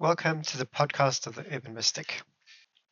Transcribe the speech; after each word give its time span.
Welcome 0.00 0.42
to 0.42 0.56
the 0.56 0.64
podcast 0.64 1.26
of 1.26 1.34
the 1.34 1.44
Urban 1.52 1.74
Mystic. 1.74 2.22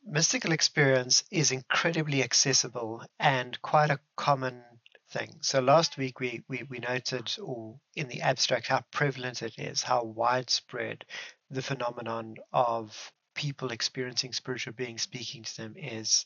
Mystical 0.05 0.51
experience 0.51 1.23
is 1.31 1.52
incredibly 1.52 2.21
accessible 2.21 3.05
and 3.21 3.56
quite 3.63 3.90
a 3.90 4.01
common 4.17 4.64
thing. 5.12 5.37
So 5.40 5.61
last 5.61 5.96
week 5.98 6.19
we, 6.19 6.42
we, 6.48 6.64
we 6.69 6.80
noted 6.80 7.32
or 7.40 7.79
in 7.95 8.08
the 8.08 8.22
abstract 8.22 8.66
how 8.66 8.82
prevalent 8.90 9.42
it 9.42 9.56
is, 9.56 9.84
how 9.84 10.03
widespread 10.03 11.04
the 11.48 11.62
phenomenon 11.62 12.38
of 12.53 13.12
people 13.36 13.70
experiencing 13.70 14.32
spiritual 14.32 14.73
beings 14.73 15.02
speaking 15.02 15.45
to 15.45 15.57
them 15.59 15.75
is. 15.77 16.25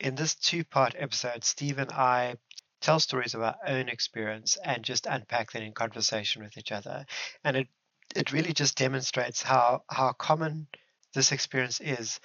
In 0.00 0.16
this 0.16 0.34
two-part 0.34 0.96
episode, 0.98 1.44
Steve 1.44 1.78
and 1.78 1.92
I 1.92 2.34
tell 2.80 2.98
stories 2.98 3.34
of 3.34 3.42
our 3.42 3.56
own 3.64 3.88
experience 3.88 4.56
and 4.56 4.82
just 4.82 5.06
unpack 5.06 5.52
them 5.52 5.62
in 5.62 5.72
conversation 5.72 6.42
with 6.42 6.58
each 6.58 6.72
other. 6.72 7.06
And 7.44 7.56
it 7.56 7.68
it 8.14 8.32
really 8.32 8.52
just 8.52 8.76
demonstrates 8.76 9.42
how 9.42 9.82
how 9.90 10.12
common 10.12 10.66
this 11.14 11.32
experience 11.32 11.80
is, 11.80 12.20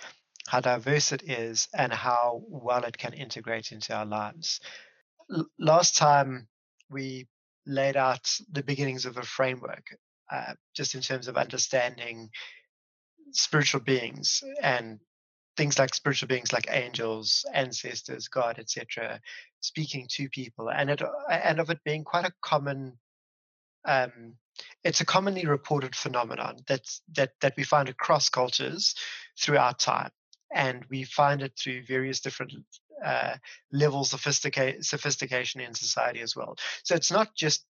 how 0.48 0.60
diverse 0.60 1.12
it 1.12 1.24
is, 1.24 1.68
and 1.74 1.94
how 1.94 2.44
well 2.48 2.84
it 2.84 2.98
can 2.98 3.14
integrate 3.14 3.72
into 3.72 3.94
our 3.96 4.06
lives. 4.06 4.60
L- 5.34 5.48
last 5.60 5.96
time 5.96 6.48
we 6.90 7.28
laid 7.66 7.96
out 7.96 8.30
the 8.52 8.64
beginnings 8.64 9.06
of 9.06 9.18
a 9.18 9.24
framework, 9.24 9.98
uh, 10.32 10.54
just 10.76 10.96
in 10.96 11.02
terms 11.02 11.28
of 11.28 11.38
understanding 11.38 12.30
spiritual 13.32 13.82
beings 13.82 14.44
and 14.62 15.00
things 15.56 15.78
like 15.78 15.94
spiritual 15.94 16.28
beings 16.28 16.52
like 16.52 16.68
angels, 16.70 17.46
ancestors, 17.54 18.28
God, 18.28 18.60
etc., 18.60 19.20
speaking 19.62 20.08
to 20.12 20.30
people, 20.30 20.70
and 20.70 20.90
it 20.90 21.02
and 21.30 21.60
of 21.60 21.70
it 21.70 21.80
being 21.84 22.04
quite 22.04 22.26
a 22.26 22.34
common 22.42 22.98
um, 23.86 24.36
it's 24.84 25.02
a 25.02 25.06
commonly 25.06 25.46
reported 25.46 25.96
phenomenon 25.96 26.58
that's, 26.68 27.02
that, 27.16 27.32
that 27.42 27.54
we 27.58 27.64
find 27.64 27.90
across 27.90 28.30
cultures 28.30 28.96
throughout 29.40 29.80
time. 29.80 30.12
And 30.54 30.86
we 30.90 31.04
find 31.04 31.42
it 31.42 31.54
through 31.58 31.84
various 31.86 32.20
different 32.20 32.54
uh, 33.04 33.36
levels 33.72 34.14
of 34.14 34.22
sophistica- 34.22 34.84
sophistication 34.84 35.62
in 35.62 35.74
society 35.74 36.22
as 36.22 36.36
well. 36.36 36.56
So 36.84 36.94
it's 36.96 37.12
not 37.12 37.30
just 37.36 37.66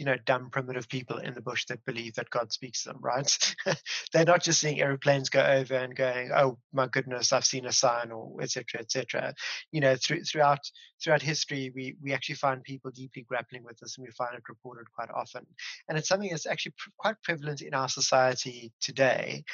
you 0.00 0.06
know, 0.06 0.16
dumb 0.24 0.48
primitive 0.50 0.88
people 0.88 1.18
in 1.18 1.34
the 1.34 1.42
bush 1.42 1.66
that 1.66 1.84
believe 1.84 2.14
that 2.14 2.30
God 2.30 2.50
speaks 2.54 2.82
to 2.82 2.88
them, 2.88 3.00
right? 3.02 3.54
They're 4.12 4.24
not 4.24 4.42
just 4.42 4.58
seeing 4.58 4.80
airplanes 4.80 5.28
go 5.28 5.42
over 5.42 5.74
and 5.74 5.94
going, 5.94 6.30
"Oh 6.34 6.58
my 6.72 6.86
goodness, 6.86 7.34
I've 7.34 7.44
seen 7.44 7.66
a 7.66 7.72
sign," 7.72 8.10
or 8.10 8.40
etc., 8.40 8.80
etc. 8.80 9.34
You 9.72 9.82
know, 9.82 9.96
through, 9.96 10.24
throughout 10.24 10.60
throughout 11.04 11.20
history, 11.20 11.70
we 11.74 11.96
we 12.02 12.14
actually 12.14 12.36
find 12.36 12.64
people 12.64 12.90
deeply 12.90 13.26
grappling 13.28 13.62
with 13.62 13.78
this, 13.78 13.98
and 13.98 14.06
we 14.06 14.10
find 14.12 14.34
it 14.34 14.42
reported 14.48 14.90
quite 14.90 15.10
often. 15.14 15.46
And 15.86 15.98
it's 15.98 16.08
something 16.08 16.30
that's 16.30 16.46
actually 16.46 16.72
pr- 16.78 16.90
quite 16.96 17.22
prevalent 17.22 17.60
in 17.60 17.74
our 17.74 17.90
society 17.90 18.72
today. 18.80 19.44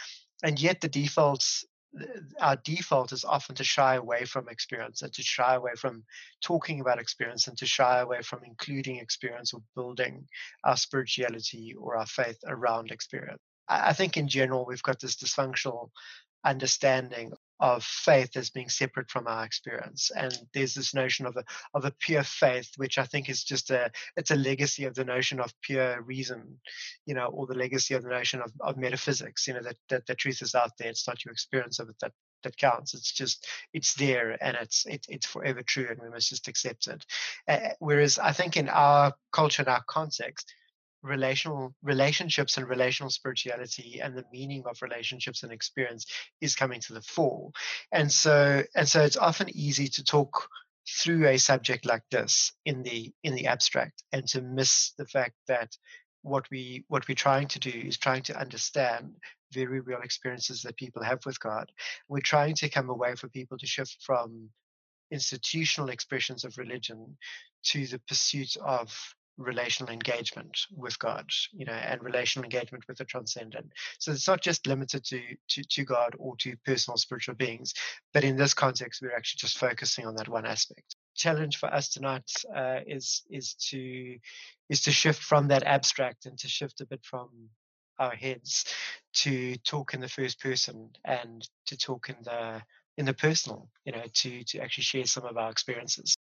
And 0.45 0.61
yet, 0.61 0.81
the 0.81 0.89
defaults 0.89 1.65
our 2.41 2.57
default 2.57 3.13
is 3.13 3.25
often 3.25 3.55
to 3.57 3.65
shy 3.65 3.95
away 3.95 4.25
from 4.25 4.49
experience 4.49 5.03
and 5.03 5.13
to 5.15 5.23
shy 5.23 5.55
away 5.55 5.73
from 5.77 6.05
talking 6.43 6.81
about 6.81 6.99
experience 6.99 7.49
and 7.49 7.57
to 7.59 7.67
shy 7.67 8.01
away 8.01 8.23
from 8.23 8.41
including 8.45 8.97
experience 8.97 9.53
or 9.53 9.63
building 9.75 10.27
our 10.65 10.77
spirituality 10.77 11.75
or 11.79 11.97
our 11.97 12.07
faith 12.07 12.39
around 12.47 12.91
experience. 12.91 13.41
I 13.69 13.93
think 13.95 14.17
in 14.17 14.29
general, 14.29 14.65
we've 14.65 14.83
got 14.83 15.01
this 15.01 15.17
dysfunctional 15.17 15.91
understanding 16.45 17.33
of 17.61 17.83
faith 17.85 18.37
as 18.37 18.51
being 18.51 18.69
separate 18.69 19.11
from 19.11 19.27
our 19.27 19.45
experience. 19.45 20.11
And 20.15 20.37
there's 20.53 20.75
this 20.75 20.95
notion 20.95 21.27
of 21.27 21.37
a 21.37 21.45
of 21.75 21.85
a 21.85 21.91
pure 21.91 22.23
faith 22.23 22.71
which 22.77 22.99
i 22.99 23.05
think 23.05 23.29
is 23.29 23.45
just 23.45 23.71
a 23.71 23.91
it's 24.17 24.31
a 24.31 24.37
legacy 24.37 24.85
of 24.85 24.95
the 24.95 25.05
notion 25.05 25.41
of 25.41 25.53
pure 25.63 26.03
reason 26.03 26.59
you 27.07 27.15
know 27.15 27.27
or 27.27 27.47
the 27.47 27.55
legacy 27.55 27.95
of 27.95 28.03
the 28.03 28.09
notion 28.09 28.41
of, 28.41 28.53
of 28.61 28.77
metaphysics 28.77 29.47
you 29.47 29.55
know 29.55 29.63
that, 29.63 29.77
that 29.89 30.07
the 30.07 30.15
truth 30.15 30.43
is 30.43 30.55
out 30.55 30.73
there. 30.79 30.89
It's 30.89 31.07
not 31.07 31.25
your 31.25 31.33
experience 31.33 31.79
of 31.79 31.89
it 31.89 31.97
that 32.01 32.13
that 32.43 32.57
counts. 32.57 32.95
It's 32.95 33.13
just 33.13 33.47
it's 33.73 33.95
there 33.95 34.37
and 34.43 34.57
it's 34.61 34.87
it, 34.87 35.07
it's 35.09 35.27
forever 35.27 35.63
true 35.63 35.87
and 35.89 36.01
we 36.01 36.11
must 36.11 36.29
just 36.29 36.49
accept 36.49 36.87
it. 36.87 37.05
Uh, 37.49 37.71
whereas 37.79 38.19
i 38.19 38.33
think 38.33 38.57
in 38.57 38.69
our 38.69 39.13
culture 39.33 39.63
and 39.63 39.69
our 39.69 39.83
context 39.89 40.53
relational 41.07 41.75
relationships 41.83 42.57
and 42.57 42.69
relational 42.69 43.11
spirituality 43.11 44.01
and 44.03 44.17
the 44.17 44.25
meaning 44.33 44.65
of 44.69 44.83
relationships 44.83 45.43
and 45.43 45.53
experience 45.53 46.07
is 46.41 46.55
coming 46.55 46.81
to 46.81 46.93
the 46.93 47.03
fore. 47.03 47.51
And 47.93 48.11
so 48.11 48.63
and 48.75 48.89
so 48.89 49.03
it's 49.03 49.17
often 49.17 49.49
easy 49.57 49.89
to 49.89 50.05
talk 50.05 50.49
through 50.89 51.27
a 51.27 51.39
subject 51.39 51.85
like 51.85 52.05
this 52.11 52.53
in 52.65 52.83
the 52.83 53.13
in 53.25 53.35
the 53.35 53.47
abstract 53.47 54.03
and 54.13 54.27
to 54.29 54.41
miss 54.41 54.93
the 54.99 55.07
fact 55.07 55.35
that 55.49 55.77
what 56.23 56.45
we 56.51 56.85
what 56.89 57.07
we're 57.09 57.15
trying 57.15 57.49
to 57.49 57.59
do 57.59 57.71
is 57.71 57.99
trying 57.99 58.23
to 58.23 58.39
understand 58.39 59.13
very 59.53 59.81
real 59.81 60.01
experiences 60.03 60.63
that 60.63 60.77
people 60.77 61.03
have 61.03 61.25
with 61.25 61.39
god. 61.41 61.71
We're 62.09 62.21
trying 62.21 62.55
to 62.57 62.69
come 62.69 62.91
away 62.91 63.15
for 63.15 63.29
people 63.29 63.59
to 63.59 63.67
shift 63.67 63.99
from 64.03 64.51
institutional 65.11 65.91
expressions 65.91 66.45
of 66.45 66.59
religion 66.59 67.17
to 67.65 67.87
the 67.87 68.01
pursuit 68.09 68.57
of 68.57 69.15
relational 69.39 69.93
engagement 69.93 70.59
with 70.75 70.99
God, 70.99 71.29
you 71.53 71.65
know, 71.65 71.73
and 71.73 72.03
relational 72.03 72.45
engagement 72.45 72.85
with 72.89 72.99
the 72.99 73.05
transcendent. 73.05 73.73
So 73.99 74.13
it's 74.13 74.29
not 74.29 74.41
just 74.41 74.67
limited 74.67 75.05
to, 75.07 75.21
to, 75.49 75.65
to 75.65 75.85
God 75.85 76.15
or 76.19 76.37
to 76.39 76.57
personal 76.65 76.97
spiritual 76.97 77.35
beings, 77.35 77.75
but 78.13 78.25
in 78.25 78.37
this 78.37 78.55
context, 78.55 79.03
we're 79.03 79.15
actually 79.15 79.39
just 79.39 79.59
focusing 79.59 80.07
on 80.07 80.17
that 80.17 80.29
one 80.29 80.47
aspect. 80.47 80.97
Challenge 81.15 81.57
for 81.57 81.73
us 81.73 81.89
tonight 81.89 82.31
uh, 82.55 82.81
is 82.87 83.23
is 83.31 83.55
to 83.55 84.19
is 84.69 84.83
to 84.83 84.91
shift 84.91 85.23
from 85.23 85.49
that 85.49 85.63
abstract 85.63 86.27
and 86.27 86.39
to 86.39 86.49
shift 86.49 86.81
a 86.83 86.87
bit 86.87 87.03
from 87.05 87.31
our 87.99 88.11
heads 88.11 88.67
to 89.15 89.57
talk 89.59 89.95
in 89.95 90.01
the 90.01 90.09
first 90.09 90.41
person 90.41 90.91
and 91.07 91.49
to 91.67 91.77
talk 91.79 92.11
in 92.11 92.17
the 92.23 92.63
in 92.99 93.07
the 93.07 93.15
personal, 93.15 93.71
you 93.85 93.93
know, 93.93 94.05
to 94.13 94.45
to 94.45 94.59
actually 94.59 94.85
share 94.85 95.07
some 95.07 95.25
of 95.25 95.37
our 95.39 95.51
experiences 95.51 96.16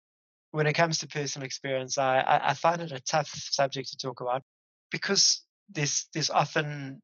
when 0.55 0.67
it 0.67 0.73
comes 0.73 0.99
to 0.99 1.07
personal 1.07 1.45
experience, 1.45 1.97
I, 1.97 2.19
I, 2.19 2.51
I 2.51 2.53
find 2.53 2.81
it 2.81 2.93
a 2.93 3.01
tough 3.01 3.27
subject 3.27 3.89
to 3.89 3.97
talk 3.97 4.21
about 4.21 4.41
because 4.89 5.41
there's 5.69 6.07
there's 6.13 6.29
often 6.29 7.01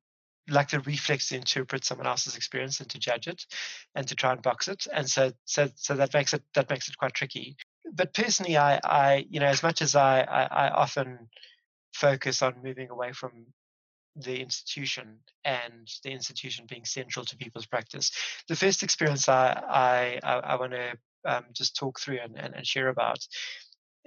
like 0.50 0.70
the 0.70 0.80
reflex 0.80 1.28
to 1.30 1.36
interpret 1.36 1.84
someone 1.84 2.08
else's 2.08 2.38
experience 2.38 2.80
and 2.80 2.90
to 2.90 2.98
judge 2.98 3.28
it 3.28 3.46
and 3.94 4.08
to 4.08 4.16
try 4.16 4.32
and 4.32 4.42
box 4.42 4.70
it 4.70 4.88
and 4.94 5.10
so 5.10 5.32
so 5.44 5.68
so 5.76 5.96
that 5.96 6.14
makes 6.14 6.34
it 6.34 6.42
that 6.56 6.70
makes 6.70 6.88
it 6.88 6.98
quite 6.98 7.14
tricky. 7.14 7.58
But 7.94 8.14
personally 8.14 8.56
i 8.56 8.80
i 8.86 9.26
you 9.30 9.42
know 9.42 9.48
as 9.48 9.64
much 9.64 9.82
as 9.82 9.96
i 9.96 10.22
i, 10.22 10.44
I 10.44 10.70
often 10.70 11.28
focus 11.94 12.42
on 12.42 12.64
moving 12.64 12.90
away 12.90 13.12
from 13.12 13.32
the 14.16 14.40
institution 14.42 15.20
and 15.44 15.90
the 16.06 16.12
institution 16.12 16.68
being 16.70 16.86
central 16.86 17.26
to 17.26 17.38
people's 17.38 17.66
practice 17.66 18.12
the 18.48 18.56
first 18.56 18.84
experience 18.84 19.28
i 19.30 19.52
i 19.70 20.20
i, 20.24 20.34
I 20.52 20.56
want 20.56 20.72
to 20.74 20.94
um, 21.26 21.46
just 21.54 21.76
talk 21.76 22.00
through 22.00 22.20
and, 22.24 22.38
and, 22.38 22.56
and, 22.56 22.66
share 22.66 22.90
about 22.90 23.20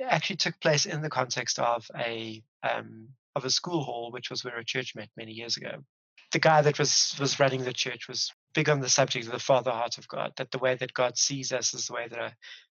actually 0.01 0.37
took 0.37 0.59
place 0.61 0.87
in 0.87 1.03
the 1.03 1.11
context 1.11 1.59
of 1.59 1.87
a 1.97 2.43
um, 2.63 3.09
of 3.37 3.45
a 3.45 3.51
school 3.51 3.83
hall, 3.83 4.11
which 4.11 4.31
was 4.31 4.45
where 4.45 4.59
a 4.59 4.65
church 4.65 4.95
met 4.95 5.09
many 5.17 5.33
years 5.33 5.57
ago. 5.57 5.85
The 6.33 6.39
guy 6.39 6.63
that 6.63 6.79
was 6.79 7.17
was 7.21 7.39
running 7.41 7.63
the 7.63 7.73
church 7.73 8.09
was 8.09 8.33
big 8.55 8.69
on 8.69 8.81
the 8.81 8.89
subject 8.89 9.27
of 9.27 9.33
the 9.33 9.39
father 9.39 9.71
heart 9.71 9.99
of 9.99 10.09
God, 10.09 10.33
that 10.37 10.51
the 10.51 10.59
way 10.59 10.75
that 10.75 10.95
God 10.95 11.17
sees 11.17 11.53
us 11.53 11.75
is 11.75 11.87
the 11.87 11.95
way 11.95 12.09
that 12.09 12.19
a 12.19 12.35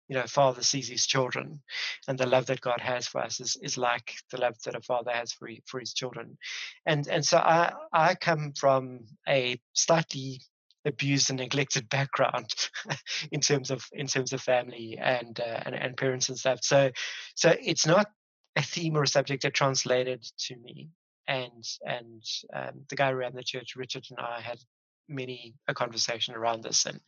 you 0.07 0.15
know 0.15 0.27
father 0.27 0.61
sees 0.61 0.87
his 0.87 1.07
children, 1.07 1.61
and 2.07 2.17
the 2.17 2.27
love 2.27 2.47
that 2.47 2.61
God 2.61 2.81
has 2.81 3.07
for 3.07 3.21
us 3.21 3.39
is, 3.39 3.57
is 3.61 3.77
like 3.77 4.15
the 4.31 4.39
love 4.39 4.55
that 4.65 4.75
a 4.75 4.81
father 4.81 5.11
has 5.11 5.31
for 5.31 5.49
for 5.65 5.79
his 5.79 5.93
children, 5.93 6.37
and 6.85 7.07
and 7.07 7.25
so 7.25 7.37
I 7.37 7.73
I 7.93 8.15
come 8.15 8.53
from 8.53 9.05
a 9.27 9.59
slightly 9.73 10.41
abused 10.85 11.29
and 11.29 11.39
neglected 11.39 11.89
background 11.89 12.53
in 13.31 13.41
terms 13.41 13.71
of 13.71 13.83
in 13.91 14.07
terms 14.07 14.33
of 14.33 14.41
family 14.41 14.97
and, 15.01 15.39
uh, 15.39 15.61
and 15.65 15.75
and 15.75 15.97
parents 15.97 16.29
and 16.29 16.37
stuff. 16.37 16.59
So 16.61 16.91
so 17.35 17.55
it's 17.61 17.85
not 17.85 18.07
a 18.55 18.61
theme 18.61 18.95
or 18.95 19.03
a 19.03 19.07
subject 19.07 19.43
that 19.43 19.53
translated 19.53 20.23
to 20.39 20.55
me. 20.57 20.89
And 21.27 21.65
and 21.83 22.23
um, 22.53 22.85
the 22.89 22.95
guy 22.95 23.09
who 23.09 23.17
ran 23.17 23.33
the 23.35 23.43
church, 23.43 23.75
Richard, 23.75 24.05
and 24.11 24.19
I 24.19 24.41
had 24.41 24.59
many 25.07 25.55
a 25.67 25.73
conversation 25.73 26.35
around 26.35 26.63
this 26.63 26.85
and 26.85 26.99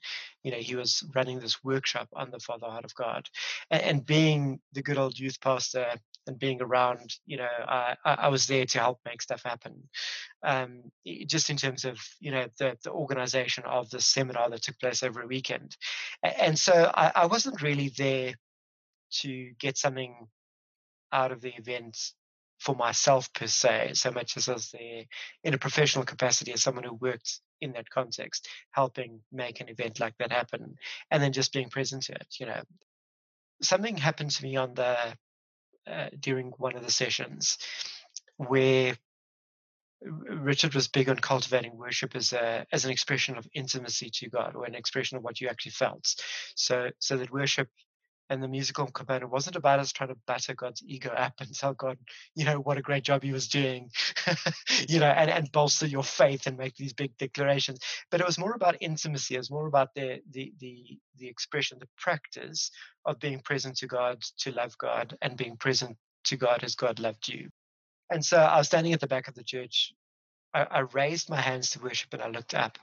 you 0.44 0.52
know 0.52 0.58
he 0.58 0.76
was 0.76 1.04
running 1.16 1.40
this 1.40 1.64
workshop 1.64 2.08
on 2.14 2.32
the 2.32 2.40
father 2.40 2.68
heart 2.68 2.86
of 2.86 2.96
god. 2.96 3.28
And, 3.72 3.82
and 3.82 4.06
being 4.06 4.60
the 4.74 4.84
good 4.84 4.98
old 4.98 5.18
youth 5.18 5.40
pastor 5.42 5.88
and 6.28 6.40
being 6.40 6.62
around 6.62 7.16
you 7.26 7.38
know 7.38 7.48
I, 7.68 7.96
I 8.06 8.28
was 8.30 8.48
there 8.48 8.66
to 8.66 8.80
help 8.80 9.00
make 9.06 9.22
stuff 9.22 9.44
happen. 9.44 9.90
Um, 10.44 10.84
just 11.26 11.50
in 11.50 11.58
terms 11.58 11.86
of 11.86 12.00
you 12.20 12.32
know 12.32 12.46
the, 12.60 12.78
the 12.84 12.92
organization 12.92 13.64
of 13.66 13.90
the 13.90 14.02
seminar 14.02 14.50
that 14.50 14.62
took 14.62 14.80
place 14.80 15.04
every 15.04 15.26
weekend. 15.26 15.76
And 16.24 16.58
so 16.58 16.92
I, 16.94 17.12
I 17.16 17.26
wasn't 17.26 17.62
really 17.62 17.92
there 17.98 18.34
to 19.22 19.52
get 19.60 19.78
something 19.78 20.28
out 21.12 21.32
of 21.32 21.42
the 21.42 21.54
event 21.56 21.98
for 22.68 22.76
myself 22.76 23.32
per 23.32 23.48
se, 23.48 23.92
so 23.94 24.12
much 24.12 24.36
as 24.36 24.50
I 24.50 24.54
was 24.54 24.72
there 24.72 25.04
in 25.42 25.54
a 25.54 25.58
professional 25.58 26.04
capacity 26.04 26.52
as 26.52 26.62
someone 26.62 26.84
who 26.84 26.96
worked 26.96 27.40
in 27.62 27.72
that 27.72 27.90
context, 27.90 28.50
helping 28.72 29.22
make 29.32 29.62
an 29.62 29.70
event 29.70 30.02
like 30.02 30.18
that 30.18 30.34
happen, 30.34 30.76
and 31.10 31.24
then 31.24 31.32
just 31.32 31.54
being 31.54 31.70
present 31.70 32.04
to 32.04 32.16
it. 32.16 32.28
You 32.42 32.48
know, 32.48 32.62
something 33.62 33.96
happened 33.96 34.32
to 34.32 34.44
me 34.44 34.58
on 34.58 34.74
the 34.74 34.98
uh, 35.90 36.10
during 36.20 36.48
one 36.58 36.76
of 36.76 36.84
the 36.84 36.92
sessions 36.92 37.58
where 38.36 38.98
Richard 40.02 40.76
was 40.76 40.90
big 40.90 41.08
on 41.08 41.16
cultivating 41.16 41.78
worship 41.78 42.18
as 42.18 42.34
a 42.34 42.66
as 42.74 42.84
an 42.84 42.92
expression 42.92 43.38
of 43.38 43.48
intimacy 43.54 44.10
to 44.16 44.30
God 44.30 44.56
or 44.56 44.66
an 44.66 44.76
expression 44.76 45.18
of 45.18 45.24
what 45.24 45.40
you 45.40 45.48
actually 45.48 45.72
felt. 45.72 46.16
So 46.56 46.90
so 47.00 47.16
that 47.16 47.32
worship 47.32 47.70
and 48.30 48.44
the 48.44 48.48
musical 48.48 48.88
component 48.88 49.32
wasn't 49.32 49.56
about 49.56 49.80
us 49.80 49.92
trying 49.92 50.10
to 50.10 50.18
batter 50.28 50.54
God's 50.54 50.84
ego 50.86 51.10
up 51.10 51.34
and 51.40 51.54
tell 51.54 51.74
God, 51.74 51.98
you 52.36 52.46
know, 52.46 52.60
what 52.60 52.78
a 52.78 52.82
great 52.82 53.04
job 53.04 53.24
he 53.24 53.32
was 53.32 53.48
doing, 53.48 53.90
you 54.90 55.00
know, 55.00 55.08
and, 55.08 55.30
and 55.30 55.52
bolster 55.52 55.86
your 55.86 56.04
faith 56.04 56.48
and 56.48 56.58
make 56.58 56.76
these 56.76 56.94
big 56.94 57.18
declarations. 57.18 57.80
But 58.12 58.20
it 58.20 58.26
was 58.26 58.38
more 58.38 58.54
about 58.54 58.78
intimacy. 58.82 59.36
It 59.36 59.40
was 59.40 59.52
more 59.52 59.68
about 59.68 59.94
the 59.96 60.22
the 60.32 60.54
the 60.60 61.00
the 61.18 61.28
expression, 61.28 61.80
the 61.80 61.88
practice 61.98 62.72
of 63.06 63.20
being 63.20 63.40
present 63.40 63.78
to 63.78 63.88
God, 63.88 64.22
to 64.40 64.52
love 64.52 64.78
God, 64.78 65.18
and 65.22 65.38
being 65.38 65.58
present 65.58 65.98
to 66.26 66.38
God 66.38 66.64
as 66.64 66.76
God 66.76 67.00
loved 67.00 67.28
you. 67.28 67.50
And 68.10 68.24
so 68.24 68.38
I 68.38 68.58
was 68.58 68.68
standing 68.68 68.94
at 68.94 69.00
the 69.00 69.08
back 69.08 69.28
of 69.28 69.36
the 69.36 69.44
church. 69.44 69.94
I, 70.54 70.64
I 70.64 70.80
raised 70.80 71.30
my 71.30 71.42
hands 71.42 71.72
to 71.72 71.80
worship 71.80 72.14
and 72.14 72.22
I 72.22 72.30
looked 72.30 72.54
up. 72.54 72.78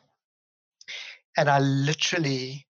And 1.37 1.49
I 1.49 1.58
literally 1.58 2.67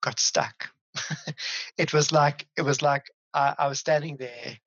got 0.00 0.18
stuck 0.18 0.70
it 1.78 1.92
was 1.92 2.12
like 2.12 2.46
it 2.56 2.62
was 2.62 2.82
like 2.82 3.04
I, 3.34 3.54
I 3.58 3.68
was 3.68 3.78
standing 3.78 4.16
there. 4.16 4.58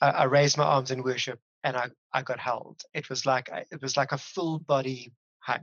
I, 0.00 0.10
I, 0.10 0.24
raised 0.24 0.58
my 0.58 0.64
arms 0.64 0.90
in 0.90 1.02
worship, 1.02 1.40
and 1.62 1.76
I 1.76 1.88
I 2.12 2.22
got 2.22 2.38
held. 2.38 2.82
It 2.92 3.08
was 3.08 3.26
like 3.26 3.48
it 3.70 3.80
was 3.82 3.96
like 3.96 4.12
a 4.12 4.18
full 4.18 4.58
body 4.58 5.12
hug 5.38 5.62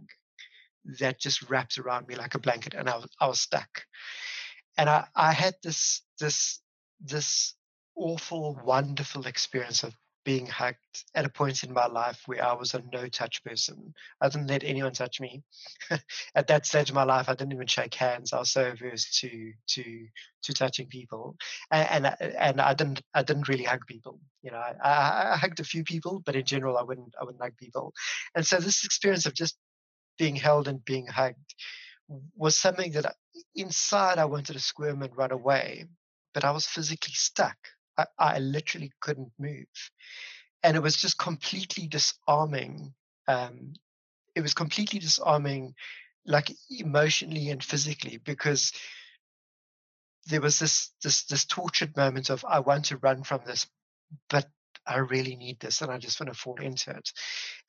that 0.99 1.19
just 1.19 1.49
wrapped 1.49 1.77
around 1.77 2.07
me 2.07 2.15
like 2.15 2.35
a 2.35 2.39
blanket, 2.39 2.73
and 2.73 2.89
I 2.89 2.97
was 2.97 3.09
I 3.19 3.27
was 3.27 3.39
stuck. 3.39 3.83
And 4.77 4.89
I 4.89 5.07
I 5.15 5.33
had 5.33 5.55
this 5.63 6.01
this 6.19 6.61
this 6.99 7.55
awful, 7.95 8.59
wonderful 8.63 9.27
experience 9.27 9.83
of 9.83 9.95
being 10.23 10.45
hugged 10.45 10.77
at 11.15 11.25
a 11.25 11.29
point 11.29 11.63
in 11.63 11.73
my 11.73 11.87
life 11.87 12.21
where 12.25 12.43
I 12.45 12.53
was 12.53 12.73
a 12.73 12.83
no 12.91 13.07
touch 13.07 13.43
person. 13.43 13.93
I 14.19 14.29
didn't 14.29 14.47
let 14.47 14.63
anyone 14.63 14.93
touch 14.93 15.19
me. 15.19 15.43
at 16.35 16.47
that 16.47 16.65
stage 16.65 16.89
of 16.89 16.95
my 16.95 17.03
life, 17.03 17.27
I 17.27 17.33
didn't 17.33 17.53
even 17.53 17.67
shake 17.67 17.93
hands. 17.95 18.33
I 18.33 18.39
was 18.39 18.51
so 18.51 18.67
averse 18.67 19.19
to 19.21 19.53
to 19.69 20.07
to 20.43 20.53
touching 20.53 20.87
people, 20.87 21.35
and 21.71 22.05
and, 22.05 22.35
and 22.37 22.61
I 22.61 22.73
didn't 22.73 23.01
I 23.13 23.23
didn't 23.23 23.49
really 23.49 23.63
hug 23.63 23.85
people. 23.87 24.19
You 24.41 24.51
know, 24.51 24.57
I, 24.57 24.73
I, 24.83 25.33
I 25.33 25.37
hugged 25.37 25.59
a 25.59 25.63
few 25.63 25.83
people, 25.83 26.21
but 26.25 26.35
in 26.35 26.45
general, 26.45 26.77
I 26.77 26.83
wouldn't 26.83 27.13
I 27.19 27.23
wouldn't 27.23 27.43
hug 27.43 27.57
people. 27.57 27.93
And 28.35 28.45
so 28.45 28.57
this 28.57 28.85
experience 28.85 29.25
of 29.25 29.33
just 29.33 29.57
being 30.17 30.35
held 30.35 30.67
and 30.67 30.83
being 30.85 31.07
hugged 31.07 31.55
was 32.35 32.57
something 32.57 32.91
that 32.91 33.15
inside 33.55 34.17
I 34.17 34.25
wanted 34.25 34.53
to 34.53 34.59
squirm 34.59 35.01
and 35.01 35.15
run 35.15 35.31
away, 35.31 35.85
but 36.33 36.43
I 36.43 36.51
was 36.51 36.65
physically 36.65 37.13
stuck. 37.13 37.57
I, 37.97 38.05
I 38.17 38.39
literally 38.39 38.91
couldn't 38.99 39.31
move. 39.39 39.67
And 40.63 40.77
it 40.77 40.83
was 40.83 40.95
just 40.95 41.17
completely 41.17 41.87
disarming. 41.87 42.93
Um, 43.27 43.73
it 44.35 44.41
was 44.41 44.53
completely 44.53 44.99
disarming, 44.99 45.73
like 46.25 46.51
emotionally 46.69 47.49
and 47.49 47.63
physically, 47.63 48.17
because 48.17 48.71
there 50.27 50.41
was 50.41 50.59
this 50.59 50.91
this 51.03 51.23
this 51.25 51.45
tortured 51.45 51.97
moment 51.97 52.29
of 52.29 52.45
I 52.47 52.59
want 52.59 52.85
to 52.85 52.97
run 52.97 53.23
from 53.23 53.41
this, 53.45 53.67
but 54.29 54.47
I 54.85 54.97
really 54.97 55.35
need 55.35 55.59
this, 55.59 55.81
and 55.81 55.91
I 55.91 55.97
just 55.97 56.19
want 56.19 56.33
to 56.33 56.39
fall 56.39 56.59
into 56.61 56.91
it. 56.91 57.11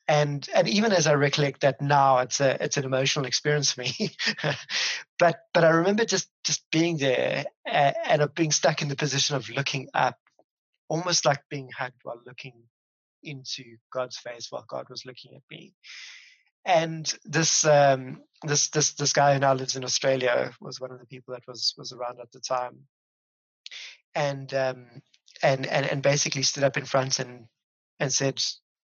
And 0.07 0.47
and 0.53 0.67
even 0.67 0.91
as 0.91 1.07
I 1.07 1.13
recollect 1.13 1.61
that 1.61 1.81
now, 1.81 2.19
it's 2.19 2.41
a 2.41 2.61
it's 2.63 2.77
an 2.77 2.85
emotional 2.85 3.25
experience 3.25 3.71
for 3.71 3.81
me. 3.81 4.11
but 5.19 5.39
but 5.53 5.63
I 5.63 5.69
remember 5.69 6.05
just 6.05 6.29
just 6.43 6.63
being 6.71 6.97
there 6.97 7.45
and, 7.65 7.95
and 8.05 8.21
of 8.21 8.35
being 8.35 8.51
stuck 8.51 8.81
in 8.81 8.89
the 8.89 8.95
position 8.95 9.35
of 9.35 9.49
looking 9.49 9.87
up, 9.93 10.17
almost 10.89 11.25
like 11.25 11.41
being 11.49 11.69
hugged 11.77 12.01
while 12.03 12.21
looking 12.25 12.53
into 13.23 13.77
God's 13.91 14.17
face 14.17 14.47
while 14.49 14.65
God 14.67 14.89
was 14.89 15.05
looking 15.05 15.35
at 15.35 15.41
me. 15.49 15.73
And 16.65 17.13
this 17.25 17.65
um, 17.65 18.21
this 18.43 18.69
this 18.69 18.93
this 18.93 19.13
guy 19.13 19.33
who 19.33 19.39
now 19.39 19.53
lives 19.53 19.75
in 19.75 19.83
Australia 19.83 20.51
was 20.61 20.79
one 20.79 20.91
of 20.91 20.99
the 20.99 21.05
people 21.05 21.33
that 21.33 21.47
was 21.47 21.73
was 21.77 21.91
around 21.91 22.19
at 22.21 22.31
the 22.31 22.39
time, 22.39 22.79
and 24.15 24.53
um, 24.53 24.85
and 25.43 25.67
and 25.67 25.85
and 25.85 26.01
basically 26.01 26.41
stood 26.41 26.63
up 26.63 26.77
in 26.77 26.85
front 26.85 27.19
and 27.19 27.45
and 27.99 28.11
said 28.11 28.41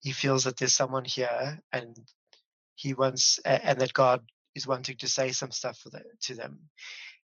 he 0.00 0.12
feels 0.12 0.44
that 0.44 0.56
there's 0.58 0.74
someone 0.74 1.04
here 1.04 1.58
and 1.72 1.96
he 2.74 2.94
wants 2.94 3.38
and 3.44 3.80
that 3.80 3.92
God 3.92 4.20
is 4.54 4.66
wanting 4.66 4.96
to 4.98 5.08
say 5.08 5.32
some 5.32 5.50
stuff 5.50 5.80
the, 5.84 6.02
to 6.22 6.34
them, 6.34 6.58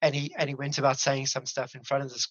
and 0.03 0.15
he 0.15 0.35
and 0.37 0.49
he 0.49 0.55
went 0.55 0.79
about 0.79 0.99
saying 0.99 1.27
some 1.27 1.47
stuff 1.47 1.75
in 1.75 1.85
front 1.85 2.05
of 2.05 2.11
this 2.11 2.29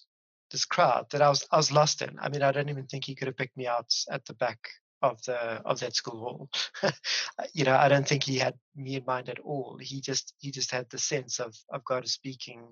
this 0.52 0.66
crowd 0.66 1.06
that 1.12 1.22
I 1.22 1.30
was 1.30 1.48
I 1.52 1.58
was 1.58 1.72
lost 1.72 2.02
in. 2.02 2.18
I 2.20 2.30
mean, 2.30 2.42
I 2.42 2.52
don't 2.52 2.70
even 2.70 2.88
think 2.88 3.06
he 3.06 3.16
could 3.16 3.28
have 3.28 3.38
picked 3.38 3.58
me 3.58 3.68
out 3.68 3.94
at 4.10 4.26
the 4.26 4.34
back 4.34 4.60
of 5.02 5.22
the 5.24 5.38
of 5.38 5.80
that 5.80 5.96
school 5.96 6.20
hall. 6.20 6.50
you 7.54 7.66
know, 7.66 7.76
I 7.76 7.88
don't 7.88 8.08
think 8.08 8.24
he 8.24 8.38
had 8.38 8.56
me 8.76 8.96
in 8.96 9.06
mind 9.06 9.30
at 9.30 9.40
all. 9.40 9.78
He 9.80 10.02
just 10.02 10.34
he 10.40 10.52
just 10.52 10.72
had 10.72 10.90
the 10.90 10.98
sense 10.98 11.40
of 11.40 11.56
of 11.70 11.84
God 11.84 12.06
is 12.06 12.14
speaking 12.14 12.64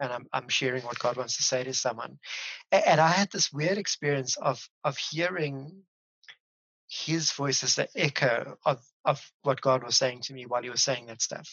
and 0.00 0.12
I'm 0.12 0.26
I'm 0.32 0.48
sharing 0.48 0.84
what 0.84 0.98
God 0.98 1.16
wants 1.16 1.36
to 1.38 1.42
say 1.42 1.64
to 1.64 1.74
someone. 1.74 2.18
And 2.72 3.00
I 3.00 3.08
had 3.08 3.30
this 3.30 3.52
weird 3.52 3.78
experience 3.78 4.36
of 4.36 4.66
of 4.84 4.96
hearing 4.98 5.82
his 6.88 7.32
voice 7.32 7.62
as 7.64 7.76
the 7.76 7.88
echo 7.96 8.56
of 8.64 8.82
of 9.04 9.20
what 9.42 9.60
God 9.60 9.82
was 9.84 9.96
saying 9.96 10.22
to 10.22 10.34
me 10.34 10.46
while 10.46 10.62
he 10.62 10.70
was 10.70 10.82
saying 10.82 11.06
that 11.06 11.22
stuff 11.22 11.48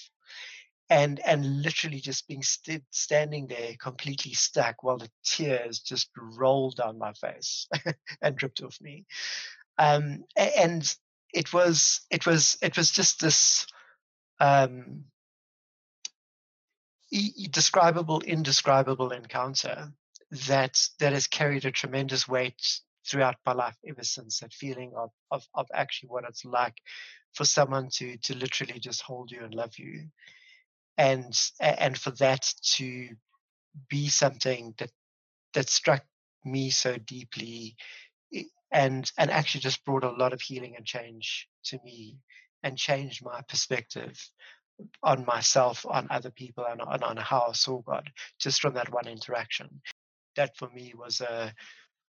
and 0.89 1.19
and 1.25 1.63
literally 1.63 1.99
just 1.99 2.27
being 2.27 2.43
st- 2.43 2.83
standing 2.91 3.47
there 3.47 3.73
completely 3.81 4.33
stuck 4.33 4.83
while 4.83 4.97
the 4.97 5.09
tears 5.25 5.79
just 5.79 6.09
rolled 6.17 6.75
down 6.75 6.99
my 6.99 7.13
face 7.13 7.67
and 8.21 8.35
dripped 8.35 8.61
off 8.61 8.77
me 8.81 9.05
um, 9.77 10.23
and 10.38 10.95
it 11.33 11.53
was 11.53 12.01
it 12.11 12.25
was 12.25 12.57
it 12.61 12.77
was 12.77 12.91
just 12.91 13.21
this 13.21 13.65
um, 14.39 15.05
describable 17.52 18.22
indescribable 18.22 19.12
encounter 19.12 19.92
that 20.48 20.80
that 21.00 21.13
has 21.13 21.28
carried 21.28 21.66
a 21.66 21.72
tremendous 21.72 22.28
weight 22.28 22.80
throughout 23.08 23.36
my 23.46 23.54
life 23.54 23.75
ever 23.88 24.04
since 24.04 24.40
that 24.40 24.54
feeling 24.54 24.94
of, 24.96 25.10
of 25.30 25.46
of 25.54 25.68
actually 25.74 26.10
what 26.10 26.24
it's 26.28 26.46
like 26.46 26.75
for 27.34 27.46
someone 27.46 27.90
to 27.90 28.18
to 28.18 28.36
literally 28.36 28.80
just 28.80 29.02
hold 29.02 29.31
you 29.31 29.42
and 29.44 29.54
love 29.54 29.78
you. 29.78 30.08
And 30.98 31.38
and 31.60 31.98
for 31.98 32.12
that 32.12 32.54
to 32.75 33.10
be 33.90 34.08
something 34.08 34.74
that 34.78 34.92
that 35.54 35.69
struck 35.69 36.04
me 36.46 36.69
so 36.69 36.98
deeply 36.98 37.75
and 38.72 39.12
and 39.18 39.31
actually 39.31 39.62
just 39.62 39.84
brought 39.86 40.04
a 40.04 40.12
lot 40.12 40.34
of 40.34 40.42
healing 40.42 40.75
and 40.78 40.86
change 40.86 41.48
to 41.66 41.80
me 41.84 42.18
and 42.63 42.78
changed 42.78 43.24
my 43.24 43.42
perspective 43.48 44.18
on 45.04 45.25
myself 45.25 45.86
on 45.89 46.08
other 46.10 46.32
people 46.32 46.65
and 46.65 46.82
on, 46.82 47.03
on 47.03 47.17
how 47.17 47.46
i 47.50 47.51
saw 47.53 47.82
god 47.82 48.10
just 48.39 48.62
from 48.62 48.74
that 48.74 48.91
one 48.91 49.08
interaction 49.08 49.82
that 50.36 50.55
for 50.58 50.70
me 50.70 50.94
was 50.98 51.22
a 51.22 51.53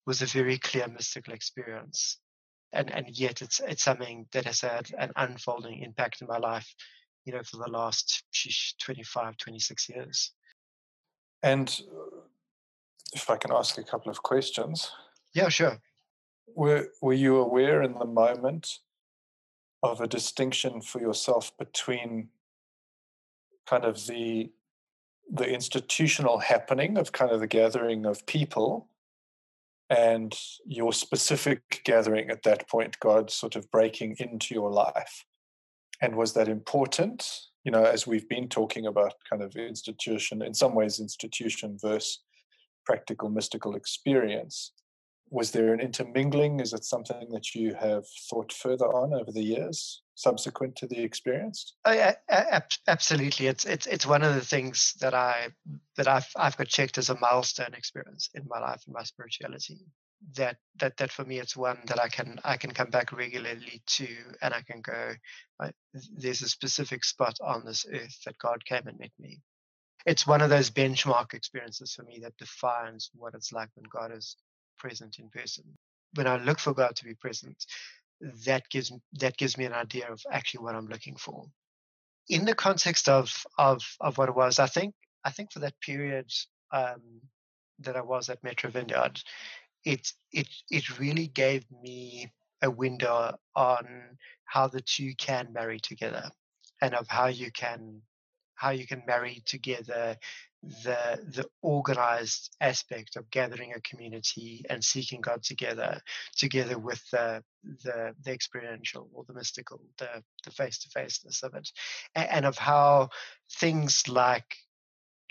was 0.06 0.22
a 0.22 0.26
very 0.26 0.58
clear 0.58 0.88
mystical 0.88 1.32
experience 1.32 2.18
and 2.72 2.90
and 2.92 3.06
yet 3.18 3.42
it's 3.42 3.60
it's 3.60 3.84
something 3.84 4.26
that 4.32 4.44
has 4.44 4.60
had 4.60 4.90
an 4.98 5.10
unfolding 5.16 5.80
impact 5.80 6.20
in 6.20 6.26
my 6.26 6.38
life 6.38 6.74
you 7.24 7.32
know, 7.32 7.42
for 7.42 7.58
the 7.58 7.70
last 7.70 8.24
25, 8.82 9.36
26 9.36 9.88
years. 9.88 10.32
And 11.42 11.68
uh, 11.90 12.20
if 13.12 13.30
I 13.30 13.36
can 13.36 13.52
ask 13.52 13.78
a 13.78 13.84
couple 13.84 14.10
of 14.10 14.22
questions. 14.22 14.90
Yeah, 15.34 15.48
sure. 15.48 15.78
Were, 16.54 16.88
were 17.00 17.14
you 17.14 17.36
aware 17.36 17.82
in 17.82 17.94
the 17.94 18.06
moment 18.06 18.78
of 19.82 20.00
a 20.00 20.06
distinction 20.06 20.80
for 20.80 21.00
yourself 21.00 21.56
between 21.58 22.28
kind 23.70 23.84
of 23.84 24.06
the 24.06 24.50
the 25.32 25.48
institutional 25.48 26.38
happening 26.38 26.98
of 26.98 27.12
kind 27.12 27.30
of 27.30 27.38
the 27.38 27.46
gathering 27.46 28.04
of 28.04 28.26
people 28.26 28.88
and 29.88 30.36
your 30.66 30.92
specific 30.92 31.80
gathering 31.84 32.30
at 32.30 32.42
that 32.42 32.68
point, 32.68 32.98
God 32.98 33.30
sort 33.30 33.54
of 33.54 33.70
breaking 33.70 34.16
into 34.18 34.54
your 34.54 34.70
life? 34.70 35.24
and 36.00 36.16
was 36.16 36.32
that 36.32 36.48
important? 36.48 37.18
You 37.64 37.72
know 37.72 37.84
as 37.84 38.06
we've 38.06 38.28
been 38.28 38.48
talking 38.48 38.86
about 38.86 39.14
kind 39.28 39.42
of 39.42 39.54
institution 39.54 40.42
in 40.42 40.54
some 40.54 40.74
ways 40.74 40.98
institution 40.98 41.78
versus 41.80 42.20
practical 42.86 43.28
mystical 43.28 43.76
experience 43.76 44.72
was 45.32 45.52
there 45.52 45.72
an 45.72 45.80
intermingling? 45.80 46.58
Is 46.58 46.72
it 46.72 46.84
something 46.84 47.28
that 47.30 47.54
you 47.54 47.74
have 47.74 48.04
thought 48.28 48.52
further 48.52 48.86
on 48.86 49.14
over 49.14 49.30
the 49.30 49.48
years 49.54 50.02
subsequent 50.20 50.76
to 50.76 50.86
the 50.86 51.02
experience 51.02 51.74
oh, 51.84 51.92
yeah, 51.92 52.14
absolutely 52.86 53.46
it's 53.46 53.64
it's 53.64 53.86
it's 53.86 54.06
one 54.06 54.22
of 54.22 54.34
the 54.34 54.44
things 54.44 54.94
that 55.00 55.14
i 55.14 55.48
that 55.96 56.08
i've 56.08 56.28
i've 56.36 56.56
got 56.56 56.68
checked 56.68 56.98
as 56.98 57.10
a 57.10 57.18
milestone 57.18 57.74
experience 57.74 58.30
in 58.34 58.44
my 58.48 58.58
life 58.58 58.82
and 58.86 58.94
my 58.94 59.02
spirituality 59.02 59.78
that 60.34 60.56
that 60.78 60.96
that 60.98 61.10
for 61.10 61.24
me 61.24 61.38
it's 61.38 61.56
one 61.56 61.78
that 61.86 62.00
I 62.00 62.08
can 62.08 62.38
I 62.44 62.56
can 62.56 62.72
come 62.72 62.90
back 62.90 63.12
regularly 63.12 63.82
to 63.86 64.08
and 64.42 64.52
I 64.52 64.62
can 64.62 64.80
go 64.80 65.12
uh, 65.60 65.70
there's 66.16 66.42
a 66.42 66.48
specific 66.48 67.04
spot 67.04 67.38
on 67.42 67.64
this 67.64 67.86
earth 67.92 68.18
that 68.24 68.38
God 68.38 68.64
came 68.64 68.86
and 68.86 68.98
met 68.98 69.12
me. 69.18 69.40
It's 70.06 70.26
one 70.26 70.40
of 70.40 70.50
those 70.50 70.70
benchmark 70.70 71.34
experiences 71.34 71.94
for 71.94 72.04
me 72.04 72.20
that 72.22 72.36
defines 72.38 73.10
what 73.14 73.34
it's 73.34 73.52
like 73.52 73.68
when 73.74 73.86
God 73.90 74.16
is 74.16 74.36
present 74.78 75.18
in 75.18 75.28
person. 75.28 75.64
When 76.14 76.26
I 76.26 76.38
look 76.38 76.58
for 76.58 76.72
God 76.72 76.96
to 76.96 77.04
be 77.04 77.14
present, 77.14 77.64
that 78.46 78.68
gives 78.70 78.92
that 79.14 79.36
gives 79.36 79.56
me 79.56 79.64
an 79.64 79.72
idea 79.72 80.10
of 80.10 80.20
actually 80.30 80.64
what 80.64 80.74
I'm 80.74 80.88
looking 80.88 81.16
for. 81.16 81.46
In 82.28 82.44
the 82.44 82.54
context 82.54 83.08
of 83.08 83.32
of 83.58 83.82
of 84.00 84.18
what 84.18 84.28
it 84.28 84.36
was, 84.36 84.58
I 84.58 84.66
think 84.66 84.94
I 85.24 85.30
think 85.30 85.52
for 85.52 85.60
that 85.60 85.80
period 85.80 86.30
um, 86.72 87.20
that 87.80 87.96
I 87.96 88.02
was 88.02 88.28
at 88.28 88.42
Metro 88.44 88.70
Vineyard, 88.70 89.20
it 89.84 90.12
it 90.32 90.48
it 90.70 90.98
really 90.98 91.28
gave 91.28 91.64
me 91.82 92.30
a 92.62 92.70
window 92.70 93.38
on 93.56 94.18
how 94.44 94.66
the 94.68 94.80
two 94.80 95.14
can 95.16 95.52
marry 95.52 95.80
together 95.80 96.30
and 96.82 96.94
of 96.94 97.06
how 97.08 97.26
you 97.26 97.50
can 97.50 98.02
how 98.54 98.70
you 98.70 98.86
can 98.86 99.02
marry 99.06 99.42
together 99.46 100.16
the 100.62 101.18
the 101.34 101.46
organized 101.62 102.54
aspect 102.60 103.16
of 103.16 103.30
gathering 103.30 103.72
a 103.74 103.80
community 103.80 104.64
and 104.68 104.84
seeking 104.84 105.20
God 105.20 105.42
together, 105.42 106.00
together 106.36 106.78
with 106.78 107.02
the 107.10 107.42
the, 107.64 108.14
the 108.22 108.32
experiential 108.32 109.08
or 109.12 109.24
the 109.24 109.34
mystical, 109.34 109.80
the 109.98 110.22
the 110.44 110.50
face 110.50 110.78
to 110.80 110.90
faceness 110.90 111.42
of 111.42 111.54
it, 111.54 111.70
and, 112.14 112.30
and 112.30 112.46
of 112.46 112.58
how 112.58 113.08
things 113.58 114.06
like 114.08 114.56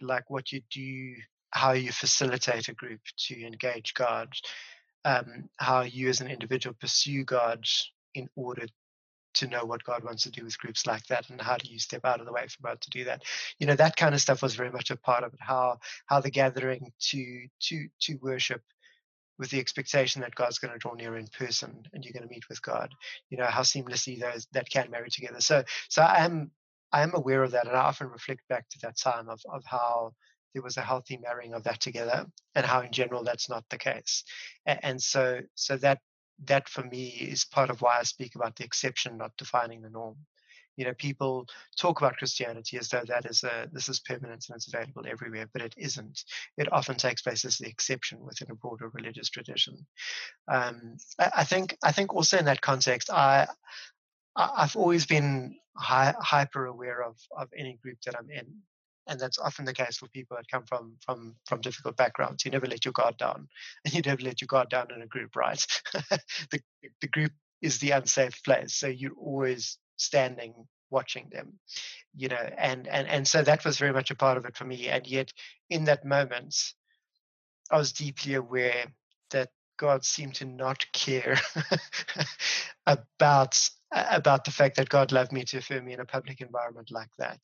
like 0.02 0.30
what 0.30 0.52
you 0.52 0.62
do, 0.72 1.16
how 1.52 1.74
you 1.74 1.92
facilitate 1.92 2.68
a 2.68 2.74
group 2.74 3.02
to 3.28 3.46
engage 3.46 3.94
God, 3.94 4.34
um, 5.06 5.50
how 5.58 5.82
you 5.82 6.10
as 6.10 6.22
an 6.22 6.28
individual 6.30 6.76
pursue 6.80 7.24
God 7.24 7.66
in 8.16 8.28
order 8.36 8.66
to 9.40 9.48
know 9.48 9.66
what 9.66 9.84
God 9.84 10.04
wants 10.04 10.24
to 10.24 10.32
do 10.32 10.44
with 10.44 10.60
groups 10.60 10.86
like 10.86 11.06
that 11.08 11.30
and 11.30 11.42
how 11.42 11.58
do 11.58 11.70
you 11.70 11.80
step 11.80 12.06
out 12.06 12.20
of 12.20 12.26
the 12.26 12.34
way 12.34 12.48
for 12.48 12.68
God 12.68 12.82
to 12.82 12.90
do 12.90 13.06
that. 13.06 13.24
You 13.60 13.68
know, 13.68 13.76
that 13.76 13.96
kind 13.96 14.14
of 14.14 14.22
stuff 14.22 14.42
was 14.42 14.56
very 14.56 14.72
much 14.72 14.92
a 14.92 14.98
part 14.98 15.24
of 15.24 15.34
it. 15.34 15.40
How 15.42 15.80
how 16.06 16.20
the 16.22 16.32
gathering 16.32 16.92
to 17.10 17.48
to 17.62 17.88
to 18.02 18.16
worship 18.22 18.62
with 19.38 19.50
the 19.50 19.60
expectation 19.60 20.22
that 20.22 20.36
God's 20.36 20.60
going 20.60 20.74
to 20.74 20.78
draw 20.78 20.94
near 20.94 21.18
in 21.18 21.28
person 21.28 21.84
and 21.94 22.04
you're 22.04 22.14
going 22.14 22.28
to 22.28 22.34
meet 22.34 22.50
with 22.50 22.62
God. 22.62 22.94
You 23.30 23.38
know, 23.38 23.46
how 23.46 23.62
seamlessly 23.62 24.20
those 24.20 24.48
that 24.52 24.70
can 24.70 24.92
marry 24.92 25.10
together. 25.10 25.40
So 25.40 25.64
so 25.90 26.02
I 26.02 26.26
am 26.26 26.52
I 26.92 27.04
am 27.04 27.16
aware 27.16 27.44
of 27.44 27.52
that 27.52 27.68
and 27.68 27.76
I 27.76 27.82
often 27.82 28.08
reflect 28.08 28.42
back 28.50 28.68
to 28.70 28.80
that 28.82 28.98
time 28.98 29.30
of 29.30 29.42
of 29.50 29.64
how 29.66 30.14
there 30.54 30.64
was 30.64 30.78
a 30.78 30.82
healthy 30.82 31.18
marrying 31.18 31.54
of 31.54 31.64
that 31.64 31.80
together 31.80 32.26
and 32.56 32.66
how 32.66 32.82
in 32.82 32.92
general 32.92 33.24
that's 33.24 33.50
not 33.50 33.64
the 33.70 33.78
case. 33.78 34.24
And, 34.66 34.80
and 34.84 35.02
so 35.02 35.42
so 35.56 35.78
that 35.78 36.00
that 36.46 36.70
for 36.70 36.84
me 36.84 37.08
is 37.08 37.46
part 37.46 37.70
of 37.70 37.82
why 37.82 38.00
I 38.00 38.04
speak 38.04 38.36
about 38.36 38.56
the 38.56 38.64
exception 38.64 39.18
not 39.18 39.38
defining 39.38 39.82
the 39.82 39.90
norm. 39.90 40.18
You 40.78 40.86
know, 40.86 40.94
people 40.94 41.46
talk 41.78 42.00
about 42.00 42.16
Christianity 42.16 42.78
as 42.78 42.88
though 42.88 43.04
that 43.06 43.26
is 43.26 43.44
a 43.44 43.68
this 43.72 43.90
is 43.90 44.00
permanent 44.00 44.46
and 44.48 44.56
it's 44.56 44.74
available 44.74 45.04
everywhere, 45.06 45.50
but 45.52 45.62
it 45.62 45.74
isn't. 45.78 46.24
It 46.58 46.72
often 46.72 46.96
takes 46.96 47.22
place 47.22 47.44
as 47.44 47.58
the 47.58 47.68
exception 47.68 48.22
within 48.22 48.50
a 48.50 48.56
broader 48.56 48.90
religious 48.94 49.30
tradition. 49.30 49.86
Um, 50.48 50.96
I, 51.20 51.32
I, 51.38 51.44
think 51.44 51.76
I 51.84 51.92
think 51.92 52.14
also 52.14 52.38
in 52.38 52.46
that 52.46 52.62
context, 52.62 53.10
I 53.12 53.48
I've 54.38 54.78
always 54.78 55.06
been 55.06 55.58
hi, 55.76 56.14
hyper 56.18 56.66
aware 56.66 57.04
of 57.04 57.18
of 57.38 57.50
any 57.58 57.78
group 57.84 57.98
that 58.06 58.16
I'm 58.18 58.30
in 58.32 58.62
and 59.10 59.20
that's 59.20 59.40
often 59.40 59.66
the 59.66 59.74
case 59.74 59.98
for 59.98 60.08
people 60.08 60.38
that 60.38 60.50
come 60.50 60.64
from 60.66 60.96
from 61.06 61.36
from 61.46 61.62
difficult 61.62 61.98
backgrounds. 61.98 62.46
You 62.46 62.52
never 62.52 62.68
let 62.68 62.86
your 62.86 62.94
guard 62.94 63.18
down, 63.18 63.48
and 63.84 63.94
you 63.94 64.02
never 64.02 64.22
let 64.22 64.42
your 64.42 64.48
guard 64.48 64.70
down 64.70 64.88
in 64.96 65.02
a 65.02 65.08
group, 65.08 65.36
right? 65.36 65.62
the 66.52 66.62
the 67.02 67.08
group 67.08 67.32
is 67.62 67.80
the 67.80 67.92
unsafe 67.92 68.42
place, 68.44 68.76
so 68.76 68.88
you're 68.88 69.18
always 69.20 69.78
standing 69.98 70.54
watching 70.92 71.30
them, 71.32 71.60
you 72.16 72.30
know, 72.30 72.50
and 72.58 72.88
and 72.88 73.08
and 73.08 73.28
so 73.28 73.42
that 73.42 73.66
was 73.66 73.78
very 73.78 73.94
much 73.94 74.12
a 74.12 74.16
part 74.16 74.38
of 74.38 74.46
it 74.46 74.56
for 74.56 74.66
me. 74.66 74.88
And 74.88 75.06
yet, 75.06 75.34
in 75.70 75.86
that 75.86 76.06
moment, 76.06 76.56
I 77.72 77.78
was 77.78 77.92
deeply 77.92 78.36
aware 78.36 78.86
that 79.32 79.50
God 79.78 80.06
seemed 80.06 80.36
to 80.36 80.46
not 80.46 80.86
care 80.94 81.38
about 82.86 83.70
about 83.92 84.46
the 84.46 84.52
fact 84.52 84.76
that 84.76 84.90
God 84.90 85.12
loved 85.12 85.32
me 85.32 85.44
to 85.46 85.58
affirm 85.58 85.86
me 85.86 85.94
in 85.94 86.00
a 86.00 86.06
public 86.06 86.42
environment 86.42 86.92
like 86.92 87.10
that 87.18 87.40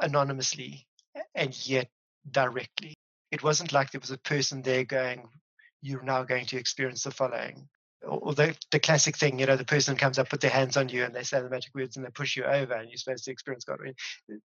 anonymously 0.00 0.86
and 1.34 1.68
yet 1.68 1.88
directly. 2.30 2.94
It 3.30 3.42
wasn't 3.42 3.72
like 3.72 3.90
there 3.90 4.00
was 4.00 4.10
a 4.10 4.18
person 4.18 4.62
there 4.62 4.84
going, 4.84 5.28
You're 5.82 6.02
now 6.02 6.22
going 6.22 6.46
to 6.46 6.58
experience 6.58 7.02
the 7.02 7.10
following. 7.10 7.68
Or 8.06 8.34
the, 8.34 8.56
the 8.70 8.78
classic 8.78 9.16
thing, 9.16 9.38
you 9.38 9.46
know, 9.46 9.56
the 9.56 9.64
person 9.64 9.96
comes 9.96 10.18
up, 10.18 10.28
put 10.28 10.40
their 10.40 10.50
hands 10.50 10.76
on 10.76 10.88
you, 10.88 11.02
and 11.04 11.14
they 11.14 11.24
say 11.24 11.40
the 11.40 11.50
magic 11.50 11.74
words, 11.74 11.96
and 11.96 12.06
they 12.06 12.10
push 12.10 12.36
you 12.36 12.44
over, 12.44 12.74
and 12.74 12.88
you're 12.88 12.98
supposed 12.98 13.24
to 13.24 13.32
experience 13.32 13.64
God. 13.64 13.78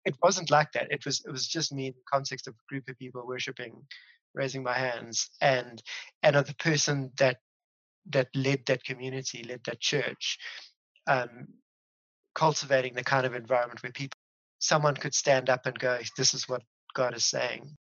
It 0.05 0.15
wasn't 0.23 0.51
like 0.51 0.73
that. 0.73 0.89
It 0.91 1.05
was 1.07 1.23
it 1.27 1.31
was 1.31 1.47
just 1.47 1.73
me 1.73 1.87
in 1.87 1.95
the 1.95 2.03
context 2.13 2.47
of 2.47 2.55
a 2.55 2.69
group 2.69 2.89
of 2.89 2.99
people 2.99 3.27
worshiping, 3.27 3.87
raising 4.35 4.63
my 4.63 4.77
hands, 4.77 5.31
and 5.41 5.83
and 6.23 6.37
of 6.37 6.47
the 6.47 6.55
person 6.57 7.11
that 7.17 7.39
that 8.11 8.29
led 8.35 8.67
that 8.67 8.85
community, 8.85 9.45
led 9.45 9.61
that 9.65 9.81
church, 9.81 10.39
um, 11.07 11.49
cultivating 12.35 12.95
the 12.95 13.05
kind 13.05 13.25
of 13.25 13.35
environment 13.35 13.83
where 13.83 13.93
people 13.93 14.18
someone 14.59 14.95
could 14.97 15.15
stand 15.15 15.51
up 15.51 15.67
and 15.67 15.79
go, 15.79 15.99
"This 16.17 16.35
is 16.35 16.49
what 16.49 16.63
God 16.95 17.15
is 17.15 17.25
saying," 17.25 17.77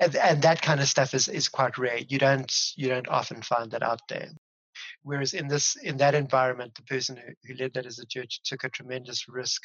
and, 0.00 0.14
and 0.16 0.42
that 0.42 0.62
kind 0.62 0.80
of 0.80 0.88
stuff 0.88 1.14
is 1.14 1.28
is 1.28 1.48
quite 1.48 1.78
rare. 1.78 1.98
You 1.98 2.18
don't 2.18 2.52
you 2.76 2.88
don't 2.88 3.08
often 3.08 3.42
find 3.42 3.70
that 3.72 3.82
out 3.82 4.00
there. 4.08 4.30
Whereas 5.02 5.34
in 5.34 5.48
this 5.48 5.76
in 5.76 5.96
that 5.98 6.14
environment, 6.14 6.74
the 6.74 6.82
person 6.82 7.16
who, 7.16 7.32
who 7.44 7.54
led 7.54 7.74
that 7.74 7.86
as 7.86 7.98
a 7.98 8.06
church 8.06 8.40
took 8.44 8.64
a 8.64 8.68
tremendous 8.68 9.28
risk 9.28 9.62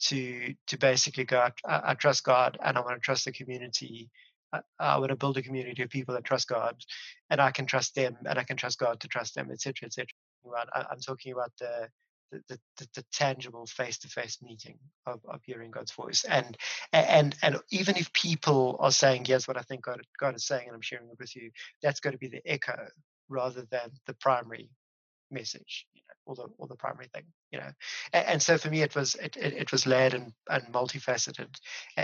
to 0.00 0.54
to 0.66 0.78
basically 0.78 1.24
go, 1.24 1.48
I, 1.66 1.80
I 1.84 1.94
trust 1.94 2.24
God 2.24 2.58
and 2.62 2.76
I 2.76 2.80
want 2.80 2.96
to 2.96 3.00
trust 3.00 3.24
the 3.24 3.32
community. 3.32 4.10
I, 4.52 4.60
I 4.78 4.98
want 4.98 5.10
to 5.10 5.16
build 5.16 5.36
a 5.38 5.42
community 5.42 5.82
of 5.82 5.90
people 5.90 6.14
that 6.14 6.24
trust 6.24 6.48
God, 6.48 6.76
and 7.30 7.40
I 7.40 7.50
can 7.50 7.66
trust 7.66 7.94
them, 7.94 8.16
and 8.26 8.38
I 8.38 8.44
can 8.44 8.56
trust 8.56 8.78
God 8.78 9.00
to 9.00 9.08
trust 9.08 9.34
them, 9.34 9.50
etc., 9.50 9.86
etc. 9.86 10.06
I'm 10.74 11.00
talking 11.00 11.32
about 11.32 11.52
the 11.58 11.88
the, 12.30 12.58
the, 12.78 12.88
the 12.94 13.04
tangible 13.12 13.66
face-to-face 13.66 14.38
meeting 14.42 14.78
of, 15.06 15.20
of 15.28 15.40
hearing 15.44 15.70
God's 15.70 15.92
voice. 15.92 16.24
And 16.24 16.56
and 16.92 17.34
and 17.42 17.58
even 17.70 17.96
if 17.96 18.12
people 18.12 18.76
are 18.80 18.90
saying, 18.90 19.26
yes, 19.26 19.46
what 19.48 19.56
I 19.56 19.62
think 19.62 19.84
God, 19.84 20.00
God 20.18 20.34
is 20.34 20.46
saying, 20.46 20.64
and 20.66 20.74
I'm 20.74 20.82
sharing 20.82 21.08
it 21.08 21.18
with 21.18 21.34
you, 21.36 21.50
that's 21.82 22.00
got 22.00 22.12
to 22.12 22.18
be 22.18 22.28
the 22.28 22.42
echo 22.44 22.88
rather 23.28 23.66
than 23.70 23.90
the 24.06 24.14
primary 24.14 24.70
message, 25.30 25.86
you 25.94 26.02
know, 26.08 26.14
or 26.26 26.34
the 26.36 26.52
or 26.58 26.66
the 26.68 26.76
primary 26.76 27.08
thing, 27.12 27.24
you 27.50 27.58
know. 27.58 27.70
And, 28.12 28.26
and 28.26 28.42
so 28.42 28.58
for 28.58 28.70
me, 28.70 28.82
it 28.82 28.94
was 28.94 29.14
it, 29.16 29.36
it, 29.36 29.54
it, 29.54 29.72
was 29.72 29.86
layered 29.86 30.14
and, 30.14 30.32
and 30.48 30.64
multifaceted. 30.72 31.48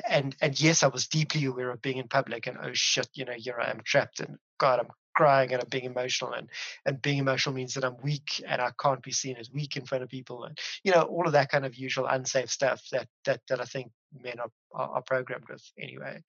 And 0.08 0.36
and 0.40 0.60
yes, 0.60 0.82
I 0.82 0.88
was 0.88 1.06
deeply 1.06 1.44
aware 1.44 1.70
of 1.70 1.82
being 1.82 1.98
in 1.98 2.08
public, 2.08 2.46
and 2.46 2.58
oh 2.62 2.72
shit, 2.72 3.08
you 3.14 3.24
know, 3.24 3.34
here 3.36 3.60
I 3.60 3.70
am 3.70 3.80
trapped, 3.84 4.20
and 4.20 4.36
God, 4.58 4.80
I'm 4.80 4.88
crying 5.14 5.52
and 5.52 5.62
I'm 5.62 5.68
being 5.68 5.84
emotional 5.84 6.32
and 6.32 6.48
and 6.86 7.02
being 7.02 7.18
emotional 7.18 7.54
means 7.54 7.74
that 7.74 7.84
I'm 7.84 7.96
weak 8.02 8.42
and 8.46 8.60
I 8.60 8.70
can't 8.80 9.02
be 9.02 9.12
seen 9.12 9.36
as 9.36 9.50
weak 9.50 9.76
in 9.76 9.84
front 9.84 10.04
of 10.04 10.10
people 10.10 10.44
and 10.44 10.58
you 10.84 10.92
know 10.92 11.02
all 11.02 11.26
of 11.26 11.32
that 11.32 11.50
kind 11.50 11.64
of 11.64 11.74
usual 11.74 12.06
unsafe 12.06 12.50
stuff 12.50 12.82
that 12.92 13.08
that 13.24 13.40
that 13.48 13.60
I 13.60 13.64
think 13.64 13.92
men 14.22 14.40
are 14.40 14.50
are, 14.72 14.96
are 14.96 15.02
programmed 15.02 15.48
with 15.48 15.62
anyway. 15.78 16.22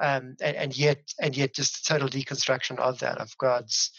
Um, 0.00 0.36
and, 0.40 0.56
and 0.56 0.76
yet 0.76 0.98
and 1.20 1.36
yet 1.36 1.54
just 1.54 1.78
a 1.78 1.92
total 1.92 2.08
deconstruction 2.08 2.78
of 2.78 2.98
that 3.00 3.18
of 3.18 3.36
God's 3.38 3.90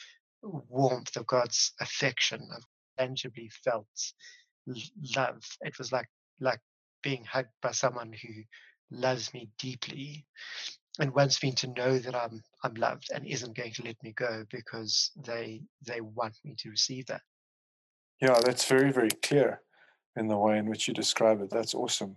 warmth 0.41 1.15
of 1.15 1.25
God's 1.25 1.73
affection 1.79 2.47
of 2.55 2.63
tangibly 2.97 3.49
felt 3.63 3.87
love. 5.15 5.43
It 5.61 5.77
was 5.77 5.91
like 5.91 6.09
like 6.39 6.59
being 7.01 7.23
hugged 7.23 7.49
by 7.61 7.71
someone 7.71 8.13
who 8.13 8.43
loves 8.91 9.33
me 9.33 9.49
deeply 9.57 10.25
and 10.99 11.13
wants 11.13 11.41
me 11.43 11.51
to 11.51 11.67
know 11.67 11.97
that 11.99 12.15
I'm 12.15 12.43
I'm 12.63 12.73
loved 12.75 13.09
and 13.13 13.25
isn't 13.25 13.55
going 13.55 13.73
to 13.73 13.83
let 13.83 14.01
me 14.03 14.13
go 14.13 14.45
because 14.51 15.11
they 15.15 15.61
they 15.85 16.01
want 16.01 16.35
me 16.43 16.55
to 16.59 16.69
receive 16.69 17.05
that. 17.07 17.21
Yeah, 18.21 18.39
that's 18.43 18.65
very 18.65 18.91
very 18.91 19.11
clear 19.23 19.61
in 20.15 20.27
the 20.27 20.37
way 20.37 20.57
in 20.57 20.67
which 20.67 20.87
you 20.87 20.93
describe 20.93 21.41
it. 21.41 21.49
That's 21.49 21.73
awesome. 21.73 22.15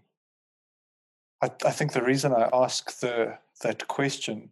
I, 1.42 1.50
I 1.64 1.70
think 1.70 1.92
the 1.92 2.02
reason 2.02 2.32
I 2.32 2.48
ask 2.52 3.00
the 3.00 3.38
that 3.62 3.88
question 3.88 4.50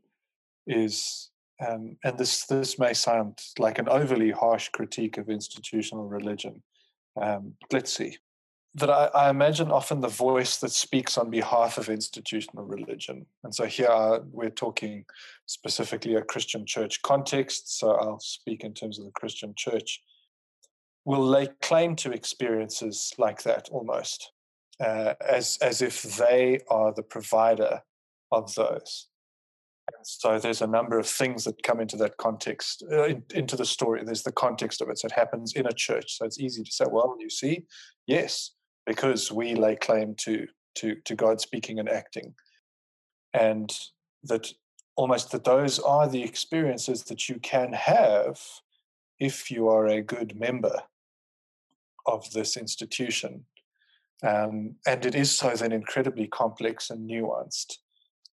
is, 0.67 1.31
um, 1.67 1.97
and 2.05 2.19
this 2.19 2.45
this 2.47 2.79
may 2.79 2.93
sound 2.93 3.41
like 3.59 3.79
an 3.79 3.89
overly 3.89 4.31
harsh 4.31 4.69
critique 4.71 5.19
of 5.19 5.29
institutional 5.29 6.09
religion. 6.09 6.63
Um, 7.21 7.55
that 8.77 8.91
I, 8.91 9.07
I, 9.15 9.31
imagine 9.31 9.71
often 9.71 10.01
the 10.01 10.09
voice 10.09 10.59
that 10.59 10.71
speaks 10.71 11.17
on 11.17 11.31
behalf 11.31 11.79
of 11.79 11.89
institutional 11.89 12.67
religion. 12.67 13.25
And 13.43 13.55
so 13.55 13.65
here 13.65 14.21
we're 14.31 14.51
talking 14.51 15.07
specifically 15.47 16.15
a 16.15 16.23
Christian 16.23 16.67
church 16.67 17.01
context. 17.01 17.79
So 17.79 17.93
I'll 17.93 18.21
speak 18.21 18.65
in 18.65 18.75
terms 18.75 18.99
of 18.99 19.07
the 19.07 19.13
Christian 19.13 19.55
church. 19.57 20.03
Will 21.07 21.27
lay 21.27 21.49
claim 21.63 21.97
to 21.97 22.13
experiences 22.13 23.13
like 23.17 23.43
that 23.45 23.69
almost, 23.71 24.33
uh, 24.81 25.15
as 25.27 25.57
as 25.63 25.81
if 25.81 26.03
they 26.03 26.61
are 26.69 26.93
the 26.93 27.05
provider 27.05 27.81
of 28.31 28.55
those. 28.57 29.09
So 30.03 30.39
there's 30.39 30.63
a 30.63 30.67
number 30.67 30.99
of 30.99 31.07
things 31.07 31.45
that 31.45 31.63
come 31.63 31.81
into 31.81 31.97
that 31.99 32.17
context, 32.17 32.83
uh, 32.91 33.05
in, 33.05 33.23
into 33.35 33.57
the 33.57 33.65
story. 33.65 34.03
There's 34.05 34.25
the 34.25 34.33
context 34.33 34.83
of 34.83 34.91
it. 34.91 34.99
So 34.99 35.07
it 35.07 35.13
happens 35.13 35.53
in 35.55 35.67
a 35.67 35.73
church. 35.73 36.19
So 36.19 36.25
it's 36.25 36.41
easy 36.41 36.65
to 36.65 36.71
say, 36.73 36.87
well, 36.91 37.17
you 37.21 37.31
see, 37.31 37.67
yes, 38.07 38.56
because 38.87 39.33
we 39.33 39.55
lay 39.55 39.77
claim 39.77 40.15
to 40.17 40.47
to 40.77 40.97
to 41.05 41.15
God 41.15 41.41
speaking 41.41 41.79
and 41.79 41.89
acting, 41.89 42.35
and 43.33 43.73
that 44.25 44.53
almost 44.97 45.31
that 45.33 45.45
those 45.45 45.79
are 45.79 46.09
the 46.09 46.23
experiences 46.23 47.05
that 47.05 47.29
you 47.29 47.39
can 47.41 47.73
have 47.73 48.41
if 49.19 49.51
you 49.51 49.69
are 49.69 49.87
a 49.87 50.03
good 50.03 50.39
member 50.39 50.83
of 52.07 52.31
this 52.33 52.57
institution. 52.57 53.45
Um, 54.23 54.77
and 54.87 55.05
it 55.05 55.15
is 55.15 55.31
so 55.37 55.51
then 55.51 55.73
incredibly 55.73 56.27
complex 56.27 56.89
and 56.89 57.09
nuanced 57.09 57.79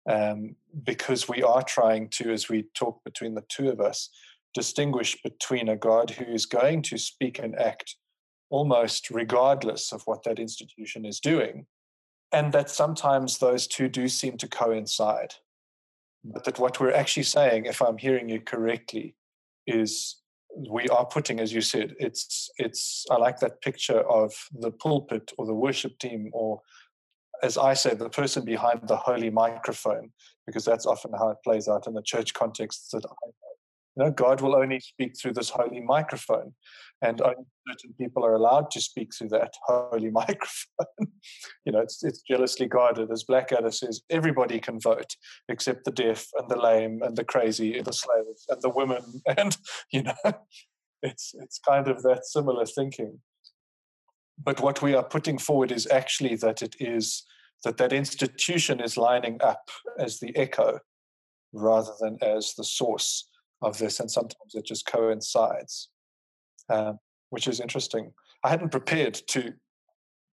um, 0.09 0.55
because 0.83 1.27
we 1.27 1.43
are 1.43 1.61
trying 1.61 2.09
to, 2.09 2.31
as 2.31 2.49
we 2.49 2.63
talk 2.73 3.03
between 3.03 3.35
the 3.35 3.43
two 3.49 3.69
of 3.69 3.79
us, 3.79 4.09
distinguish 4.53 5.21
between 5.21 5.69
a 5.69 5.77
God 5.77 6.09
who 6.09 6.25
is 6.25 6.45
going 6.45 6.81
to 6.83 6.97
speak 6.97 7.39
and 7.39 7.55
act 7.59 7.95
almost 8.49 9.09
regardless 9.09 9.91
of 9.91 10.03
what 10.05 10.23
that 10.23 10.39
institution 10.39 11.05
is 11.05 11.19
doing, 11.19 11.65
and 12.31 12.53
that 12.53 12.69
sometimes 12.69 13.37
those 13.37 13.67
two 13.67 13.87
do 13.87 14.07
seem 14.07 14.37
to 14.37 14.47
coincide. 14.47 15.35
But 16.23 16.43
that 16.45 16.59
what 16.59 16.79
we're 16.79 16.93
actually 16.93 17.23
saying, 17.23 17.65
if 17.65 17.81
I'm 17.81 17.97
hearing 17.97 18.29
you 18.29 18.41
correctly, 18.41 19.15
is 19.65 20.17
we 20.69 20.87
are 20.89 21.05
putting, 21.05 21.39
as 21.39 21.53
you 21.53 21.61
said, 21.61 21.95
it's 21.99 22.49
it's. 22.57 23.05
I 23.11 23.17
like 23.17 23.39
that 23.39 23.61
picture 23.61 24.01
of 24.01 24.33
the 24.51 24.71
pulpit 24.71 25.31
or 25.37 25.45
the 25.45 25.53
worship 25.53 25.99
team, 25.99 26.29
or 26.33 26.61
as 27.43 27.57
I 27.57 27.73
say, 27.75 27.93
the 27.93 28.09
person 28.09 28.43
behind 28.43 28.87
the 28.87 28.97
holy 28.97 29.29
microphone, 29.29 30.11
because 30.45 30.65
that's 30.65 30.85
often 30.85 31.11
how 31.13 31.29
it 31.29 31.37
plays 31.43 31.67
out 31.67 31.87
in 31.87 31.93
the 31.93 32.01
church 32.01 32.33
contexts 32.33 32.89
that 32.91 33.05
I 33.05 33.13
you 33.97 34.05
know, 34.05 34.11
God 34.11 34.41
will 34.41 34.55
only 34.55 34.79
speak 34.79 35.17
through 35.19 35.33
this 35.33 35.49
holy 35.49 35.81
microphone, 35.81 36.53
and 37.01 37.19
only 37.21 37.45
certain 37.67 37.93
people 37.99 38.23
are 38.23 38.35
allowed 38.35 38.69
to 38.71 38.81
speak 38.81 39.09
through 39.13 39.29
that 39.29 39.53
holy 39.65 40.11
microphone. 40.11 41.07
you 41.65 41.71
know, 41.71 41.79
it's, 41.79 42.03
it's 42.03 42.21
jealously 42.21 42.67
guarded. 42.67 43.11
As 43.11 43.23
Blackadder 43.23 43.71
says, 43.71 44.01
everybody 44.09 44.59
can 44.59 44.79
vote 44.79 45.15
except 45.49 45.83
the 45.83 45.91
deaf 45.91 46.27
and 46.37 46.49
the 46.49 46.59
lame 46.59 47.01
and 47.01 47.17
the 47.17 47.23
crazy 47.23 47.77
and 47.77 47.85
the 47.85 47.93
slaves 47.93 48.45
and 48.49 48.61
the 48.61 48.69
women. 48.69 49.21
And, 49.37 49.57
you 49.91 50.03
know, 50.03 50.33
it's, 51.01 51.33
it's 51.39 51.59
kind 51.59 51.87
of 51.87 52.03
that 52.03 52.25
similar 52.25 52.65
thinking. 52.65 53.19
But 54.41 54.61
what 54.61 54.81
we 54.81 54.93
are 54.93 55.03
putting 55.03 55.37
forward 55.37 55.71
is 55.71 55.87
actually 55.87 56.35
that 56.37 56.61
it 56.61 56.75
is 56.79 57.23
that 57.63 57.77
that 57.77 57.91
institution 57.91 58.79
is 58.79 58.97
lining 58.97 59.39
up 59.41 59.69
as 59.99 60.19
the 60.19 60.35
echo 60.37 60.79
rather 61.51 61.91
than 61.99 62.17
as 62.21 62.53
the 62.55 62.63
source 62.63 63.27
of 63.61 63.77
this, 63.77 63.99
and 63.99 64.09
sometimes 64.09 64.53
it 64.53 64.65
just 64.65 64.85
coincides, 64.85 65.89
um, 66.69 66.99
which 67.29 67.47
is 67.47 67.59
interesting. 67.59 68.13
I 68.43 68.49
hadn't 68.49 68.69
prepared 68.71 69.19
to 69.29 69.53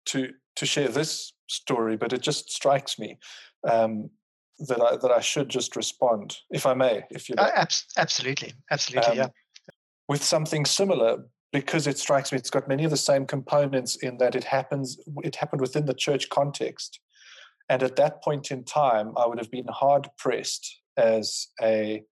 to 0.06 0.32
to 0.56 0.66
share 0.66 0.88
this 0.88 1.32
story, 1.48 1.96
but 1.96 2.12
it 2.12 2.22
just 2.22 2.50
strikes 2.50 2.98
me 2.98 3.18
um, 3.68 4.10
that 4.58 4.80
I 4.80 4.96
that 4.96 5.10
I 5.10 5.20
should 5.20 5.48
just 5.48 5.76
respond, 5.76 6.36
if 6.50 6.66
I 6.66 6.74
may, 6.74 7.04
if 7.10 7.28
you 7.28 7.34
like. 7.36 7.56
Uh, 7.56 7.66
absolutely, 7.96 8.54
absolutely, 8.70 9.12
um, 9.12 9.16
yeah. 9.16 9.28
With 10.08 10.22
something 10.22 10.64
similar, 10.64 11.24
because 11.52 11.86
it 11.86 11.98
strikes 11.98 12.32
me, 12.32 12.38
it's 12.38 12.50
got 12.50 12.68
many 12.68 12.84
of 12.84 12.90
the 12.90 12.96
same 12.96 13.26
components 13.26 13.96
in 13.96 14.18
that 14.18 14.34
it 14.34 14.44
happens. 14.44 14.98
It 15.22 15.36
happened 15.36 15.60
within 15.60 15.86
the 15.86 15.94
church 15.94 16.28
context, 16.28 17.00
and 17.68 17.82
at 17.82 17.96
that 17.96 18.22
point 18.22 18.50
in 18.50 18.64
time, 18.64 19.12
I 19.16 19.26
would 19.26 19.38
have 19.38 19.50
been 19.50 19.66
hard 19.68 20.08
pressed 20.16 20.80
as 20.96 21.48
a 21.62 22.02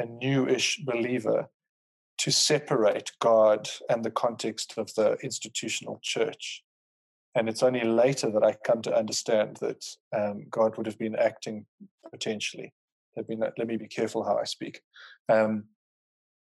a 0.00 0.06
newish 0.06 0.80
believer 0.84 1.48
to 2.18 2.30
separate 2.30 3.12
God 3.20 3.68
and 3.88 4.04
the 4.04 4.10
context 4.10 4.74
of 4.76 4.92
the 4.94 5.16
institutional 5.22 6.00
church. 6.02 6.62
And 7.34 7.48
it's 7.48 7.62
only 7.62 7.84
later 7.84 8.30
that 8.30 8.42
I 8.42 8.56
come 8.64 8.82
to 8.82 8.96
understand 8.96 9.58
that 9.60 9.84
um, 10.16 10.46
God 10.50 10.76
would 10.76 10.86
have 10.86 10.98
been 10.98 11.16
acting 11.16 11.66
potentially. 12.10 12.72
Let 13.16 13.28
me, 13.28 13.36
let 13.36 13.66
me 13.66 13.76
be 13.76 13.86
careful 13.86 14.24
how 14.24 14.36
I 14.36 14.44
speak. 14.44 14.80
Um, 15.28 15.64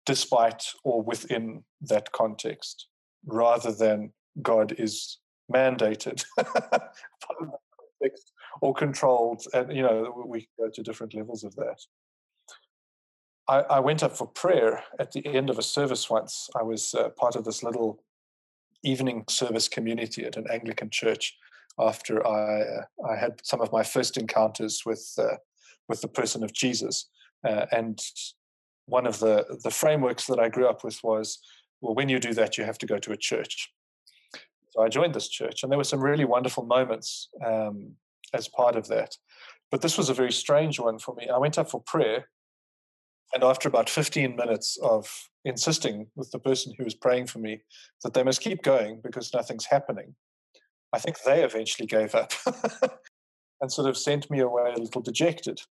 despite 0.05 0.65
or 0.83 1.01
within 1.01 1.63
that 1.81 2.11
context, 2.11 2.87
rather 3.25 3.71
than 3.71 4.11
God 4.41 4.73
is 4.77 5.19
mandated 5.53 6.25
or 8.61 8.73
controlled. 8.73 9.43
And, 9.53 9.75
you 9.75 9.83
know, 9.83 10.25
we 10.27 10.41
can 10.41 10.65
go 10.65 10.69
to 10.69 10.83
different 10.83 11.13
levels 11.13 11.43
of 11.43 11.55
that. 11.55 11.79
I, 13.47 13.59
I, 13.59 13.79
went 13.79 14.03
up 14.03 14.15
for 14.15 14.27
prayer 14.27 14.83
at 14.99 15.11
the 15.11 15.25
end 15.25 15.49
of 15.49 15.59
a 15.59 15.63
service 15.63 16.09
once. 16.09 16.49
I 16.55 16.63
was 16.63 16.93
uh, 16.93 17.09
part 17.09 17.35
of 17.35 17.43
this 17.43 17.61
little 17.61 18.01
evening 18.83 19.25
service 19.29 19.67
community 19.67 20.25
at 20.25 20.37
an 20.37 20.45
Anglican 20.51 20.89
church 20.89 21.35
after 21.79 22.25
I 22.25 22.61
uh, 22.61 23.11
I 23.11 23.15
had 23.17 23.41
some 23.43 23.61
of 23.61 23.71
my 23.71 23.83
first 23.83 24.17
encounters 24.17 24.83
with 24.85 25.13
uh, 25.17 25.37
with 25.89 26.01
the 26.01 26.07
person 26.07 26.43
of 26.43 26.53
Jesus, 26.53 27.09
uh, 27.45 27.65
and 27.71 27.99
one 28.85 29.05
of 29.05 29.19
the 29.19 29.59
the 29.63 29.71
frameworks 29.71 30.25
that 30.27 30.39
I 30.39 30.49
grew 30.49 30.67
up 30.67 30.83
with 30.83 30.99
was 31.03 31.39
well, 31.81 31.95
when 31.95 32.09
you 32.09 32.19
do 32.19 32.33
that, 32.33 32.57
you 32.57 32.63
have 32.63 32.77
to 32.77 32.85
go 32.85 32.97
to 32.97 33.11
a 33.11 33.17
church. 33.17 33.69
So 34.69 34.81
I 34.81 34.89
joined 34.89 35.13
this 35.13 35.27
church, 35.27 35.63
and 35.63 35.71
there 35.71 35.77
were 35.77 35.83
some 35.83 35.99
really 35.99 36.25
wonderful 36.25 36.65
moments 36.65 37.29
um, 37.45 37.91
as 38.33 38.47
part 38.47 38.75
of 38.75 38.87
that. 38.87 39.17
But 39.69 39.81
this 39.81 39.97
was 39.97 40.09
a 40.09 40.13
very 40.13 40.31
strange 40.31 40.79
one 40.79 40.97
for 40.97 41.13
me. 41.15 41.27
I 41.27 41.37
went 41.37 41.57
up 41.57 41.69
for 41.69 41.81
prayer 41.81 42.29
and 43.33 43.43
after 43.43 43.67
about 43.67 43.89
15 43.89 44.35
minutes 44.35 44.77
of 44.81 45.29
insisting 45.43 46.07
with 46.15 46.31
the 46.31 46.39
person 46.39 46.73
who 46.77 46.83
was 46.83 46.93
praying 46.93 47.27
for 47.27 47.39
me 47.39 47.61
that 48.03 48.13
they 48.13 48.23
must 48.23 48.41
keep 48.41 48.61
going 48.61 49.01
because 49.03 49.33
nothing's 49.33 49.65
happening, 49.65 50.15
I 50.93 50.99
think 50.99 51.17
they 51.21 51.43
eventually 51.43 51.87
gave 51.87 52.13
up 52.13 52.31
and 53.61 53.71
sort 53.71 53.89
of 53.89 53.97
sent 53.97 54.29
me 54.29 54.39
away 54.39 54.73
a 54.75 54.79
little 54.79 55.01
dejected. 55.01 55.61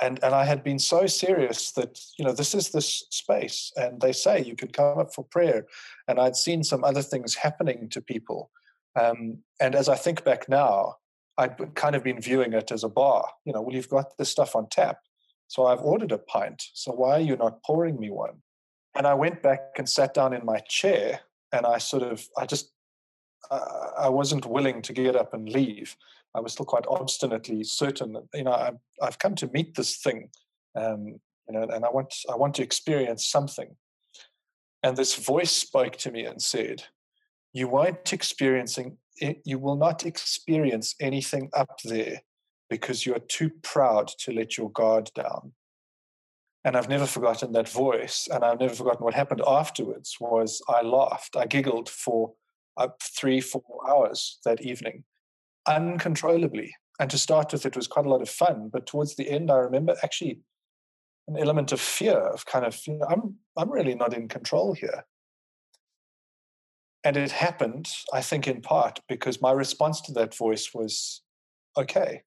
And, 0.00 0.22
and 0.22 0.32
I 0.32 0.44
had 0.44 0.62
been 0.62 0.78
so 0.78 1.06
serious 1.06 1.72
that, 1.72 1.98
you 2.16 2.24
know, 2.24 2.32
this 2.32 2.54
is 2.54 2.70
this 2.70 3.04
space. 3.10 3.72
And 3.74 4.00
they 4.00 4.12
say 4.12 4.40
you 4.40 4.54
can 4.54 4.68
come 4.68 4.96
up 4.96 5.12
for 5.12 5.24
prayer. 5.24 5.66
And 6.06 6.20
I'd 6.20 6.36
seen 6.36 6.62
some 6.62 6.84
other 6.84 7.02
things 7.02 7.34
happening 7.34 7.88
to 7.88 8.00
people. 8.00 8.52
Um, 9.00 9.38
and 9.60 9.74
as 9.74 9.88
I 9.88 9.96
think 9.96 10.22
back 10.22 10.48
now, 10.48 10.96
I'd 11.36 11.74
kind 11.74 11.96
of 11.96 12.04
been 12.04 12.20
viewing 12.20 12.52
it 12.52 12.70
as 12.70 12.84
a 12.84 12.88
bar. 12.88 13.28
You 13.44 13.52
know, 13.52 13.60
well, 13.60 13.74
you've 13.74 13.88
got 13.88 14.16
this 14.18 14.30
stuff 14.30 14.54
on 14.54 14.68
tap 14.68 14.98
so 15.48 15.66
I've 15.66 15.80
ordered 15.80 16.12
a 16.12 16.18
pint. 16.18 16.62
So 16.74 16.92
why 16.92 17.12
are 17.12 17.20
you 17.20 17.36
not 17.36 17.62
pouring 17.62 17.98
me 17.98 18.10
one? 18.10 18.42
And 18.94 19.06
I 19.06 19.14
went 19.14 19.42
back 19.42 19.60
and 19.76 19.88
sat 19.88 20.14
down 20.14 20.34
in 20.34 20.44
my 20.44 20.58
chair 20.60 21.20
and 21.52 21.64
I 21.64 21.78
sort 21.78 22.02
of, 22.02 22.26
I 22.36 22.44
just, 22.44 22.70
uh, 23.50 23.90
I 23.98 24.08
wasn't 24.10 24.44
willing 24.44 24.82
to 24.82 24.92
get 24.92 25.16
up 25.16 25.32
and 25.32 25.48
leave. 25.48 25.96
I 26.34 26.40
was 26.40 26.52
still 26.52 26.66
quite 26.66 26.86
obstinately 26.86 27.64
certain 27.64 28.12
that, 28.12 28.24
you 28.34 28.44
know, 28.44 28.52
i 28.52 28.72
have 29.02 29.18
come 29.18 29.34
to 29.36 29.48
meet 29.48 29.74
this 29.74 29.96
thing, 29.96 30.28
um, 30.76 31.18
you 31.48 31.52
know, 31.52 31.62
and 31.62 31.84
I 31.84 31.90
want, 31.90 32.14
I 32.30 32.36
want 32.36 32.54
to 32.56 32.62
experience 32.62 33.26
something. 33.26 33.74
And 34.82 34.96
this 34.96 35.16
voice 35.16 35.50
spoke 35.50 35.96
to 35.98 36.10
me 36.10 36.24
and 36.24 36.42
said, 36.42 36.84
you 37.54 37.68
won't 37.68 38.12
experiencing, 38.12 38.98
you 39.44 39.58
will 39.58 39.76
not 39.76 40.04
experience 40.04 40.94
anything 41.00 41.48
up 41.54 41.80
there 41.84 42.20
because 42.70 43.06
you 43.06 43.14
are 43.14 43.20
too 43.20 43.50
proud 43.62 44.08
to 44.18 44.32
let 44.32 44.56
your 44.56 44.70
guard 44.70 45.10
down. 45.14 45.52
And 46.64 46.76
I've 46.76 46.88
never 46.88 47.06
forgotten 47.06 47.52
that 47.52 47.68
voice, 47.68 48.28
and 48.30 48.44
I've 48.44 48.60
never 48.60 48.74
forgotten 48.74 49.04
what 49.04 49.14
happened 49.14 49.42
afterwards. 49.46 50.16
Was 50.20 50.60
I 50.68 50.82
laughed, 50.82 51.36
I 51.36 51.46
giggled 51.46 51.88
for 51.88 52.34
uh, 52.76 52.88
three, 53.02 53.40
four 53.40 53.62
hours 53.88 54.38
that 54.44 54.60
evening, 54.60 55.04
uncontrollably. 55.66 56.74
And 57.00 57.10
to 57.10 57.18
start 57.18 57.52
with, 57.52 57.64
it 57.64 57.76
was 57.76 57.86
quite 57.86 58.06
a 58.06 58.10
lot 58.10 58.22
of 58.22 58.28
fun. 58.28 58.70
But 58.72 58.86
towards 58.86 59.14
the 59.14 59.30
end, 59.30 59.50
I 59.50 59.56
remember 59.56 59.96
actually 60.02 60.40
an 61.28 61.36
element 61.38 61.72
of 61.72 61.80
fear 61.80 62.18
of 62.18 62.44
kind 62.46 62.64
of, 62.64 62.78
you 62.86 62.94
know, 62.94 63.06
I'm 63.08 63.36
I'm 63.56 63.70
really 63.70 63.94
not 63.94 64.14
in 64.14 64.28
control 64.28 64.74
here. 64.74 65.04
And 67.04 67.16
it 67.16 67.30
happened, 67.30 67.88
I 68.12 68.20
think, 68.20 68.48
in 68.48 68.60
part 68.60 69.00
because 69.08 69.40
my 69.40 69.52
response 69.52 70.00
to 70.02 70.12
that 70.14 70.34
voice 70.34 70.74
was, 70.74 71.22
okay, 71.76 72.22